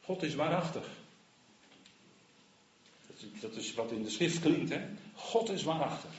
God 0.01 0.23
is 0.23 0.35
waarachtig. 0.35 0.87
Dat 3.07 3.15
is, 3.17 3.41
dat 3.41 3.55
is 3.55 3.73
wat 3.73 3.91
in 3.91 4.03
de 4.03 4.09
schrift 4.09 4.39
klinkt, 4.39 4.69
hè? 4.69 4.81
God 5.13 5.49
is 5.49 5.63
waarachtig. 5.63 6.11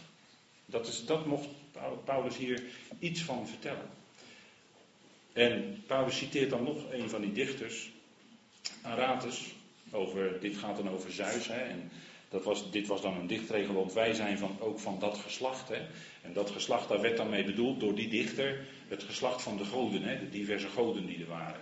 Dat, 0.67 0.87
is, 0.87 1.07
dat 1.07 1.27
mocht 1.27 1.49
Paulus 2.05 2.37
hier 2.37 2.63
iets 2.99 3.23
van 3.23 3.49
vertellen. 3.49 3.89
En 5.33 5.83
Paulus 5.87 6.17
citeert 6.17 6.51
dan 6.51 6.63
nog 6.63 6.93
een 6.93 7.11
van 7.11 7.21
die 7.21 7.33
dichters, 7.33 7.91
Aratus, 8.83 9.55
over, 9.91 10.41
dit 10.41 10.57
gaat 10.57 10.77
dan 10.77 10.91
over 10.91 11.13
Zeus. 11.13 11.47
Hè, 11.49 11.61
en 11.61 11.91
dat 12.29 12.45
was, 12.45 12.71
dit 12.71 12.87
was 12.87 13.03
dan 13.03 13.17
een 13.17 13.27
dichtregel, 13.27 13.75
want 13.75 13.93
wij 13.93 14.15
zijn 14.15 14.39
van, 14.39 14.57
ook 14.61 14.79
van 14.79 14.99
dat 14.99 15.19
geslacht. 15.19 15.69
Hè. 15.69 15.87
En 16.23 16.33
dat 16.33 16.51
geslacht, 16.51 16.89
daar 16.89 17.01
werd 17.01 17.17
dan 17.17 17.29
mee 17.29 17.45
bedoeld 17.45 17.81
door 17.81 17.95
die 17.95 18.09
dichter 18.09 18.67
het 18.89 19.03
geslacht 19.03 19.43
van 19.43 19.57
de 19.57 19.65
goden, 19.65 20.03
hè, 20.03 20.19
de 20.19 20.29
diverse 20.29 20.69
goden 20.69 21.07
die 21.07 21.21
er 21.21 21.29
waren. 21.29 21.61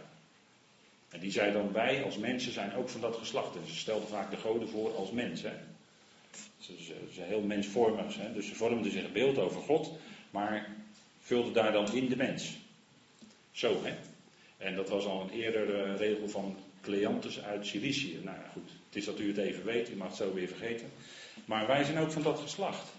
En 1.08 1.20
die 1.20 1.30
zei 1.30 1.52
dan, 1.52 1.72
wij 1.72 2.04
als 2.04 2.16
mensen 2.16 2.52
zijn 2.52 2.74
ook 2.74 2.88
van 2.88 3.00
dat 3.00 3.16
geslacht. 3.16 3.56
En 3.56 3.66
ze 3.66 3.76
stelden 3.76 4.08
vaak 4.08 4.30
de 4.30 4.36
goden 4.36 4.68
voor 4.68 4.94
als 4.94 5.10
mens. 5.10 5.40
Ze, 5.40 6.74
zijn 7.12 7.28
heel 7.28 7.40
mensvormig, 7.40 8.16
hè. 8.16 8.32
dus 8.32 8.46
ze 8.46 8.54
vormden 8.54 8.92
zich 8.92 9.04
een 9.04 9.12
beeld 9.12 9.38
over 9.38 9.60
God, 9.60 9.92
maar 10.30 10.74
vulden 11.20 11.52
daar 11.52 11.72
dan 11.72 11.92
in 11.92 12.08
de 12.08 12.16
mens. 12.16 12.56
Zo, 13.50 13.84
hè. 13.84 13.94
En 14.56 14.76
dat 14.76 14.88
was 14.88 15.04
al 15.04 15.20
een 15.20 15.30
eerdere 15.30 15.96
regel 15.96 16.28
van 16.28 16.56
Cleantus 16.80 17.42
uit 17.42 17.66
Cilicië. 17.66 18.20
Nou 18.22 18.36
ja, 18.36 18.50
goed, 18.52 18.70
is 18.96 19.04
dat 19.04 19.20
u 19.20 19.28
het 19.28 19.36
even 19.36 19.64
weet, 19.64 19.90
u 19.90 19.96
mag 19.96 20.08
het 20.08 20.16
zo 20.16 20.34
weer 20.34 20.48
vergeten. 20.48 20.90
Maar 21.44 21.66
wij 21.66 21.84
zijn 21.84 21.98
ook 21.98 22.10
van 22.10 22.22
dat 22.22 22.40
geslacht. 22.40 22.92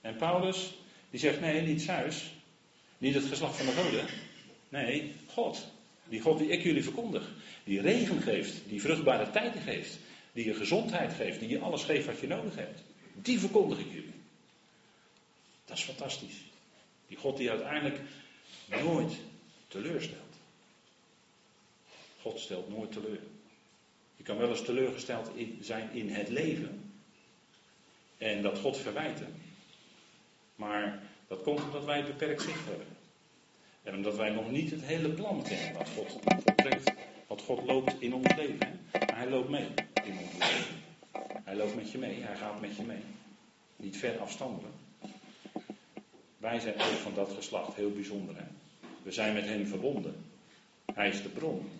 En 0.00 0.16
Paulus, 0.16 0.74
die 1.10 1.20
zegt, 1.20 1.40
nee, 1.40 1.60
niet 1.60 1.82
Zeus, 1.82 2.32
niet 2.98 3.14
het 3.14 3.24
geslacht 3.24 3.56
van 3.56 3.66
de 3.66 3.72
goden. 3.72 4.06
Nee, 4.68 5.12
God. 5.26 5.66
Die 6.08 6.20
God 6.20 6.38
die 6.38 6.48
ik 6.48 6.62
jullie 6.62 6.82
verkondig. 6.82 7.32
Die 7.64 7.80
regen 7.80 8.22
geeft, 8.22 8.52
die 8.68 8.80
vruchtbare 8.80 9.30
tijden 9.30 9.62
geeft, 9.62 9.98
die 10.32 10.44
je 10.44 10.54
gezondheid 10.54 11.12
geeft, 11.12 11.40
die 11.40 11.48
je 11.48 11.58
alles 11.58 11.82
geeft 11.82 12.06
wat 12.06 12.20
je 12.20 12.26
nodig 12.26 12.56
hebt. 12.56 12.82
Die 13.14 13.38
verkondig 13.38 13.78
ik 13.78 13.92
jullie. 13.92 14.14
Dat 15.64 15.76
is 15.76 15.82
fantastisch. 15.82 16.36
Die 17.08 17.16
God 17.16 17.36
die 17.36 17.50
uiteindelijk 17.50 18.00
nooit 18.82 19.12
teleurstelt. 19.68 20.18
God 22.20 22.40
stelt 22.40 22.68
nooit 22.68 22.92
teleur. 22.92 23.18
Je 24.16 24.22
kan 24.22 24.36
wel 24.36 24.48
eens 24.48 24.64
teleurgesteld 24.64 25.30
zijn 25.60 25.92
in 25.92 26.08
het 26.08 26.28
leven. 26.28 26.92
En 28.18 28.42
dat 28.42 28.58
God 28.58 28.76
verwijten. 28.76 29.34
Maar 30.56 31.02
dat 31.28 31.42
komt 31.42 31.62
omdat 31.62 31.84
wij 31.84 32.04
beperkt 32.04 32.42
zicht 32.42 32.66
hebben. 32.66 32.86
En 33.82 33.94
omdat 33.94 34.16
wij 34.16 34.30
nog 34.30 34.50
niet 34.50 34.70
het 34.70 34.82
hele 34.82 35.08
plan 35.08 35.42
kennen 35.42 35.72
wat 35.72 35.88
God, 35.88 36.10
God 36.10 36.82
Wat 37.26 37.42
God 37.42 37.64
loopt 37.66 38.00
in 38.00 38.14
ons 38.14 38.34
leven. 38.36 38.80
Maar 38.92 39.16
hij 39.16 39.28
loopt 39.28 39.48
mee 39.48 39.68
in 40.04 40.18
ons 40.18 40.32
leven. 40.38 40.82
Hij 41.44 41.56
loopt 41.56 41.74
met 41.74 41.90
je 41.90 41.98
mee. 41.98 42.22
Hij 42.22 42.36
gaat 42.36 42.60
met 42.60 42.76
je 42.76 42.82
mee. 42.82 43.02
Niet 43.76 43.96
ver 43.96 44.18
afstandelijk. 44.18 44.74
Wij 46.38 46.60
zijn 46.60 46.74
ook 46.74 46.80
van 46.80 47.14
dat 47.14 47.32
geslacht 47.32 47.74
heel 47.74 47.90
bijzonder. 47.90 48.36
Hè? 48.36 48.44
We 49.02 49.12
zijn 49.12 49.34
met 49.34 49.44
hem 49.44 49.66
verbonden. 49.66 50.14
Hij 50.94 51.08
is 51.08 51.22
de 51.22 51.28
bron. 51.28 51.70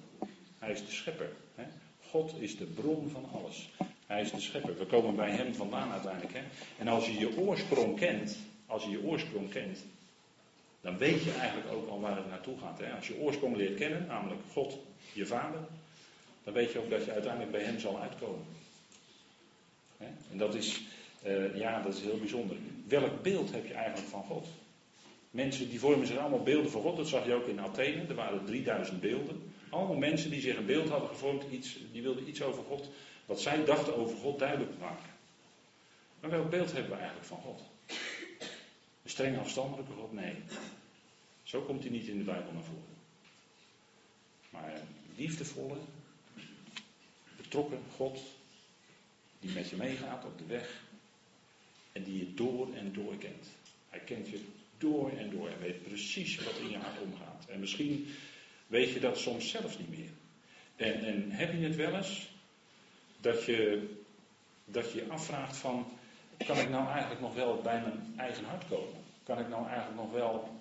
Hij 0.59 0.73
is 0.73 0.87
de 0.87 0.93
schepper. 0.93 1.33
Hè? 1.55 1.65
God 2.15 2.35
is 2.39 2.57
de 2.57 2.65
bron 2.65 3.09
van 3.09 3.25
alles. 3.33 3.71
Hij 4.07 4.21
is 4.21 4.31
de 4.31 4.41
schepper. 4.41 4.79
We 4.79 4.87
komen 4.87 5.17
bij 5.17 5.31
hem 5.31 5.55
vandaan 5.55 5.93
uiteindelijk. 5.93 6.35
Hè? 6.35 6.41
En 6.79 6.89
als 6.89 7.07
je 7.07 7.19
je 7.19 7.39
oorsprong 7.39 7.97
kent, 7.97 8.37
als 8.67 8.85
je 8.85 8.91
je 8.91 9.03
oorsprong 9.03 9.51
kent, 9.51 9.85
dan 10.81 10.99
weet 10.99 11.23
je 11.23 11.33
eigenlijk 11.33 11.73
ook 11.73 11.89
al 11.89 12.01
waar 12.01 12.17
het 12.17 12.29
naartoe 12.29 12.59
gaat. 12.59 12.79
Hè? 12.79 12.93
Als 12.93 13.07
je 13.07 13.19
oorsprong 13.19 13.57
leert 13.57 13.79
kennen, 13.79 14.07
namelijk 14.07 14.41
God, 14.53 14.79
je 15.13 15.27
vader, 15.27 15.61
dan 16.45 16.53
weet 16.53 16.73
je 16.73 16.79
ook 16.79 16.91
dat 16.91 17.05
je 17.05 17.13
uiteindelijk 17.13 17.53
bij 17.53 17.63
hem 17.63 17.79
zal 17.79 18.01
uitkomen. 18.01 18.45
Hè? 19.97 20.07
En 20.31 20.39
dat 20.39 20.55
is, 20.55 20.83
uh, 21.27 21.57
ja, 21.57 21.83
dat 21.83 21.95
is 21.95 22.01
heel 22.01 22.19
bijzonder. 22.19 22.57
Welk 22.89 23.23
beeld 23.23 23.53
heb 23.53 23.67
je 23.67 23.75
eigenlijk 23.75 24.09
van 24.09 24.23
God? 24.23 24.47
Mensen 25.31 25.69
die 25.69 25.81
vormen 25.81 26.07
zich 26.07 26.19
allemaal 26.19 26.43
beelden 26.43 26.71
van 26.71 26.83
God. 26.83 26.97
Dat 26.97 27.09
zag 27.09 27.27
je 27.27 27.35
ook 27.35 27.47
in 27.47 27.61
Athene. 27.61 28.07
Er 28.09 28.15
waren 28.15 28.45
3000 28.45 29.01
beelden. 29.01 29.53
Allemaal 29.75 29.97
mensen 29.97 30.31
die 30.31 30.41
zich 30.41 30.57
een 30.57 30.67
beeld 30.67 30.89
hadden 30.89 31.09
gevormd. 31.09 31.45
Iets, 31.51 31.79
die 31.93 32.03
wilden 32.03 32.29
iets 32.29 32.43
over 32.43 32.65
God. 32.65 32.89
Wat 33.27 33.41
zij 33.41 33.65
dachten 33.65 33.97
over 33.97 34.17
God 34.17 34.39
duidelijk 34.39 34.79
maken. 34.79 35.11
Maar 36.21 36.31
welk 36.31 36.51
beeld 36.51 36.73
hebben 36.73 36.91
we 36.91 36.97
eigenlijk 36.97 37.27
van 37.27 37.39
God? 37.39 37.63
Een 39.03 39.11
streng 39.11 39.39
afstandelijke 39.39 39.93
God? 39.93 40.13
Nee. 40.13 40.35
Zo 41.43 41.61
komt 41.61 41.83
hij 41.83 41.93
niet 41.93 42.07
in 42.07 42.19
de 42.19 42.25
Bijbel 42.25 42.53
naar 42.53 42.63
voren. 42.63 42.97
Maar 44.51 44.81
liefdevolle, 45.17 45.77
betrokken 47.37 47.83
God. 47.97 48.21
Die 49.41 49.53
met 49.53 49.71
je 49.71 49.77
meegaat 49.77 50.25
op 50.25 50.39
de 50.39 50.47
weg. 50.47 50.83
En 51.93 52.05
die 52.05 52.19
je 52.19 52.35
door 52.35 52.75
en 52.75 52.93
door 52.93 53.17
kent. 53.17 53.47
Hij 53.91 54.01
kent 54.01 54.29
je 54.29 54.45
door 54.79 55.11
en 55.11 55.31
door. 55.31 55.49
En 55.49 55.61
weet 55.61 55.83
precies 55.83 56.37
wat 56.37 56.59
in 56.59 56.71
je 56.71 56.79
hart 56.79 57.01
omgaat. 57.01 57.47
En 57.49 57.61
misschien 57.61 58.09
weet 58.67 58.91
je 58.91 59.01
dat 59.01 59.19
soms 59.19 59.51
zelfs 59.51 59.79
niet 59.79 59.99
meer. 59.99 60.11
En, 60.77 61.05
en 61.05 61.31
heb 61.31 61.53
je 61.53 61.59
het 61.59 61.77
wel 61.77 61.95
eens 61.95 62.29
dat 63.21 63.45
je, 63.45 63.89
dat 64.65 64.93
je 64.93 65.05
je 65.05 65.11
afvraagt 65.11 65.57
van, 65.57 65.87
kan 66.47 66.59
ik 66.59 66.69
nou 66.69 66.89
eigenlijk 66.89 67.21
nog 67.21 67.35
wel 67.35 67.61
bij 67.63 67.81
mijn 67.81 68.15
eigen 68.17 68.45
hart 68.45 68.69
komen? 68.69 69.03
Kan 69.23 69.39
ik 69.39 69.49
nou 69.49 69.67
eigenlijk 69.67 70.01
nog 70.01 70.13
wel 70.13 70.61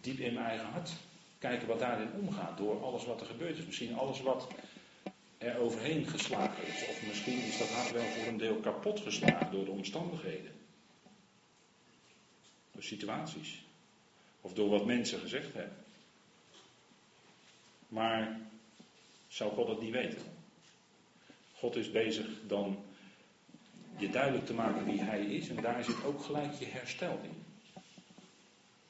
diep 0.00 0.18
in 0.18 0.34
mijn 0.34 0.46
eigen 0.46 0.66
hart 0.66 0.90
kijken 1.38 1.68
wat 1.68 1.78
daarin 1.78 2.12
omgaat 2.12 2.58
door 2.58 2.82
alles 2.82 3.04
wat 3.04 3.20
er 3.20 3.26
gebeurd 3.26 3.58
is? 3.58 3.66
Misschien 3.66 3.96
alles 3.96 4.20
wat 4.20 4.48
er 5.38 5.58
overheen 5.58 6.06
geslagen 6.06 6.66
is. 6.66 6.88
Of 6.88 7.06
misschien 7.06 7.38
is 7.38 7.58
dat 7.58 7.70
hart 7.70 7.92
wel 7.92 8.02
voor 8.02 8.26
een 8.26 8.38
deel 8.38 8.56
kapot 8.56 9.00
geslagen 9.00 9.50
door 9.50 9.64
de 9.64 9.70
omstandigheden. 9.70 10.52
Door 12.72 12.82
situaties. 12.82 13.64
Of 14.40 14.52
door 14.52 14.68
wat 14.68 14.86
mensen 14.86 15.20
gezegd 15.20 15.54
hebben. 15.54 15.83
Maar 17.94 18.40
zou 19.28 19.52
God 19.52 19.68
het 19.68 19.80
niet 19.80 19.92
weten? 19.92 20.18
God 21.56 21.76
is 21.76 21.90
bezig 21.90 22.26
dan 22.46 22.78
je 23.96 24.10
duidelijk 24.10 24.46
te 24.46 24.54
maken 24.54 24.84
wie 24.84 25.00
Hij 25.00 25.24
is. 25.24 25.48
En 25.48 25.62
daar 25.62 25.84
zit 25.84 26.04
ook 26.04 26.22
gelijk 26.22 26.52
je 26.52 26.66
herstel 26.66 27.18
in. 27.22 27.42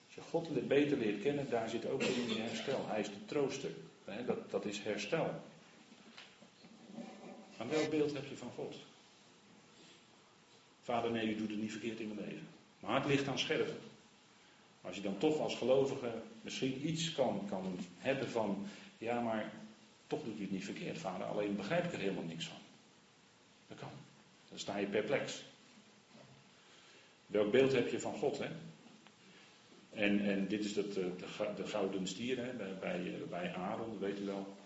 Als 0.07 0.15
je 0.15 0.21
God 0.21 0.69
beter 0.69 0.99
leert 0.99 1.23
kennen, 1.23 1.51
daar 1.51 1.69
zit 1.69 1.87
ook 1.87 2.03
in 2.03 2.29
je 2.29 2.41
herstel. 2.41 2.85
Hij 2.87 3.01
is 3.01 3.09
de 3.09 3.25
trooster. 3.25 3.71
Dat, 4.27 4.51
dat 4.51 4.65
is 4.65 4.83
herstel. 4.83 5.43
Maar 7.59 7.69
welk 7.69 7.91
beeld 7.91 8.13
heb 8.13 8.29
je 8.29 8.37
van 8.37 8.51
God? 8.55 8.77
Vader, 10.83 11.11
nee, 11.11 11.29
u 11.29 11.37
doet 11.37 11.51
het 11.51 11.61
niet 11.61 11.71
verkeerd 11.71 12.01
in 12.01 12.09
mijn 12.15 12.29
leven. 12.29 12.49
Mijn 12.81 12.93
hart 12.93 13.07
ligt 13.07 13.29
aan 13.29 13.39
scherven. 13.39 13.79
Als 14.81 14.97
je 14.97 15.03
dan 15.03 15.19
toch 15.19 15.39
als 15.39 15.55
gelovige 15.55 16.13
misschien 16.41 16.89
iets 16.89 17.13
kan, 17.13 17.47
kan 17.49 17.79
hebben 17.99 18.29
van, 18.29 18.67
ja, 19.05 19.21
maar 19.21 19.53
toch 20.07 20.25
doet 20.25 20.39
u 20.39 20.43
het 20.43 20.51
niet 20.51 20.65
verkeerd, 20.65 20.99
vader, 20.99 21.27
alleen 21.27 21.57
begrijp 21.57 21.85
ik 21.85 21.93
er 21.93 21.99
helemaal 21.99 22.25
niks 22.25 22.47
van. 22.47 22.59
Dat 23.69 23.79
kan. 23.79 23.91
Dan 24.49 24.59
sta 24.59 24.77
je 24.77 24.87
perplex. 24.87 25.45
Welk 27.27 27.51
beeld 27.51 27.73
heb 27.73 27.89
je 27.89 28.01
van 28.01 28.15
God, 28.15 28.39
hè? 28.39 28.49
En, 29.91 30.21
en 30.21 30.49
dit 30.49 30.65
is 30.65 30.77
het, 30.77 30.89
eh, 30.89 30.95
de, 30.95 31.53
de, 31.57 31.67
gouden 31.67 32.07
stier 32.09 32.37
hè, 32.37 32.53
bij, 32.53 32.79
bij, 32.81 33.15
eh, 33.15 33.29
bij 33.31 33.55
Aaron, 33.55 33.99
weet 33.99 34.19
u 34.19 34.25
wel. 34.25 34.57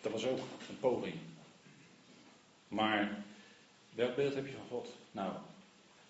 Dat 0.00 0.12
was 0.12 0.26
ook 0.26 0.38
een 0.38 0.78
poging. 0.80 1.14
Maar 2.68 3.24
welk 3.94 4.16
beeld 4.16 4.34
heb 4.34 4.46
je 4.46 4.52
van 4.52 4.68
God? 4.68 4.94
Nou, 5.10 5.32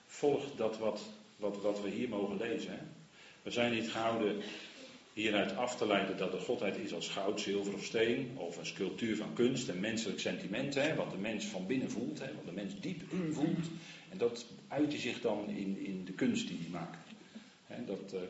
volg 0.07 0.45
dat 0.57 0.79
wat, 0.79 1.03
wat, 1.37 1.61
wat 1.61 1.81
we 1.81 1.89
hier 1.89 2.09
mogen 2.09 2.37
lezen. 2.37 2.71
Hè? 2.71 2.79
We 3.43 3.51
zijn 3.51 3.73
niet 3.73 3.91
gehouden 3.91 4.43
hieruit 5.17 5.57
af 5.57 5.77
te 5.77 5.87
leiden 5.87 6.17
dat 6.17 6.33
de 6.33 6.41
godheid 6.41 6.77
is 6.77 6.95
als 6.95 7.09
goud, 7.09 7.41
zilver 7.41 7.75
of 7.75 7.85
steen, 7.85 8.39
of 8.39 8.57
een 8.57 8.67
sculptuur 8.67 9.17
van 9.17 9.33
kunst 9.33 9.69
en 9.69 9.81
menselijk 9.81 10.21
sentiment, 10.21 10.75
hè, 10.75 10.95
wat 10.95 11.11
de 11.11 11.17
mens 11.17 11.45
van 11.45 11.67
binnen 11.67 11.91
voelt, 11.91 12.19
hè, 12.19 12.35
wat 12.35 12.45
de 12.45 12.53
mens 12.53 12.81
diep 12.81 13.03
invoelt. 13.11 13.71
En 14.11 14.19
dat 14.19 14.47
uit 14.69 14.93
zich 14.93 15.21
dan 15.21 15.49
in, 15.49 15.85
in 15.85 16.05
de 16.05 16.13
kunst 16.13 16.49
die 16.49 16.59
hij 16.61 16.71
maakt. 16.71 17.09
Hè, 17.67 17.85
dat, 17.85 18.13
uh, 18.15 18.21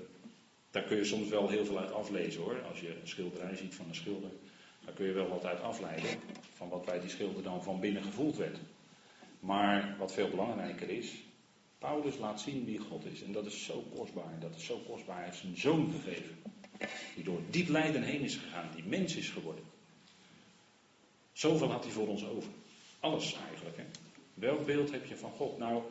daar 0.71 0.83
kun 0.83 0.97
je 0.97 1.05
soms 1.05 1.29
wel 1.29 1.49
heel 1.49 1.65
veel 1.65 1.79
uit 1.79 1.93
aflezen 1.93 2.43
hoor. 2.43 2.63
Als 2.63 2.81
je 2.81 2.89
een 2.89 3.09
schilderij 3.09 3.57
ziet 3.57 3.75
van 3.75 3.89
een 3.89 3.95
schilder, 3.95 4.31
daar 4.85 4.95
kun 4.95 5.07
je 5.07 5.13
wel 5.13 5.29
wat 5.29 5.45
uit 5.45 5.61
afleiden 5.61 6.11
van 6.55 6.69
wat 6.69 6.85
bij 6.85 7.01
die 7.01 7.11
schilder 7.11 7.43
dan 7.43 7.63
van 7.63 7.81
binnen 7.81 8.03
gevoeld 8.03 8.37
werd. 8.37 8.59
Maar 9.41 9.97
wat 9.99 10.13
veel 10.13 10.29
belangrijker 10.29 10.89
is, 10.89 11.13
Paulus 11.79 12.19
laat 12.19 12.41
zien 12.41 12.65
wie 12.65 12.79
God 12.79 13.05
is. 13.05 13.23
En 13.23 13.33
dat 13.33 13.47
is 13.47 13.65
zo 13.65 13.85
kostbaar. 13.95 14.41
Dat 14.41 14.55
is 14.55 14.65
zo 14.65 14.79
kostbaar. 14.87 15.17
Hij 15.17 15.25
heeft 15.25 15.39
zijn 15.39 15.57
zoon 15.57 15.93
gegeven. 15.93 16.37
Die 17.15 17.25
door 17.25 17.41
diep 17.51 17.69
lijden 17.69 18.03
heen 18.03 18.21
is 18.21 18.37
gegaan. 18.37 18.71
Die 18.75 18.85
mens 18.85 19.17
is 19.17 19.29
geworden. 19.29 19.65
Zoveel 21.33 21.71
had 21.71 21.85
hij 21.85 21.93
voor 21.93 22.09
ons 22.09 22.25
over. 22.25 22.51
Alles 23.01 23.37
eigenlijk. 23.49 23.77
Hè? 23.77 23.85
Welk 24.35 24.67
beeld 24.67 24.91
heb 24.91 25.07
je 25.07 25.17
van 25.17 25.31
God? 25.31 25.59
Nou, 25.59 25.83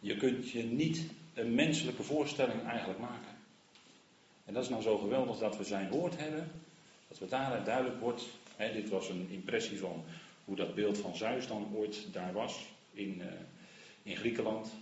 je 0.00 0.16
kunt 0.16 0.50
je 0.50 0.62
niet 0.62 1.06
een 1.34 1.54
menselijke 1.54 2.02
voorstelling 2.02 2.62
eigenlijk 2.62 3.00
maken. 3.00 3.36
En 4.44 4.54
dat 4.54 4.62
is 4.62 4.68
nou 4.68 4.82
zo 4.82 4.98
geweldig 4.98 5.38
dat 5.38 5.56
we 5.56 5.64
zijn 5.64 5.90
woord 5.90 6.16
hebben. 6.16 6.50
Dat 7.08 7.18
we 7.18 7.26
daaruit 7.26 7.64
duidelijk 7.64 8.00
wordt. 8.00 8.24
Hè, 8.56 8.72
dit 8.72 8.88
was 8.88 9.08
een 9.08 9.28
impressie 9.30 9.78
van 9.78 10.04
hoe 10.44 10.56
dat 10.56 10.74
beeld 10.74 10.98
van 10.98 11.16
Zeus 11.16 11.46
dan 11.46 11.68
ooit 11.74 12.12
daar 12.12 12.32
was. 12.32 12.66
In, 12.92 13.18
uh, 13.18 13.26
in 14.02 14.16
Griekenland. 14.16 14.72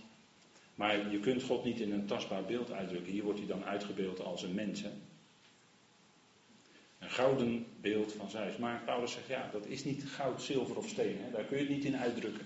Maar 0.75 1.11
je 1.11 1.19
kunt 1.19 1.43
God 1.43 1.63
niet 1.63 1.79
in 1.79 1.91
een 1.91 2.05
tastbaar 2.05 2.43
beeld 2.43 2.71
uitdrukken. 2.71 3.11
Hier 3.11 3.23
wordt 3.23 3.39
hij 3.39 3.47
dan 3.47 3.65
uitgebeeld 3.65 4.19
als 4.19 4.43
een 4.43 4.53
mens. 4.53 4.81
Hè? 4.81 4.91
Een 7.03 7.09
gouden 7.09 7.65
beeld 7.81 8.13
van 8.13 8.29
Zeus. 8.29 8.57
Maar 8.57 8.81
Paulus 8.85 9.11
zegt, 9.11 9.27
ja, 9.27 9.49
dat 9.51 9.65
is 9.65 9.83
niet 9.83 10.03
goud, 10.03 10.41
zilver 10.41 10.77
of 10.77 10.87
steen. 10.87 11.17
Hè? 11.19 11.31
Daar 11.31 11.43
kun 11.43 11.57
je 11.57 11.63
het 11.63 11.73
niet 11.73 11.85
in 11.85 11.97
uitdrukken. 11.97 12.45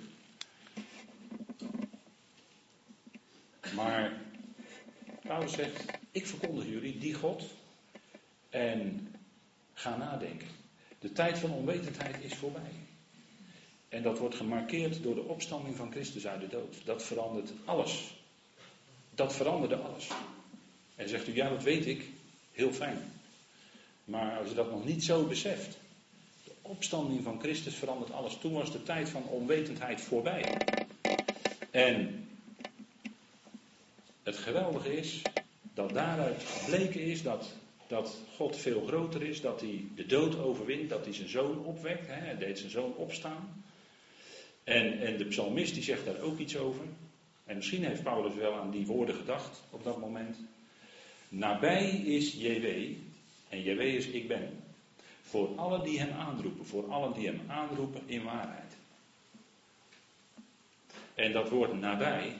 Maar 3.76 4.22
Paulus 5.22 5.52
zegt, 5.52 5.86
ik 6.12 6.28
verkondig 6.28 6.66
jullie 6.66 6.98
die 6.98 7.14
God. 7.14 7.44
En 8.50 9.12
ga 9.74 9.98
nadenken. 9.98 10.48
De 11.00 11.12
tijd 11.12 11.38
van 11.38 11.52
onwetendheid 11.52 12.24
is 12.24 12.34
voorbij. 12.34 12.72
En 13.90 14.04
dat 14.04 14.20
wordt 14.20 14.36
gemarkeerd 14.36 15.04
door 15.04 15.16
de 15.16 15.24
opstanding 15.24 15.76
van 15.76 15.92
Christus 15.92 16.28
uit 16.28 16.42
de 16.42 16.48
dood. 16.48 16.86
Dat 16.86 17.04
verandert 17.04 17.52
alles. 17.66 18.16
Dat 19.16 19.36
veranderde 19.36 19.76
alles. 19.76 20.10
En 20.96 21.10
zegt 21.10 21.28
u, 21.28 21.36
ja, 21.36 21.50
dat 21.50 21.64
weet 21.64 21.86
ik. 21.86 22.06
Heel 22.52 22.74
fijn. 22.74 23.17
Maar 24.08 24.38
als 24.38 24.50
je 24.50 24.56
dat 24.56 24.72
nog 24.72 24.86
niet 24.86 25.04
zo 25.04 25.24
beseft. 25.24 25.78
De 26.44 26.52
opstanding 26.62 27.24
van 27.24 27.40
Christus 27.40 27.76
verandert 27.76 28.12
alles. 28.12 28.38
Toen 28.38 28.54
was 28.54 28.72
de 28.72 28.84
tijd 28.84 29.10
van 29.10 29.24
onwetendheid 29.24 30.02
voorbij. 30.02 30.46
En 31.72 32.28
het 34.24 34.38
geweldige 34.38 34.98
is 34.98 35.22
dat 35.74 35.90
daaruit 35.90 36.44
gebleken 36.44 37.02
is 37.02 37.24
dat, 37.24 37.54
dat 37.88 38.18
God 38.36 38.58
veel 38.58 38.86
groter 38.88 39.24
is. 39.24 39.42
Dat 39.42 39.62
hij 39.62 39.84
de 39.96 40.06
dood 40.06 40.40
overwint. 40.40 40.90
Dat 40.90 41.06
hij 41.06 41.14
zijn 41.14 41.30
zoon 41.30 41.66
opwekt. 41.66 42.08
Hè, 42.08 42.14
hij 42.14 42.38
deed 42.38 42.58
zijn 42.58 42.72
zoon 42.72 42.96
opstaan. 42.96 43.64
En, 44.64 45.00
en 45.00 45.18
de 45.18 45.26
psalmist 45.26 45.74
die 45.74 45.84
zegt 45.84 46.06
daar 46.06 46.20
ook 46.20 46.40
iets 46.40 46.58
over. 46.58 46.86
En 47.46 47.56
misschien 47.56 47.86
heeft 47.86 48.04
Paulus 48.04 48.36
wel 48.36 48.54
aan 48.54 48.72
die 48.72 48.86
woorden 48.86 49.16
gedacht 49.16 49.62
op 49.70 49.84
dat 49.84 50.00
moment. 50.00 50.38
Nabij 51.30 51.90
is 51.90 52.34
JW, 52.34 52.68
en 53.50 53.62
JW 53.62 53.82
ik 54.16 54.28
ben. 54.28 54.64
Voor 55.22 55.56
allen 55.56 55.84
die 55.84 56.00
hem 56.00 56.12
aanroepen, 56.12 56.66
voor 56.66 56.92
allen 56.92 57.14
die 57.14 57.28
hem 57.28 57.42
aanroepen 57.48 58.02
in 58.06 58.24
waarheid. 58.24 58.76
En 61.14 61.32
dat 61.32 61.50
woord 61.50 61.80
nabij, 61.80 62.34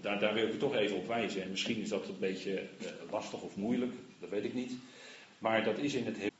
daar, 0.00 0.18
daar 0.18 0.34
wil 0.34 0.48
ik 0.48 0.58
toch 0.58 0.74
even 0.74 0.96
op 0.96 1.06
wijzen. 1.06 1.42
En 1.42 1.50
misschien 1.50 1.80
is 1.80 1.88
dat 1.88 2.08
een 2.08 2.18
beetje 2.18 2.58
eh, 2.58 2.88
lastig 3.10 3.40
of 3.40 3.56
moeilijk, 3.56 3.92
dat 4.20 4.30
weet 4.30 4.44
ik 4.44 4.54
niet. 4.54 4.72
Maar 5.38 5.64
dat 5.64 5.78
is 5.78 5.94
in 5.94 6.04
het 6.04 6.16
heel. 6.16 6.30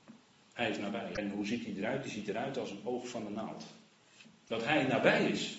Hij 0.53 0.71
is 0.71 0.79
nabij. 0.79 1.13
En 1.13 1.31
hoe 1.31 1.47
ziet 1.47 1.65
hij 1.65 1.75
eruit? 1.77 2.03
Hij 2.03 2.13
ziet 2.13 2.29
eruit 2.29 2.59
als 2.59 2.71
een 2.71 2.81
oog 2.85 3.09
van 3.09 3.25
de 3.25 3.31
naald. 3.31 3.65
Dat 4.47 4.65
hij 4.65 4.83
nabij 4.83 5.31
is. 5.31 5.59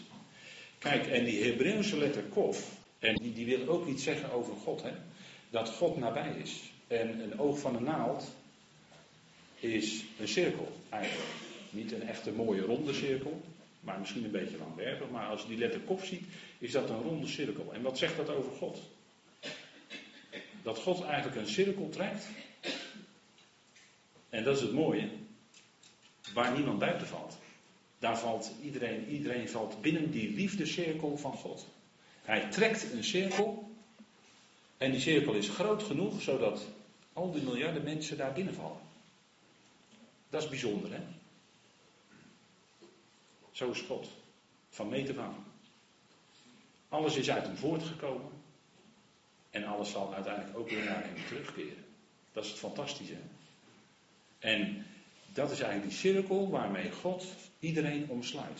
Kijk, 0.77 1.07
en 1.07 1.23
die 1.23 1.43
Hebreeuwse 1.43 1.97
letter 1.97 2.23
kof, 2.23 2.77
en 2.99 3.15
die, 3.15 3.33
die 3.33 3.45
wil 3.45 3.67
ook 3.67 3.87
iets 3.87 4.03
zeggen 4.03 4.31
over 4.31 4.55
God, 4.55 4.81
hè? 4.81 4.91
dat 5.49 5.69
God 5.69 5.97
nabij 5.97 6.35
is. 6.41 6.71
En 6.89 7.19
een 7.19 7.39
oog 7.39 7.59
van 7.59 7.75
een 7.75 7.83
naald, 7.83 8.23
is 9.59 10.03
een 10.19 10.27
cirkel 10.27 10.71
eigenlijk. 10.89 11.29
Niet 11.69 11.91
een 11.91 12.07
echte 12.07 12.31
mooie 12.31 12.61
ronde 12.61 12.93
cirkel, 12.93 13.41
maar 13.79 13.99
misschien 13.99 14.23
een 14.23 14.31
beetje 14.31 14.57
langwerpig. 14.57 15.09
Maar 15.09 15.27
als 15.27 15.41
je 15.41 15.47
die 15.47 15.57
letter 15.57 15.79
kop 15.79 16.03
ziet, 16.03 16.23
is 16.57 16.71
dat 16.71 16.89
een 16.89 17.01
ronde 17.01 17.27
cirkel. 17.27 17.73
En 17.73 17.81
wat 17.81 17.97
zegt 17.97 18.17
dat 18.17 18.29
over 18.29 18.51
God? 18.51 18.81
Dat 20.63 20.77
God 20.77 21.03
eigenlijk 21.03 21.35
een 21.41 21.47
cirkel 21.47 21.89
trekt. 21.89 22.27
En 24.29 24.43
dat 24.43 24.55
is 24.55 24.61
het 24.61 24.73
mooie. 24.73 25.09
Waar 26.33 26.55
niemand 26.55 26.79
buiten 26.79 27.07
valt. 27.07 27.37
Daar 27.99 28.19
valt 28.19 28.51
iedereen, 28.63 29.07
iedereen 29.07 29.49
valt 29.49 29.81
binnen 29.81 30.11
die 30.11 30.29
liefdecirkel 30.29 31.17
van 31.17 31.33
God. 31.33 31.67
Hij 32.21 32.49
trekt 32.49 32.91
een 32.93 33.03
cirkel. 33.03 33.71
En 34.77 34.91
die 34.91 34.99
cirkel 34.99 35.33
is 35.33 35.49
groot 35.49 35.83
genoeg 35.83 36.21
zodat 36.21 36.67
al 37.19 37.31
die 37.31 37.41
miljarden 37.41 37.83
mensen 37.83 38.17
daar 38.17 38.33
binnenvallen. 38.33 38.81
Dat 40.29 40.43
is 40.43 40.49
bijzonder, 40.49 40.91
hè? 40.91 41.01
Zo 43.51 43.71
is 43.71 43.81
God. 43.81 44.07
Van 44.69 44.89
meet 44.89 45.09
af 45.09 45.17
aan. 45.17 45.45
Alles 46.89 47.15
is 47.15 47.29
uit 47.29 47.45
hem 47.45 47.57
voortgekomen. 47.57 48.31
En 49.49 49.63
alles 49.63 49.91
zal 49.91 50.13
uiteindelijk 50.13 50.57
ook 50.57 50.69
weer 50.69 50.83
naar 50.83 51.03
hem 51.03 51.25
terugkeren. 51.27 51.85
Dat 52.31 52.43
is 52.43 52.49
het 52.49 52.59
fantastische. 52.59 53.17
En 54.39 54.85
dat 55.33 55.51
is 55.51 55.59
eigenlijk 55.59 55.91
die 55.91 55.99
cirkel 55.99 56.49
waarmee 56.49 56.91
God 56.91 57.25
iedereen 57.59 58.09
omsluit. 58.09 58.59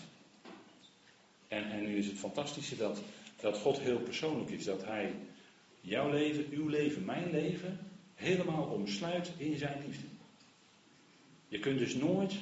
En, 1.47 1.71
en 1.71 1.81
nu 1.81 1.97
is 1.97 2.07
het 2.07 2.17
fantastische 2.17 2.75
dat, 2.75 3.01
dat 3.39 3.57
God 3.57 3.79
heel 3.79 3.99
persoonlijk 3.99 4.49
is. 4.49 4.63
Dat 4.65 4.85
Hij 4.85 5.15
jouw 5.81 6.09
leven, 6.09 6.45
uw 6.51 6.67
leven, 6.67 7.05
mijn 7.05 7.31
leven 7.31 7.88
helemaal 8.19 8.63
omsluit 8.63 9.31
in 9.37 9.57
zijn 9.57 9.83
liefde. 9.85 10.07
Je 11.47 11.59
kunt 11.59 11.79
dus 11.79 11.95
nooit, 11.95 12.33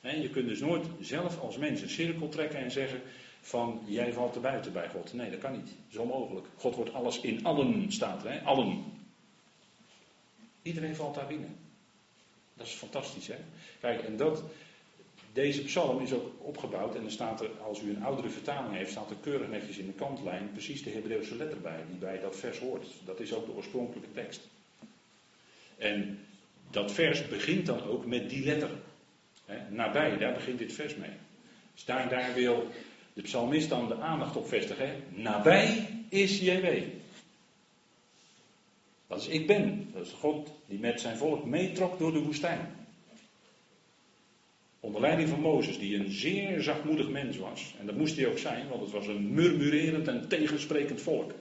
hè, 0.00 0.10
je 0.10 0.30
kunt 0.30 0.48
dus 0.48 0.60
nooit 0.60 0.86
zelf 1.00 1.40
als 1.40 1.56
mens 1.56 1.82
een 1.82 1.90
cirkel 1.90 2.28
trekken 2.28 2.58
en 2.58 2.70
zeggen 2.70 3.00
van 3.40 3.80
jij 3.86 4.12
valt 4.12 4.34
er 4.34 4.40
buiten 4.40 4.72
bij 4.72 4.88
God. 4.88 5.12
Nee, 5.12 5.30
dat 5.30 5.40
kan 5.40 5.52
niet. 5.52 5.66
Dat 5.66 5.90
is 5.90 5.96
onmogelijk. 5.96 6.46
God 6.56 6.74
wordt 6.74 6.92
alles 6.92 7.20
in 7.20 7.44
allen 7.44 7.92
staat, 7.92 8.22
hè? 8.22 8.40
allen. 8.40 8.84
Iedereen 10.62 10.96
valt 10.96 11.14
daar 11.14 11.26
binnen. 11.26 11.56
Dat 12.54 12.66
is 12.66 12.72
fantastisch, 12.72 13.26
hè? 13.26 13.36
Kijk, 13.80 14.02
en 14.02 14.16
dat, 14.16 14.42
deze 15.32 15.62
psalm 15.62 16.02
is 16.02 16.12
ook 16.12 16.32
opgebouwd 16.38 16.94
en 16.94 17.04
er 17.04 17.10
staat 17.10 17.40
er, 17.40 17.50
als 17.60 17.80
u 17.80 17.90
een 17.90 18.04
oudere 18.04 18.28
vertaling 18.28 18.74
heeft, 18.74 18.90
staat 18.90 19.10
er 19.10 19.16
keurig 19.16 19.48
netjes 19.48 19.78
in 19.78 19.86
de 19.86 19.92
kantlijn 19.92 20.50
precies 20.52 20.82
de 20.82 20.90
Hebreeuwse 20.90 21.36
letter 21.36 21.60
bij, 21.60 21.84
die 21.88 21.98
bij 21.98 22.20
dat 22.20 22.36
vers 22.36 22.58
hoort. 22.58 22.86
Dat 23.04 23.20
is 23.20 23.34
ook 23.34 23.46
de 23.46 23.52
oorspronkelijke 23.52 24.12
tekst. 24.12 24.48
En 25.82 26.18
dat 26.70 26.92
vers 26.92 27.28
begint 27.28 27.66
dan 27.66 27.82
ook 27.82 28.06
met 28.06 28.30
die 28.30 28.44
letter. 28.44 28.70
Nabij, 29.68 30.18
daar 30.18 30.34
begint 30.34 30.58
dit 30.58 30.72
vers 30.72 30.96
mee. 30.96 31.10
Dus 31.74 31.84
daar, 31.84 32.08
daar 32.08 32.34
wil 32.34 32.66
de 33.12 33.22
psalmist 33.22 33.68
dan 33.68 33.88
de 33.88 33.96
aandacht 33.96 34.36
op 34.36 34.48
vestigen. 34.48 35.02
Nabij 35.08 35.88
is 36.08 36.40
JW. 36.40 36.66
Dat 39.06 39.20
is 39.20 39.28
ik 39.28 39.46
ben. 39.46 39.90
Dat 39.92 40.06
is 40.06 40.12
God 40.12 40.50
die 40.66 40.78
met 40.78 41.00
zijn 41.00 41.16
volk 41.16 41.44
meetrok 41.44 41.98
door 41.98 42.12
de 42.12 42.22
woestijn. 42.22 42.80
Onder 44.80 45.00
leiding 45.00 45.28
van 45.28 45.40
Mozes, 45.40 45.78
die 45.78 45.96
een 45.96 46.10
zeer 46.10 46.62
zachtmoedig 46.62 47.08
mens 47.08 47.36
was. 47.36 47.74
En 47.80 47.86
dat 47.86 47.96
moest 47.96 48.16
hij 48.16 48.26
ook 48.26 48.38
zijn, 48.38 48.68
want 48.68 48.80
het 48.80 48.90
was 48.90 49.06
een 49.06 49.34
murmurerend 49.34 50.08
en 50.08 50.28
tegensprekend 50.28 51.00
volk. 51.00 51.32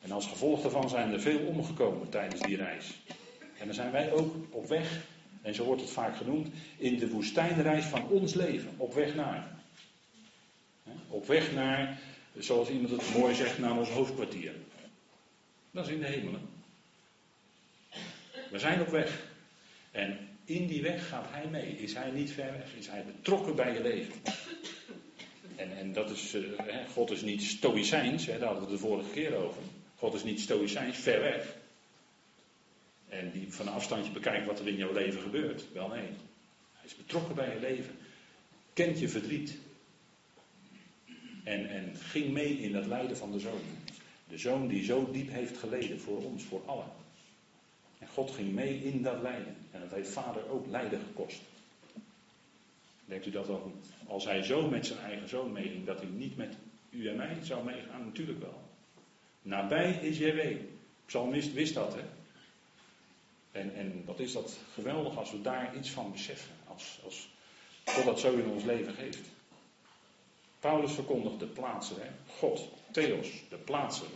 En 0.00 0.10
als 0.10 0.26
gevolg 0.26 0.62
daarvan 0.62 0.88
zijn 0.88 1.12
er 1.12 1.20
veel 1.20 1.38
omgekomen 1.38 2.08
tijdens 2.08 2.40
die 2.40 2.56
reis. 2.56 3.00
En 3.58 3.66
dan 3.66 3.74
zijn 3.74 3.92
wij 3.92 4.12
ook 4.12 4.34
op 4.50 4.68
weg, 4.68 5.04
en 5.42 5.54
zo 5.54 5.64
wordt 5.64 5.80
het 5.80 5.90
vaak 5.90 6.16
genoemd, 6.16 6.48
in 6.76 6.98
de 6.98 7.08
woestijnreis 7.08 7.84
van 7.84 8.08
ons 8.08 8.34
leven. 8.34 8.74
Op 8.76 8.94
weg 8.94 9.14
naar. 9.14 9.58
Op 11.08 11.26
weg 11.26 11.52
naar, 11.52 12.00
zoals 12.38 12.68
iemand 12.68 12.90
het 12.90 13.18
mooi 13.18 13.34
zegt, 13.34 13.58
naar 13.58 13.78
ons 13.78 13.88
hoofdkwartier. 13.88 14.52
Dat 15.70 15.86
is 15.86 15.92
in 15.92 16.00
de 16.00 16.06
hemelen. 16.06 16.48
We 18.50 18.58
zijn 18.58 18.80
op 18.80 18.88
weg. 18.88 19.28
En 19.90 20.18
in 20.44 20.66
die 20.66 20.82
weg 20.82 21.08
gaat 21.08 21.26
hij 21.30 21.46
mee. 21.46 21.76
Is 21.78 21.94
hij 21.94 22.10
niet 22.10 22.30
ver 22.30 22.52
weg? 22.52 22.74
Is 22.78 22.88
hij 22.88 23.04
betrokken 23.04 23.56
bij 23.56 23.72
je 23.72 23.82
leven? 23.82 24.14
En, 25.56 25.76
en 25.76 25.92
dat 25.92 26.10
is, 26.10 26.34
uh, 26.34 26.42
God 26.92 27.10
is 27.10 27.22
niet 27.22 27.42
stoïcijns, 27.42 28.26
hè, 28.26 28.38
daar 28.38 28.48
hadden 28.48 28.66
we 28.66 28.70
het 28.70 28.80
de 28.80 28.86
vorige 28.86 29.10
keer 29.10 29.34
over. 29.34 29.62
God 30.00 30.14
is 30.14 30.24
niet 30.24 30.40
stoïcijns, 30.40 30.96
ver 30.96 31.20
weg. 31.20 31.56
En 33.08 33.30
die 33.30 33.52
van 33.52 33.66
een 33.66 33.72
afstandje 33.72 34.12
bekijkt 34.12 34.46
wat 34.46 34.58
er 34.58 34.68
in 34.68 34.76
jouw 34.76 34.92
leven 34.92 35.20
gebeurt. 35.20 35.72
Wel 35.72 35.88
nee. 35.88 36.08
Hij 36.72 36.84
is 36.84 36.96
betrokken 36.96 37.34
bij 37.34 37.54
je 37.54 37.60
leven. 37.60 37.94
Kent 38.72 39.00
je 39.00 39.08
verdriet. 39.08 39.56
En, 41.44 41.68
en 41.68 41.96
ging 41.96 42.32
mee 42.32 42.58
in 42.58 42.72
dat 42.72 42.86
lijden 42.86 43.16
van 43.16 43.32
de 43.32 43.38
zoon. 43.38 43.60
De 44.28 44.38
zoon 44.38 44.68
die 44.68 44.84
zo 44.84 45.10
diep 45.10 45.30
heeft 45.30 45.58
geleden 45.58 46.00
voor 46.00 46.24
ons, 46.24 46.42
voor 46.42 46.62
allen. 46.66 46.92
En 47.98 48.08
God 48.08 48.30
ging 48.30 48.52
mee 48.52 48.82
in 48.82 49.02
dat 49.02 49.22
lijden. 49.22 49.56
En 49.70 49.80
dat 49.80 49.90
heeft 49.90 50.10
vader 50.10 50.48
ook 50.48 50.66
lijden 50.66 51.00
gekost. 51.00 51.40
Denkt 53.04 53.26
u 53.26 53.30
dat 53.30 53.46
dan, 53.46 53.72
als 54.06 54.24
hij 54.24 54.42
zo 54.42 54.68
met 54.68 54.86
zijn 54.86 54.98
eigen 54.98 55.28
zoon 55.28 55.52
meeging, 55.52 55.86
dat 55.86 56.00
hij 56.00 56.08
niet 56.08 56.36
met 56.36 56.56
u 56.90 57.08
en 57.08 57.16
mij 57.16 57.36
zou 57.42 57.64
meegaan? 57.64 58.04
Natuurlijk 58.04 58.40
wel. 58.40 58.69
Nabij 59.42 59.92
is 59.92 60.18
JW. 60.18 60.40
Psalmist 61.06 61.52
wist 61.52 61.74
dat, 61.74 61.94
hè. 61.94 62.02
En, 63.50 63.74
en 63.74 64.02
wat 64.04 64.20
is 64.20 64.32
dat 64.32 64.58
geweldig 64.72 65.16
als 65.16 65.30
we 65.30 65.40
daar 65.40 65.76
iets 65.76 65.90
van 65.90 66.12
beseffen. 66.12 66.54
Als, 66.66 67.00
als 67.04 67.28
God 67.84 68.04
dat 68.04 68.20
zo 68.20 68.36
in 68.36 68.46
ons 68.46 68.64
leven 68.64 68.94
geeft. 68.94 69.28
Paulus 70.60 70.92
verkondigt 70.92 71.38
de 71.38 71.46
plaatsen, 71.46 71.96
hè. 72.00 72.08
God, 72.38 72.68
Theos, 72.90 73.28
de 73.48 73.56
plaatsen. 73.56 74.06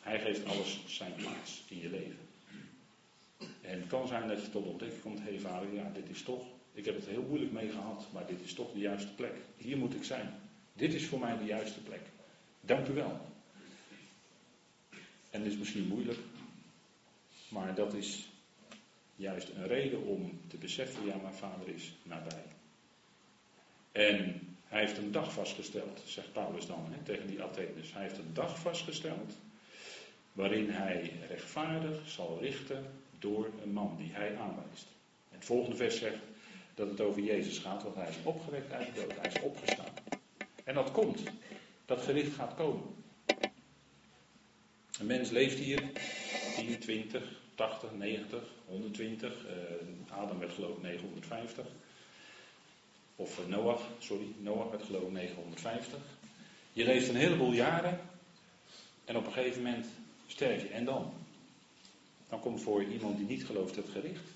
Hij 0.00 0.20
geeft 0.20 0.46
alles 0.46 0.80
zijn 0.86 1.14
plaats 1.14 1.62
in 1.68 1.78
je 1.78 1.88
leven. 1.88 2.18
En 3.60 3.80
het 3.80 3.88
kan 3.88 4.08
zijn 4.08 4.28
dat 4.28 4.42
je 4.42 4.50
tot 4.50 4.66
ontdekking 4.66 5.02
komt, 5.02 5.20
hé 5.22 5.38
vader, 5.38 5.74
ja, 5.74 5.90
dit 5.94 6.08
is 6.08 6.22
toch, 6.22 6.42
ik 6.72 6.84
heb 6.84 6.94
het 6.94 7.06
heel 7.06 7.22
moeilijk 7.22 7.52
mee 7.52 7.70
gehad, 7.70 8.06
maar 8.12 8.26
dit 8.26 8.40
is 8.44 8.54
toch 8.54 8.72
de 8.72 8.78
juiste 8.78 9.14
plek. 9.14 9.34
Hier 9.56 9.76
moet 9.76 9.94
ik 9.94 10.04
zijn. 10.04 10.34
Dit 10.72 10.94
is 10.94 11.06
voor 11.06 11.18
mij 11.18 11.38
de 11.38 11.44
juiste 11.44 11.80
plek. 11.80 12.00
Dank 12.60 12.88
u 12.88 12.92
wel. 12.92 13.20
En 15.32 15.44
is 15.44 15.56
misschien 15.56 15.86
moeilijk, 15.86 16.18
maar 17.48 17.74
dat 17.74 17.94
is 17.94 18.28
juist 19.16 19.48
een 19.48 19.66
reden 19.66 20.02
om 20.02 20.40
te 20.46 20.56
beseffen, 20.56 21.06
ja, 21.06 21.16
mijn 21.16 21.34
vader 21.34 21.68
is 21.68 21.92
nabij. 22.02 22.44
En 23.92 24.40
hij 24.68 24.80
heeft 24.80 24.98
een 24.98 25.12
dag 25.12 25.32
vastgesteld, 25.32 26.02
zegt 26.06 26.32
Paulus 26.32 26.66
dan 26.66 26.86
hè, 26.90 27.02
tegen 27.02 27.26
die 27.26 27.42
Atheners. 27.42 27.92
Hij 27.92 28.02
heeft 28.02 28.18
een 28.18 28.34
dag 28.34 28.58
vastgesteld 28.58 29.32
waarin 30.32 30.70
hij 30.70 31.12
rechtvaardig 31.28 32.08
zal 32.08 32.38
richten 32.40 32.86
door 33.18 33.50
een 33.62 33.72
man 33.72 33.96
die 33.96 34.12
hij 34.12 34.36
aanwijst. 34.36 34.86
Het 35.30 35.44
volgende 35.44 35.76
vers 35.76 35.98
zegt 35.98 36.22
dat 36.74 36.88
het 36.88 37.00
over 37.00 37.22
Jezus 37.22 37.58
gaat, 37.58 37.82
want 37.82 37.94
hij 37.94 38.08
is 38.08 38.16
opgewekt 38.22 38.72
uit 38.72 38.86
de 38.86 39.00
dood, 39.00 39.20
hij 39.20 39.30
is 39.30 39.40
opgestaan. 39.40 39.94
En 40.64 40.74
dat 40.74 40.90
komt, 40.90 41.22
dat 41.84 42.00
gericht 42.00 42.34
gaat 42.34 42.54
komen. 42.54 43.01
Een 45.02 45.08
mens 45.08 45.30
leeft 45.30 45.58
hier 45.58 45.82
10, 46.56 46.78
20, 46.78 47.22
80, 47.54 47.90
90, 47.92 48.42
120. 48.66 49.32
Uh, 49.46 50.18
Adam 50.18 50.38
werd 50.38 50.52
geloof 50.52 50.76
ik 50.76 50.82
950. 50.82 51.66
Of 53.16 53.38
uh, 53.38 53.46
Noach, 53.46 53.82
sorry, 53.98 54.26
Noach 54.38 54.70
werd 54.70 54.82
geloof 54.82 55.02
ik 55.02 55.10
950. 55.10 55.98
Je 56.72 56.84
leeft 56.84 57.08
een 57.08 57.16
heleboel 57.16 57.52
jaren 57.52 58.00
en 59.04 59.16
op 59.16 59.26
een 59.26 59.32
gegeven 59.32 59.62
moment 59.62 59.86
sterf 60.26 60.62
je. 60.62 60.68
En 60.68 60.84
dan? 60.84 61.12
Dan 62.28 62.40
komt 62.40 62.62
voor 62.62 62.84
iemand 62.84 63.16
die 63.16 63.26
niet 63.26 63.44
gelooft 63.44 63.76
het 63.76 63.88
gericht. 63.88 64.28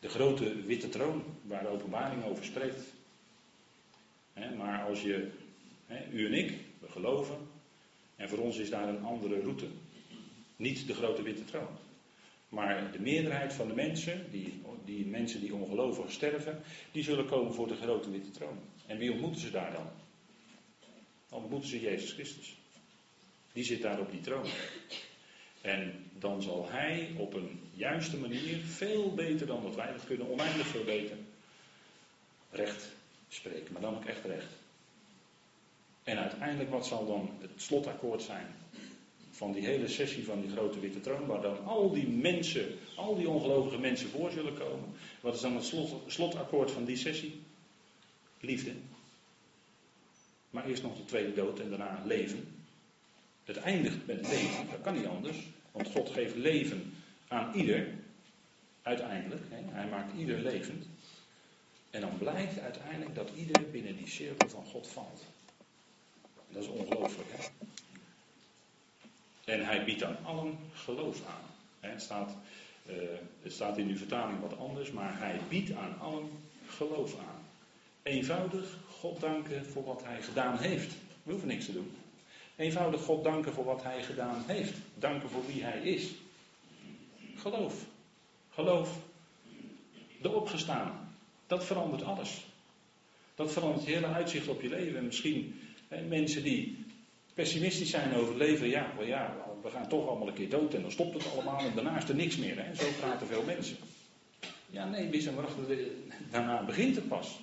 De 0.00 0.08
grote 0.08 0.62
witte 0.62 0.88
troon 0.88 1.24
waar 1.42 1.62
de 1.62 1.68
openbaring 1.68 2.24
over 2.24 2.44
spreekt. 2.44 2.82
maar 4.56 4.84
als 4.84 5.02
je, 5.02 5.30
u 6.12 6.26
en 6.26 6.34
ik, 6.34 6.58
we 6.78 6.88
geloven, 6.88 7.36
en 8.22 8.28
voor 8.28 8.38
ons 8.38 8.56
is 8.56 8.70
daar 8.70 8.88
een 8.88 9.04
andere 9.04 9.40
route. 9.40 9.66
Niet 10.56 10.86
de 10.86 10.94
grote 10.94 11.22
witte 11.22 11.44
troon. 11.44 11.76
Maar 12.48 12.92
de 12.92 13.00
meerderheid 13.00 13.52
van 13.52 13.68
de 13.68 13.74
mensen, 13.74 14.30
die, 14.30 14.62
die 14.84 15.06
mensen 15.06 15.40
die 15.40 15.54
ongelovig 15.54 16.12
sterven, 16.12 16.62
die 16.92 17.02
zullen 17.02 17.26
komen 17.26 17.54
voor 17.54 17.68
de 17.68 17.76
grote 17.76 18.10
witte 18.10 18.30
troon. 18.30 18.58
En 18.86 18.98
wie 18.98 19.12
ontmoeten 19.12 19.40
ze 19.40 19.50
daar 19.50 19.72
dan? 19.72 19.90
Dan 21.28 21.40
ontmoeten 21.40 21.68
ze 21.68 21.80
Jezus 21.80 22.12
Christus. 22.12 22.56
Die 23.52 23.64
zit 23.64 23.82
daar 23.82 24.00
op 24.00 24.10
die 24.10 24.20
troon. 24.20 24.46
En 25.60 26.10
dan 26.18 26.42
zal 26.42 26.70
hij 26.70 27.14
op 27.16 27.34
een 27.34 27.60
juiste 27.74 28.16
manier, 28.16 28.56
veel 28.56 29.14
beter 29.14 29.46
dan 29.46 29.62
dat 29.62 29.74
wij 29.74 29.92
dat 29.92 30.06
kunnen, 30.06 30.28
oneindig 30.28 30.66
veel 30.66 30.84
beter, 30.84 31.16
recht 32.50 32.88
spreken. 33.28 33.72
Maar 33.72 33.82
dan 33.82 33.96
ook 33.96 34.04
echt 34.04 34.24
recht. 34.24 34.61
En 36.04 36.18
uiteindelijk, 36.18 36.70
wat 36.70 36.86
zal 36.86 37.06
dan 37.06 37.30
het 37.40 37.50
slotakkoord 37.56 38.22
zijn 38.22 38.46
van 39.30 39.52
die 39.52 39.66
hele 39.66 39.88
sessie 39.88 40.24
van 40.24 40.40
die 40.40 40.50
grote 40.50 40.80
witte 40.80 41.00
troon, 41.00 41.26
waar 41.26 41.42
dan 41.42 41.64
al 41.64 41.92
die 41.92 42.08
mensen, 42.08 42.66
al 42.96 43.16
die 43.16 43.28
ongelovige 43.28 43.78
mensen 43.78 44.08
voor 44.08 44.30
zullen 44.30 44.58
komen. 44.58 44.94
Wat 45.20 45.34
is 45.34 45.40
dan 45.40 45.54
het 45.54 45.64
slot, 45.64 46.02
slotakkoord 46.06 46.70
van 46.70 46.84
die 46.84 46.96
sessie? 46.96 47.40
Liefde. 48.40 48.72
Maar 50.50 50.66
eerst 50.66 50.82
nog 50.82 50.96
de 50.96 51.04
tweede 51.04 51.34
dood 51.34 51.60
en 51.60 51.68
daarna 51.68 52.02
leven. 52.06 52.54
Het 53.44 53.56
eindigt 53.56 54.06
met 54.06 54.28
leven, 54.28 54.66
dat 54.70 54.80
kan 54.80 54.94
niet 54.94 55.06
anders. 55.06 55.36
Want 55.72 55.88
God 55.88 56.10
geeft 56.10 56.36
leven 56.36 56.94
aan 57.28 57.54
ieder, 57.54 57.88
uiteindelijk. 58.82 59.42
Hè? 59.48 59.60
Hij 59.70 59.88
maakt 59.88 60.18
ieder 60.18 60.38
levend. 60.38 60.86
En 61.90 62.00
dan 62.00 62.18
blijkt 62.18 62.58
uiteindelijk 62.58 63.14
dat 63.14 63.30
ieder 63.36 63.70
binnen 63.70 63.96
die 63.96 64.08
cirkel 64.08 64.48
van 64.48 64.64
God 64.64 64.88
valt. 64.88 65.22
Dat 66.52 66.62
is 66.62 66.68
ongelooflijk. 66.68 67.28
En 69.44 69.64
hij 69.64 69.84
biedt 69.84 70.02
aan 70.02 70.16
allen 70.22 70.58
geloof 70.72 71.26
aan. 71.26 71.50
Het 71.90 72.02
staat, 72.02 72.36
uh, 72.86 72.94
het 73.42 73.52
staat 73.52 73.78
in 73.78 73.88
uw 73.88 73.96
vertaling 73.96 74.40
wat 74.40 74.58
anders, 74.58 74.90
maar 74.90 75.18
hij 75.18 75.40
biedt 75.48 75.72
aan 75.72 75.98
allen 76.00 76.30
geloof 76.66 77.18
aan. 77.18 77.42
Eenvoudig 78.02 78.76
God 78.90 79.20
danken 79.20 79.66
voor 79.66 79.84
wat 79.84 80.04
hij 80.04 80.22
gedaan 80.22 80.58
heeft. 80.58 80.94
We 81.22 81.30
hoeven 81.30 81.48
niks 81.48 81.64
te 81.64 81.72
doen. 81.72 81.96
Eenvoudig 82.56 83.02
God 83.02 83.24
danken 83.24 83.52
voor 83.52 83.64
wat 83.64 83.82
hij 83.82 84.02
gedaan 84.02 84.42
heeft. 84.46 84.78
Danken 84.94 85.30
voor 85.30 85.46
wie 85.46 85.62
hij 85.62 85.80
is. 85.80 86.10
Geloof. 87.36 87.74
Geloof. 88.50 88.98
De 90.20 90.30
opgestaan. 90.30 91.14
Dat 91.46 91.64
verandert 91.64 92.02
alles. 92.02 92.44
Dat 93.34 93.52
verandert 93.52 93.84
je 93.84 93.92
hele 93.92 94.06
uitzicht 94.06 94.48
op 94.48 94.62
je 94.62 94.68
leven. 94.68 94.96
En 94.96 95.04
misschien 95.04 95.60
mensen 96.08 96.42
die 96.42 96.84
pessimistisch 97.34 97.90
zijn 97.90 98.14
over 98.14 98.28
het 98.28 98.48
leven. 98.48 98.68
Ja, 98.68 98.92
ja, 99.04 99.36
we 99.62 99.70
gaan 99.70 99.88
toch 99.88 100.08
allemaal 100.08 100.28
een 100.28 100.34
keer 100.34 100.48
dood 100.48 100.74
en 100.74 100.82
dan 100.82 100.90
stopt 100.90 101.14
het 101.14 101.32
allemaal 101.32 101.58
en 101.58 101.74
daarna 101.74 101.96
is 101.96 102.08
er 102.08 102.14
niks 102.14 102.36
meer. 102.36 102.64
Hè. 102.64 102.74
Zo 102.74 102.86
praten 103.00 103.26
veel 103.26 103.42
mensen. 103.42 103.76
Ja, 104.70 104.88
nee, 104.88 105.26
en 105.26 105.34
daarna 106.30 106.64
begint 106.64 106.96
het 106.96 107.08
pas. 107.08 107.40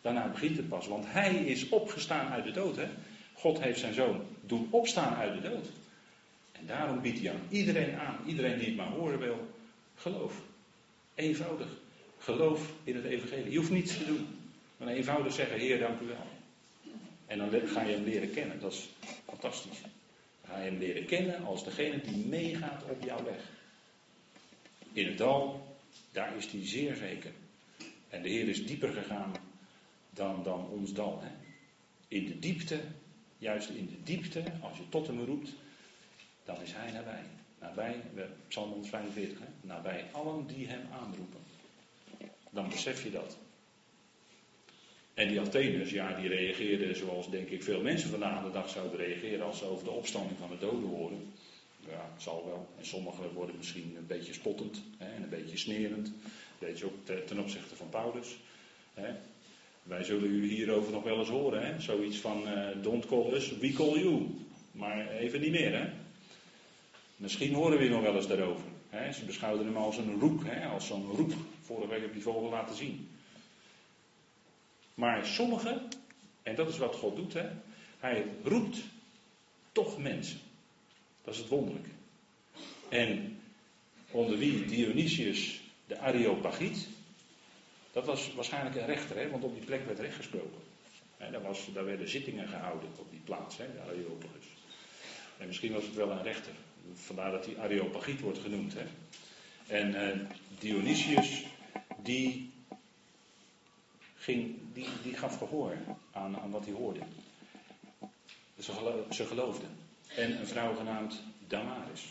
Daarna 0.00 0.28
begint 0.28 0.56
het 0.56 0.68
pas, 0.68 0.86
want 0.86 1.04
hij 1.08 1.34
is 1.34 1.68
opgestaan 1.68 2.28
uit 2.28 2.44
de 2.44 2.50
dood. 2.50 2.76
Hè? 2.76 2.86
God 3.32 3.60
heeft 3.60 3.80
zijn 3.80 3.94
zoon 3.94 4.22
doen 4.40 4.68
opstaan 4.70 5.14
uit 5.14 5.42
de 5.42 5.48
dood. 5.48 5.66
En 6.52 6.66
daarom 6.66 7.00
biedt 7.00 7.20
hij 7.20 7.30
aan 7.30 7.40
iedereen 7.50 7.94
aan, 7.94 8.18
iedereen 8.26 8.58
die 8.58 8.66
het 8.66 8.76
maar 8.76 8.90
horen 8.90 9.18
wil, 9.18 9.48
geloof. 9.94 10.42
Eenvoudig. 11.14 11.68
Geloof 12.18 12.72
in 12.84 12.94
het 12.94 13.04
evangelie. 13.04 13.50
Je 13.50 13.58
hoeft 13.58 13.70
niets 13.70 13.98
te 13.98 14.04
doen. 14.04 14.26
Maar 14.76 14.88
eenvoudig 14.88 15.32
zeggen, 15.32 15.58
Heer, 15.58 15.78
dank 15.78 16.00
u 16.00 16.06
wel. 16.06 16.37
En 17.28 17.38
dan 17.38 17.68
ga 17.68 17.82
je 17.82 17.92
hem 17.92 18.04
leren 18.04 18.30
kennen. 18.30 18.60
Dat 18.60 18.72
is 18.72 18.88
fantastisch. 19.24 19.80
Dan 20.40 20.50
ga 20.50 20.58
je 20.58 20.70
hem 20.70 20.78
leren 20.78 21.06
kennen 21.06 21.44
als 21.44 21.64
degene 21.64 22.00
die 22.00 22.26
meegaat 22.26 22.82
op 22.90 23.02
jouw 23.02 23.24
weg. 23.24 23.42
In 24.92 25.06
het 25.06 25.18
dal, 25.18 25.76
daar 26.12 26.36
is 26.36 26.46
hij 26.46 26.66
zeer 26.66 26.96
zeker. 26.96 27.32
En 28.08 28.22
de 28.22 28.28
Heer 28.28 28.48
is 28.48 28.66
dieper 28.66 28.92
gegaan 28.92 29.32
dan, 30.10 30.42
dan 30.42 30.68
ons 30.68 30.92
dal. 30.92 31.20
Hè? 31.22 31.30
In 32.08 32.26
de 32.26 32.38
diepte, 32.38 32.80
juist 33.38 33.68
in 33.68 33.86
de 33.86 34.02
diepte, 34.02 34.42
als 34.62 34.78
je 34.78 34.88
tot 34.88 35.06
hem 35.06 35.24
roept, 35.24 35.52
dan 36.44 36.60
is 36.60 36.72
hij 36.72 36.92
nabij. 36.92 37.24
Nabij, 37.60 38.02
Psalm 38.48 38.70
145, 38.70 39.38
hè? 39.38 39.46
nabij 39.60 40.04
allen 40.12 40.46
die 40.46 40.66
hem 40.66 40.86
aanroepen. 40.92 41.40
Dan 42.50 42.68
besef 42.68 43.02
je 43.02 43.10
dat. 43.10 43.36
En 45.18 45.28
die 45.28 45.40
Atheners, 45.40 45.90
ja, 45.90 46.20
die 46.20 46.28
reageerden 46.28 46.96
zoals 46.96 47.30
denk 47.30 47.48
ik 47.48 47.62
veel 47.62 47.80
mensen 47.80 48.10
vandaag 48.10 48.44
de 48.44 48.50
dag 48.50 48.68
zouden 48.68 48.98
reageren 48.98 49.46
als 49.46 49.58
ze 49.58 49.64
over 49.64 49.84
de 49.84 49.90
opstanding 49.90 50.38
van 50.38 50.48
de 50.50 50.58
doden 50.58 50.88
horen. 50.88 51.32
Ja, 51.88 52.10
het 52.12 52.22
zal 52.22 52.44
wel. 52.46 52.68
En 52.78 52.86
sommigen 52.86 53.32
worden 53.32 53.56
misschien 53.56 53.94
een 53.96 54.06
beetje 54.06 54.32
spottend 54.32 54.82
hè, 54.98 55.14
en 55.14 55.22
een 55.22 55.28
beetje 55.28 55.56
snerend. 55.56 56.12
Weet 56.58 56.78
je 56.78 56.84
ook 56.84 57.26
ten 57.26 57.38
opzichte 57.38 57.76
van 57.76 57.88
Paulus. 57.88 58.36
Hè. 58.94 59.14
Wij 59.82 60.04
zullen 60.04 60.30
u 60.30 60.48
hierover 60.48 60.92
nog 60.92 61.02
wel 61.02 61.18
eens 61.18 61.28
horen. 61.28 61.66
Hè? 61.66 61.80
Zoiets 61.80 62.18
van, 62.18 62.42
uh, 62.48 62.66
don't 62.82 63.06
call 63.06 63.32
us, 63.32 63.58
we 63.58 63.72
call 63.72 63.98
you. 63.98 64.26
Maar 64.72 65.10
even 65.10 65.40
niet 65.40 65.50
meer. 65.50 65.74
Hè? 65.74 65.88
Misschien 67.16 67.54
horen 67.54 67.78
we 67.78 67.88
nog 67.88 68.02
wel 68.02 68.16
eens 68.16 68.28
daarover. 68.28 68.64
Hè? 68.88 69.12
Ze 69.12 69.24
beschouwden 69.24 69.66
hem 69.66 69.76
als 69.76 69.96
een 69.96 70.20
roep, 70.20 70.40
hè? 70.44 70.66
als 70.66 70.86
zo'n 70.86 71.10
roep. 71.16 71.32
Vorige 71.62 71.88
week 71.88 72.00
heb 72.00 72.14
je 72.14 72.20
vogel 72.20 72.50
laten 72.50 72.76
zien. 72.76 73.07
Maar 74.98 75.26
sommigen, 75.26 75.88
en 76.42 76.54
dat 76.54 76.68
is 76.68 76.78
wat 76.78 76.94
God 76.94 77.16
doet, 77.16 77.32
hè? 77.32 77.48
hij 77.98 78.26
roept 78.42 78.78
toch 79.72 79.98
mensen. 79.98 80.38
Dat 81.24 81.34
is 81.34 81.40
het 81.40 81.48
wonderlijke. 81.48 81.90
En 82.88 83.40
onder 84.10 84.38
wie 84.38 84.64
Dionysius 84.64 85.60
de 85.86 85.98
Areopagiet, 85.98 86.88
dat 87.92 88.06
was 88.06 88.34
waarschijnlijk 88.34 88.76
een 88.76 88.86
rechter, 88.86 89.16
hè, 89.16 89.30
want 89.30 89.44
op 89.44 89.54
die 89.54 89.64
plek 89.64 89.86
werd 89.86 89.98
recht 89.98 90.16
gesproken. 90.16 90.60
daar, 91.18 91.42
was, 91.42 91.68
daar 91.72 91.84
werden 91.84 92.08
zittingen 92.08 92.48
gehouden 92.48 92.88
op 92.96 93.10
die 93.10 93.20
plaats, 93.24 93.56
hè, 93.56 93.72
de 93.72 93.80
Areopagus. 93.80 94.46
En 95.36 95.46
misschien 95.46 95.72
was 95.72 95.84
het 95.84 95.94
wel 95.94 96.10
een 96.10 96.22
rechter. 96.22 96.52
Vandaar 96.94 97.30
dat 97.30 97.46
hij 97.46 97.58
Areopagiet 97.58 98.20
wordt 98.20 98.38
genoemd. 98.38 98.74
Hè. 98.74 98.84
En 99.66 99.94
uh, 99.94 100.26
Dionysius, 100.58 101.44
die, 102.02 102.50
ging, 104.18 104.56
die, 104.72 104.88
die 105.02 105.14
gaf 105.14 105.38
gehoor 105.38 105.76
aan, 106.12 106.38
aan 106.38 106.50
wat 106.50 106.64
hij 106.64 106.74
hoorde. 106.74 107.00
Ze, 108.58 109.04
ze 109.10 109.24
geloofden. 109.24 109.68
En 110.16 110.40
een 110.40 110.46
vrouw 110.46 110.74
genaamd 110.74 111.22
Damaris. 111.46 112.02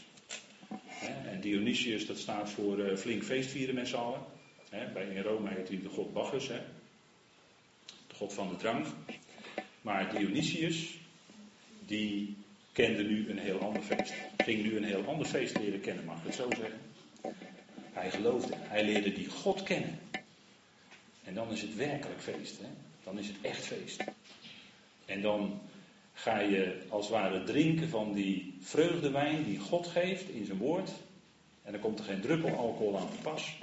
En 1.25 1.41
Dionysius, 1.41 2.05
dat 2.05 2.17
staat 2.17 2.49
voor 2.49 2.79
uh, 2.79 2.97
flink 2.97 3.23
feestvieren 3.23 3.75
met 3.75 3.87
z'n 3.87 3.95
allen 3.95 4.21
bij 4.69 5.07
in 5.15 5.21
Rome 5.21 5.49
heet 5.49 5.67
hij 5.67 5.81
de 5.81 5.89
god 5.89 6.13
Bacchus, 6.13 6.47
de 6.47 8.15
god 8.15 8.33
van 8.33 8.49
de 8.49 8.55
drank. 8.55 8.85
Maar 9.81 10.15
Dionysius, 10.17 10.97
die 11.85 12.35
kende 12.71 13.03
nu 13.03 13.29
een 13.29 13.37
heel 13.37 13.59
ander 13.59 13.81
feest. 13.81 14.13
Ging 14.37 14.63
nu 14.63 14.77
een 14.77 14.83
heel 14.83 15.05
ander 15.05 15.25
feest 15.25 15.57
leren 15.57 15.81
kennen, 15.81 16.05
mag 16.05 16.17
ik 16.17 16.25
het 16.25 16.35
zo 16.35 16.47
zeggen. 16.49 16.79
Hij 17.91 18.11
geloofde, 18.11 18.53
hij 18.55 18.85
leerde 18.85 19.13
die 19.13 19.29
God 19.29 19.63
kennen. 19.63 19.99
En 21.27 21.33
dan 21.33 21.51
is 21.51 21.61
het 21.61 21.75
werkelijk 21.75 22.21
feest, 22.21 22.59
hè? 22.59 22.67
dan 23.03 23.19
is 23.19 23.27
het 23.27 23.37
echt 23.41 23.65
feest. 23.65 24.03
En 25.05 25.21
dan 25.21 25.61
ga 26.13 26.39
je 26.39 26.81
als 26.89 27.05
het 27.05 27.15
ware 27.15 27.43
drinken 27.43 27.89
van 27.89 28.13
die 28.13 28.57
vreugdewijn 28.59 29.43
die 29.43 29.59
God 29.59 29.87
geeft 29.87 30.29
in 30.29 30.45
zijn 30.45 30.57
woord. 30.57 30.91
En 31.63 31.71
dan 31.71 31.81
komt 31.81 31.99
er 31.99 32.05
geen 32.05 32.21
druppel 32.21 32.55
alcohol 32.55 32.99
aan 32.99 33.09
te 33.09 33.21
pas. 33.21 33.57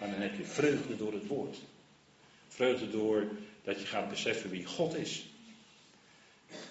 Maar 0.00 0.10
dan 0.10 0.20
heb 0.20 0.36
je 0.36 0.44
vreugde 0.44 0.96
door 0.96 1.12
het 1.12 1.26
woord. 1.26 1.58
Vreugde 2.48 2.90
door 2.90 3.28
dat 3.62 3.80
je 3.80 3.86
gaat 3.86 4.08
beseffen 4.08 4.50
wie 4.50 4.64
God 4.64 4.96
is. 4.96 5.26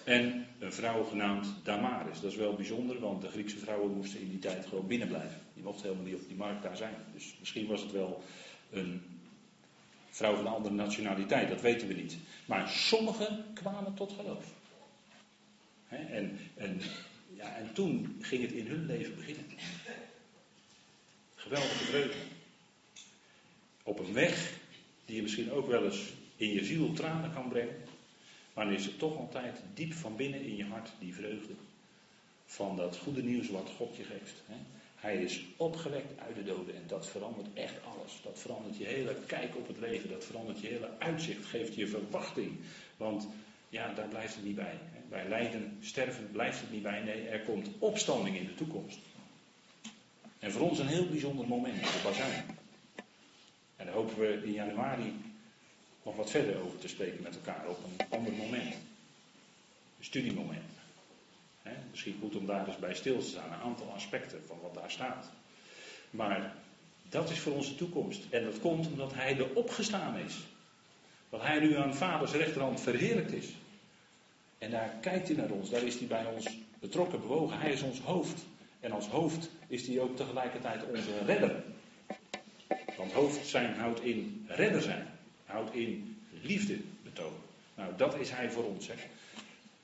En 0.04 0.46
een 0.58 0.72
vrouw 0.72 1.04
genaamd 1.04 1.54
Damaris. 1.62 2.20
Dat 2.20 2.30
is 2.30 2.36
wel 2.36 2.54
bijzonder, 2.54 3.00
want 3.00 3.22
de 3.22 3.28
Griekse 3.28 3.58
vrouwen 3.58 3.94
moesten 3.94 4.20
in 4.20 4.30
die 4.30 4.38
tijd 4.38 4.66
gewoon 4.66 4.86
binnen 4.86 5.08
blijven. 5.08 5.40
Die 5.54 5.62
mochten 5.62 5.82
helemaal 5.82 6.06
niet 6.06 6.20
op 6.20 6.28
die 6.28 6.36
markt 6.36 6.62
daar 6.62 6.76
zijn. 6.76 6.94
Dus 7.12 7.36
misschien 7.38 7.66
was 7.66 7.80
het 7.80 7.92
wel 7.92 8.22
een 8.70 9.15
vrouw 10.16 10.34
van 10.34 10.46
een 10.46 10.52
andere 10.52 10.74
nationaliteit, 10.74 11.48
dat 11.48 11.60
weten 11.60 11.88
we 11.88 11.94
niet. 11.94 12.16
Maar 12.46 12.68
sommigen 12.68 13.44
kwamen 13.54 13.94
tot 13.94 14.12
geloof. 14.12 14.44
en, 15.88 16.38
en, 16.54 16.80
ja, 17.34 17.56
en 17.56 17.72
toen 17.72 18.16
ging 18.20 18.42
het 18.42 18.52
in 18.52 18.66
hun 18.66 18.86
leven 18.86 19.14
beginnen. 19.14 19.44
Geweldige 21.34 21.84
vreugde. 21.84 22.18
Op 23.82 23.98
een 23.98 24.12
weg 24.12 24.52
die 25.04 25.16
je 25.16 25.22
misschien 25.22 25.50
ook 25.50 25.68
wel 25.68 25.84
eens 25.84 26.12
in 26.36 26.52
je 26.52 26.64
ziel 26.64 26.92
tranen 26.92 27.32
kan 27.32 27.48
brengen. 27.48 27.76
Maar 28.54 28.64
dan 28.64 28.74
is 28.74 28.84
het 28.84 28.98
toch 28.98 29.16
altijd 29.16 29.62
diep 29.74 29.92
van 29.92 30.16
binnen 30.16 30.44
in 30.44 30.56
je 30.56 30.64
hart 30.64 30.90
die 30.98 31.14
vreugde. 31.14 31.52
Van 32.44 32.76
dat 32.76 32.96
goede 32.96 33.22
nieuws 33.22 33.48
wat 33.48 33.70
God 33.76 33.96
je 33.96 34.04
geeft. 34.04 34.42
Hè? 34.46 34.56
Hij 35.06 35.16
is 35.16 35.44
opgewekt 35.56 36.20
uit 36.20 36.34
de 36.34 36.44
doden 36.44 36.74
en 36.74 36.82
dat 36.86 37.06
verandert 37.06 37.46
echt 37.54 37.74
alles. 37.84 38.20
Dat 38.22 38.38
verandert 38.38 38.76
je 38.76 38.84
hele 38.84 39.16
kijk 39.26 39.56
op 39.56 39.66
het 39.68 39.78
leven, 39.78 40.10
dat 40.10 40.24
verandert 40.24 40.60
je 40.60 40.66
hele 40.66 40.90
uitzicht, 40.98 41.44
geeft 41.44 41.74
je 41.74 41.86
verwachting. 41.86 42.58
Want 42.96 43.28
ja, 43.68 43.94
daar 43.94 44.08
blijft 44.08 44.34
het 44.34 44.44
niet 44.44 44.54
bij. 44.54 44.78
Bij 45.08 45.28
lijden, 45.28 45.78
sterven 45.80 46.30
blijft 46.30 46.60
het 46.60 46.70
niet 46.70 46.82
bij. 46.82 47.02
Nee, 47.02 47.28
er 47.28 47.40
komt 47.40 47.68
opstanding 47.78 48.36
in 48.36 48.46
de 48.46 48.54
toekomst. 48.54 48.98
En 50.38 50.52
voor 50.52 50.70
ons 50.70 50.78
een 50.78 50.86
heel 50.86 51.08
bijzonder 51.08 51.46
moment, 51.46 51.82
de 51.82 52.00
bazuin. 52.04 52.44
En 53.76 53.86
daar 53.86 53.94
hopen 53.94 54.18
we 54.18 54.40
in 54.44 54.52
januari 54.52 55.14
nog 56.02 56.16
wat 56.16 56.30
verder 56.30 56.60
over 56.60 56.78
te 56.78 56.88
spreken 56.88 57.22
met 57.22 57.34
elkaar 57.34 57.68
op 57.68 57.78
een 57.84 58.06
ander 58.08 58.32
moment. 58.32 58.74
Een 59.98 60.04
studiemoment. 60.04 60.75
Misschien 61.90 62.16
goed 62.20 62.36
om 62.36 62.46
daar 62.46 62.68
eens 62.68 62.76
bij 62.76 62.94
stil 62.94 63.18
te 63.18 63.26
staan, 63.26 63.52
een 63.52 63.60
aantal 63.60 63.92
aspecten 63.94 64.42
van 64.46 64.58
wat 64.62 64.74
daar 64.74 64.90
staat. 64.90 65.30
Maar 66.10 66.54
dat 67.08 67.30
is 67.30 67.38
voor 67.38 67.52
onze 67.52 67.74
toekomst. 67.74 68.22
En 68.30 68.44
dat 68.44 68.60
komt 68.60 68.86
omdat 68.86 69.14
Hij 69.14 69.38
er 69.38 69.54
opgestaan 69.54 70.16
is. 70.18 70.34
Dat 71.30 71.42
Hij 71.42 71.58
nu 71.58 71.76
aan 71.76 71.94
vaders 71.94 72.32
rechterhand 72.32 72.80
verheerlijkt 72.80 73.32
is. 73.32 73.46
En 74.58 74.70
daar 74.70 74.94
kijkt 75.00 75.28
hij 75.28 75.36
naar 75.36 75.50
ons, 75.50 75.70
daar 75.70 75.82
is 75.82 75.98
hij 75.98 76.06
bij 76.06 76.26
ons 76.26 76.58
betrokken, 76.80 77.20
bewogen. 77.20 77.58
Hij 77.58 77.72
is 77.72 77.82
ons 77.82 78.00
hoofd. 78.00 78.44
En 78.80 78.92
als 78.92 79.08
hoofd 79.08 79.50
is 79.66 79.86
hij 79.86 80.00
ook 80.00 80.16
tegelijkertijd 80.16 80.84
onze 80.84 81.24
redder. 81.24 81.62
Want 82.96 83.12
hoofd 83.12 83.46
zijn 83.46 83.74
houdt 83.74 84.00
in 84.00 84.44
redder 84.48 84.82
zijn. 84.82 85.06
Houdt 85.44 85.74
in 85.74 86.18
liefde 86.42 86.78
betonen. 87.02 87.40
Nou, 87.74 87.96
dat 87.96 88.18
is 88.18 88.30
hij 88.30 88.50
voor 88.50 88.64
ons. 88.64 88.86
Hè. 88.86 88.94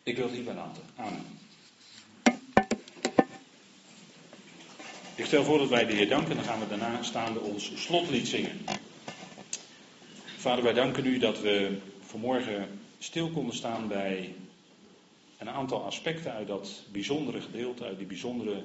Ik 0.02 0.16
wil 0.16 0.24
het 0.24 0.34
hierbij 0.34 0.54
laten. 0.54 0.82
Ik 5.22 5.28
stel 5.28 5.44
voor 5.44 5.58
dat 5.58 5.68
wij 5.68 5.86
de 5.86 5.92
Heer 5.92 6.08
danken. 6.08 6.36
Dan 6.36 6.44
gaan 6.44 6.60
we 6.60 6.68
daarna 6.68 7.02
staande 7.02 7.40
ons 7.40 7.82
slotlied 7.82 8.28
zingen. 8.28 8.58
Vader, 10.36 10.64
wij 10.64 10.72
danken 10.72 11.06
u 11.06 11.18
dat 11.18 11.40
we 11.40 11.78
vanmorgen 12.00 12.80
stil 12.98 13.30
konden 13.30 13.54
staan 13.54 13.88
bij 13.88 14.34
een 15.38 15.50
aantal 15.50 15.84
aspecten 15.84 16.32
uit 16.32 16.46
dat 16.46 16.82
bijzondere 16.92 17.40
gedeelte, 17.40 17.84
uit 17.84 17.98
die 17.98 18.06
bijzondere 18.06 18.64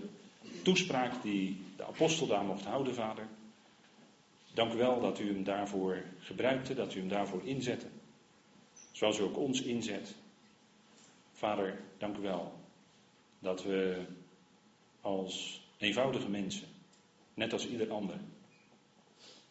toespraak 0.63 1.21
die 1.23 1.63
de 1.75 1.85
apostel 1.85 2.27
daar 2.27 2.43
mocht 2.43 2.65
houden, 2.65 2.93
vader. 2.93 3.27
Dank 4.53 4.73
u 4.73 4.77
wel 4.77 5.01
dat 5.01 5.19
u 5.19 5.27
hem 5.27 5.43
daarvoor 5.43 6.03
gebruikte, 6.19 6.73
dat 6.73 6.95
u 6.95 6.99
hem 6.99 7.09
daarvoor 7.09 7.41
inzette. 7.43 7.87
Zoals 8.91 9.19
u 9.19 9.23
ook 9.23 9.37
ons 9.37 9.61
inzet. 9.61 10.15
Vader, 11.33 11.79
dank 11.97 12.17
u 12.17 12.21
wel 12.21 12.53
dat 13.39 13.63
we 13.63 14.01
als 15.01 15.65
eenvoudige 15.77 16.29
mensen, 16.29 16.67
net 17.33 17.53
als 17.53 17.67
ieder 17.67 17.91
ander, 17.91 18.19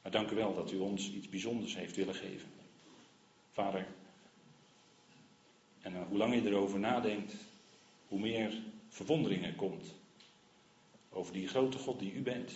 maar 0.03 0.13
dank 0.13 0.31
u 0.31 0.35
wel 0.35 0.55
dat 0.55 0.73
u 0.73 0.79
ons 0.79 1.13
iets 1.13 1.29
bijzonders 1.29 1.77
heeft 1.77 1.97
willen 1.97 2.15
geven. 2.15 2.49
Vader, 3.51 3.87
en 5.81 5.93
uh, 5.93 6.07
hoe 6.09 6.19
langer 6.19 6.43
je 6.43 6.49
erover 6.49 6.79
nadenkt, 6.79 7.35
hoe 8.09 8.21
meer 8.21 8.63
verwondering 8.89 9.45
er 9.45 9.55
komt 9.55 9.95
over 11.11 11.33
die 11.33 11.49
grote 11.49 11.79
God 11.79 11.99
die 11.99 12.13
u 12.13 12.23
bent. 12.23 12.53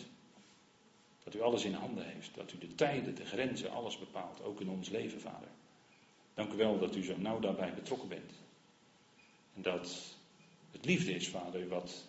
Dat 1.25 1.35
u 1.35 1.41
alles 1.41 1.65
in 1.65 1.73
handen 1.73 2.07
heeft, 2.07 2.35
dat 2.35 2.53
u 2.53 2.59
de 2.59 2.75
tijden, 2.75 3.15
de 3.15 3.25
grenzen, 3.25 3.71
alles 3.71 3.99
bepaalt, 3.99 4.43
ook 4.43 4.61
in 4.61 4.69
ons 4.69 4.89
leven, 4.89 5.21
Vader. 5.21 5.49
Dank 6.35 6.53
u 6.53 6.57
wel 6.57 6.79
dat 6.79 6.97
u 6.97 7.05
zo 7.05 7.17
nauw 7.19 7.39
daarbij 7.39 7.75
betrokken 7.75 8.09
bent. 8.09 8.33
En 9.55 9.63
dat 9.63 10.17
het 10.71 10.85
liefde 10.85 11.15
is, 11.15 11.29
Vader, 11.29 11.69
wat 11.69 12.09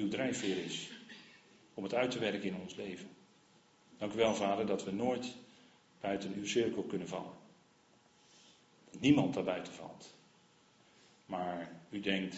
uw 0.00 0.08
drijfveer 0.08 0.64
is 0.64 0.90
om 1.74 1.82
het 1.82 1.94
uit 1.94 2.10
te 2.10 2.18
werken 2.18 2.42
in 2.42 2.56
ons 2.56 2.74
leven. 2.74 3.08
Dank 3.98 4.12
u 4.12 4.16
wel, 4.16 4.34
Vader, 4.34 4.66
dat 4.66 4.84
we 4.84 4.92
nooit 4.92 5.34
buiten 6.00 6.34
uw 6.34 6.46
cirkel 6.46 6.82
kunnen 6.82 7.08
vallen. 7.08 7.32
Niemand 8.98 9.34
daarbuiten 9.34 9.72
valt. 9.72 10.14
Maar 11.26 11.72
u 11.90 12.00
denkt 12.00 12.36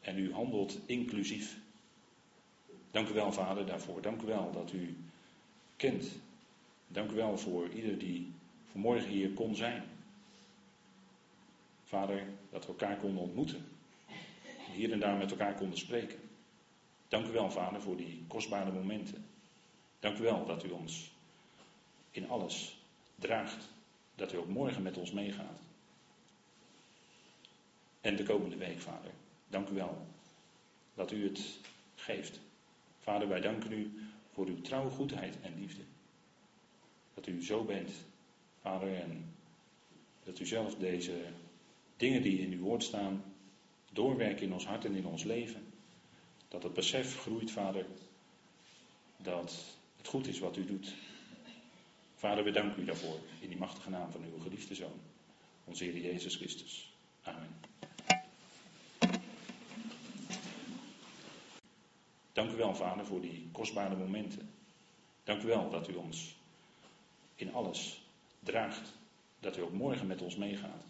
en 0.00 0.18
u 0.18 0.32
handelt 0.32 0.78
inclusief. 0.86 1.58
Dank 2.90 3.08
u 3.08 3.12
wel, 3.12 3.32
Vader, 3.32 3.66
daarvoor. 3.66 4.02
Dank 4.02 4.22
u 4.22 4.26
wel 4.26 4.52
dat 4.52 4.72
u 4.72 4.96
kent. 5.76 6.06
Dank 6.88 7.10
u 7.10 7.14
wel 7.14 7.38
voor 7.38 7.68
ieder 7.68 7.98
die 7.98 8.32
vanmorgen 8.70 9.08
hier 9.08 9.30
kon 9.30 9.54
zijn. 9.56 9.82
Vader, 11.84 12.26
dat 12.50 12.66
we 12.66 12.68
elkaar 12.68 12.96
konden 12.96 13.22
ontmoeten. 13.22 13.66
Hier 14.74 14.92
en 14.92 15.00
daar 15.00 15.16
met 15.16 15.30
elkaar 15.30 15.54
konden 15.54 15.78
spreken. 15.78 16.29
Dank 17.10 17.26
u 17.26 17.30
wel, 17.30 17.50
Vader, 17.50 17.80
voor 17.80 17.96
die 17.96 18.24
kostbare 18.26 18.72
momenten. 18.72 19.24
Dank 19.98 20.18
u 20.18 20.22
wel 20.22 20.46
dat 20.46 20.64
u 20.64 20.70
ons 20.70 21.10
in 22.10 22.28
alles 22.28 22.78
draagt. 23.14 23.68
Dat 24.14 24.32
u 24.32 24.36
ook 24.36 24.48
morgen 24.48 24.82
met 24.82 24.96
ons 24.96 25.12
meegaat. 25.12 25.60
En 28.00 28.16
de 28.16 28.22
komende 28.22 28.56
week, 28.56 28.80
Vader. 28.80 29.10
Dank 29.48 29.68
u 29.68 29.74
wel 29.74 30.06
dat 30.94 31.12
u 31.12 31.24
het 31.24 31.58
geeft. 31.94 32.40
Vader, 32.98 33.28
wij 33.28 33.40
danken 33.40 33.72
u 33.72 33.92
voor 34.32 34.46
uw 34.46 34.60
trouwe 34.60 34.90
goedheid 34.90 35.40
en 35.40 35.60
liefde. 35.60 35.82
Dat 37.14 37.26
u 37.26 37.44
zo 37.44 37.64
bent, 37.64 37.90
Vader, 38.60 38.94
en 38.94 39.34
dat 40.24 40.38
u 40.38 40.46
zelf 40.46 40.74
deze 40.74 41.22
dingen 41.96 42.22
die 42.22 42.40
in 42.40 42.52
uw 42.52 42.62
woord 42.62 42.82
staan, 42.82 43.24
doorwerken 43.92 44.46
in 44.46 44.52
ons 44.52 44.66
hart 44.66 44.84
en 44.84 44.94
in 44.94 45.06
ons 45.06 45.24
leven. 45.24 45.69
Dat 46.50 46.62
het 46.62 46.74
besef 46.74 47.20
groeit, 47.20 47.50
Vader, 47.50 47.86
dat 49.16 49.64
het 49.96 50.06
goed 50.06 50.26
is 50.26 50.38
wat 50.38 50.56
u 50.56 50.64
doet. 50.64 50.94
Vader, 52.14 52.44
we 52.44 52.50
danken 52.50 52.82
u 52.82 52.84
daarvoor 52.84 53.18
in 53.40 53.48
die 53.48 53.58
machtige 53.58 53.90
naam 53.90 54.10
van 54.10 54.24
uw 54.24 54.38
geliefde 54.38 54.74
Zoon, 54.74 55.00
onze 55.64 55.84
Heer 55.84 55.98
Jezus 55.98 56.36
Christus. 56.36 56.92
Amen. 57.22 57.60
Dank 62.32 62.50
u 62.50 62.56
wel, 62.56 62.74
Vader, 62.74 63.06
voor 63.06 63.20
die 63.20 63.48
kostbare 63.52 63.96
momenten. 63.96 64.50
Dank 65.24 65.42
u 65.42 65.46
wel 65.46 65.70
dat 65.70 65.88
u 65.88 65.94
ons 65.94 66.36
in 67.34 67.54
alles 67.54 68.02
draagt. 68.40 68.92
Dat 69.40 69.56
u 69.56 69.62
ook 69.62 69.72
morgen 69.72 70.06
met 70.06 70.22
ons 70.22 70.36
meegaat. 70.36 70.84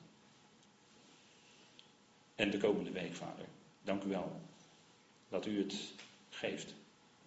En 2.35 2.51
de 2.51 2.59
komende 2.59 2.91
week, 2.91 3.15
Vader. 3.15 3.47
Dank 3.83 4.03
u 4.03 4.09
wel 4.09 4.41
dat 5.31 5.47
u 5.47 5.59
het 5.59 5.75
geeft. 6.31 6.75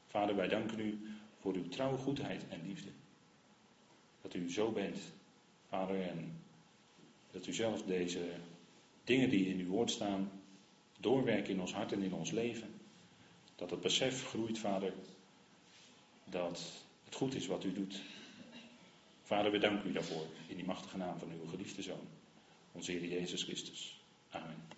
Vader, 0.08 0.36
wij 0.36 0.48
danken 0.48 0.80
u 0.80 1.00
voor 1.40 1.54
uw 1.54 1.68
trouwe 1.68 1.98
goedheid 1.98 2.48
en 2.50 2.68
liefde. 2.68 2.90
Dat 4.22 4.34
u 4.34 4.52
zo 4.52 4.72
bent, 4.72 4.98
Vader, 5.68 6.02
en 6.02 6.42
dat 7.32 7.48
u 7.48 7.54
zelf 7.54 7.84
deze 7.84 8.30
dingen 9.04 9.30
die 9.30 9.48
in 9.48 9.60
uw 9.60 9.68
woord 9.68 9.92
staan, 9.92 10.32
doorwerken 11.00 11.54
in 11.54 11.62
ons 11.62 11.74
hart 11.74 11.92
en 11.92 12.02
in 12.02 12.14
ons 12.14 12.32
leven. 12.32 12.70
Dat 13.56 13.70
het 13.70 13.82
besef 13.82 14.28
groeit, 14.28 14.60
Vader, 14.60 14.94
dat 16.26 16.72
het 17.06 17.16
goed 17.16 17.36
is 17.36 17.48
wat 17.48 17.64
u 17.64 17.74
doet. 17.74 18.02
Vader, 19.24 19.52
we 19.52 19.58
danken 19.58 19.90
u 19.90 19.94
daarvoor 19.94 20.26
in 20.48 20.56
die 20.56 20.66
machtige 20.66 20.98
naam 20.98 21.20
van 21.20 21.32
uw 21.32 21.48
geliefde 21.50 21.82
Zoon, 21.82 22.08
onze 22.72 22.92
Heer 22.92 23.06
Jezus 23.06 23.44
Christus. 23.44 24.02
Amen. 24.30 24.73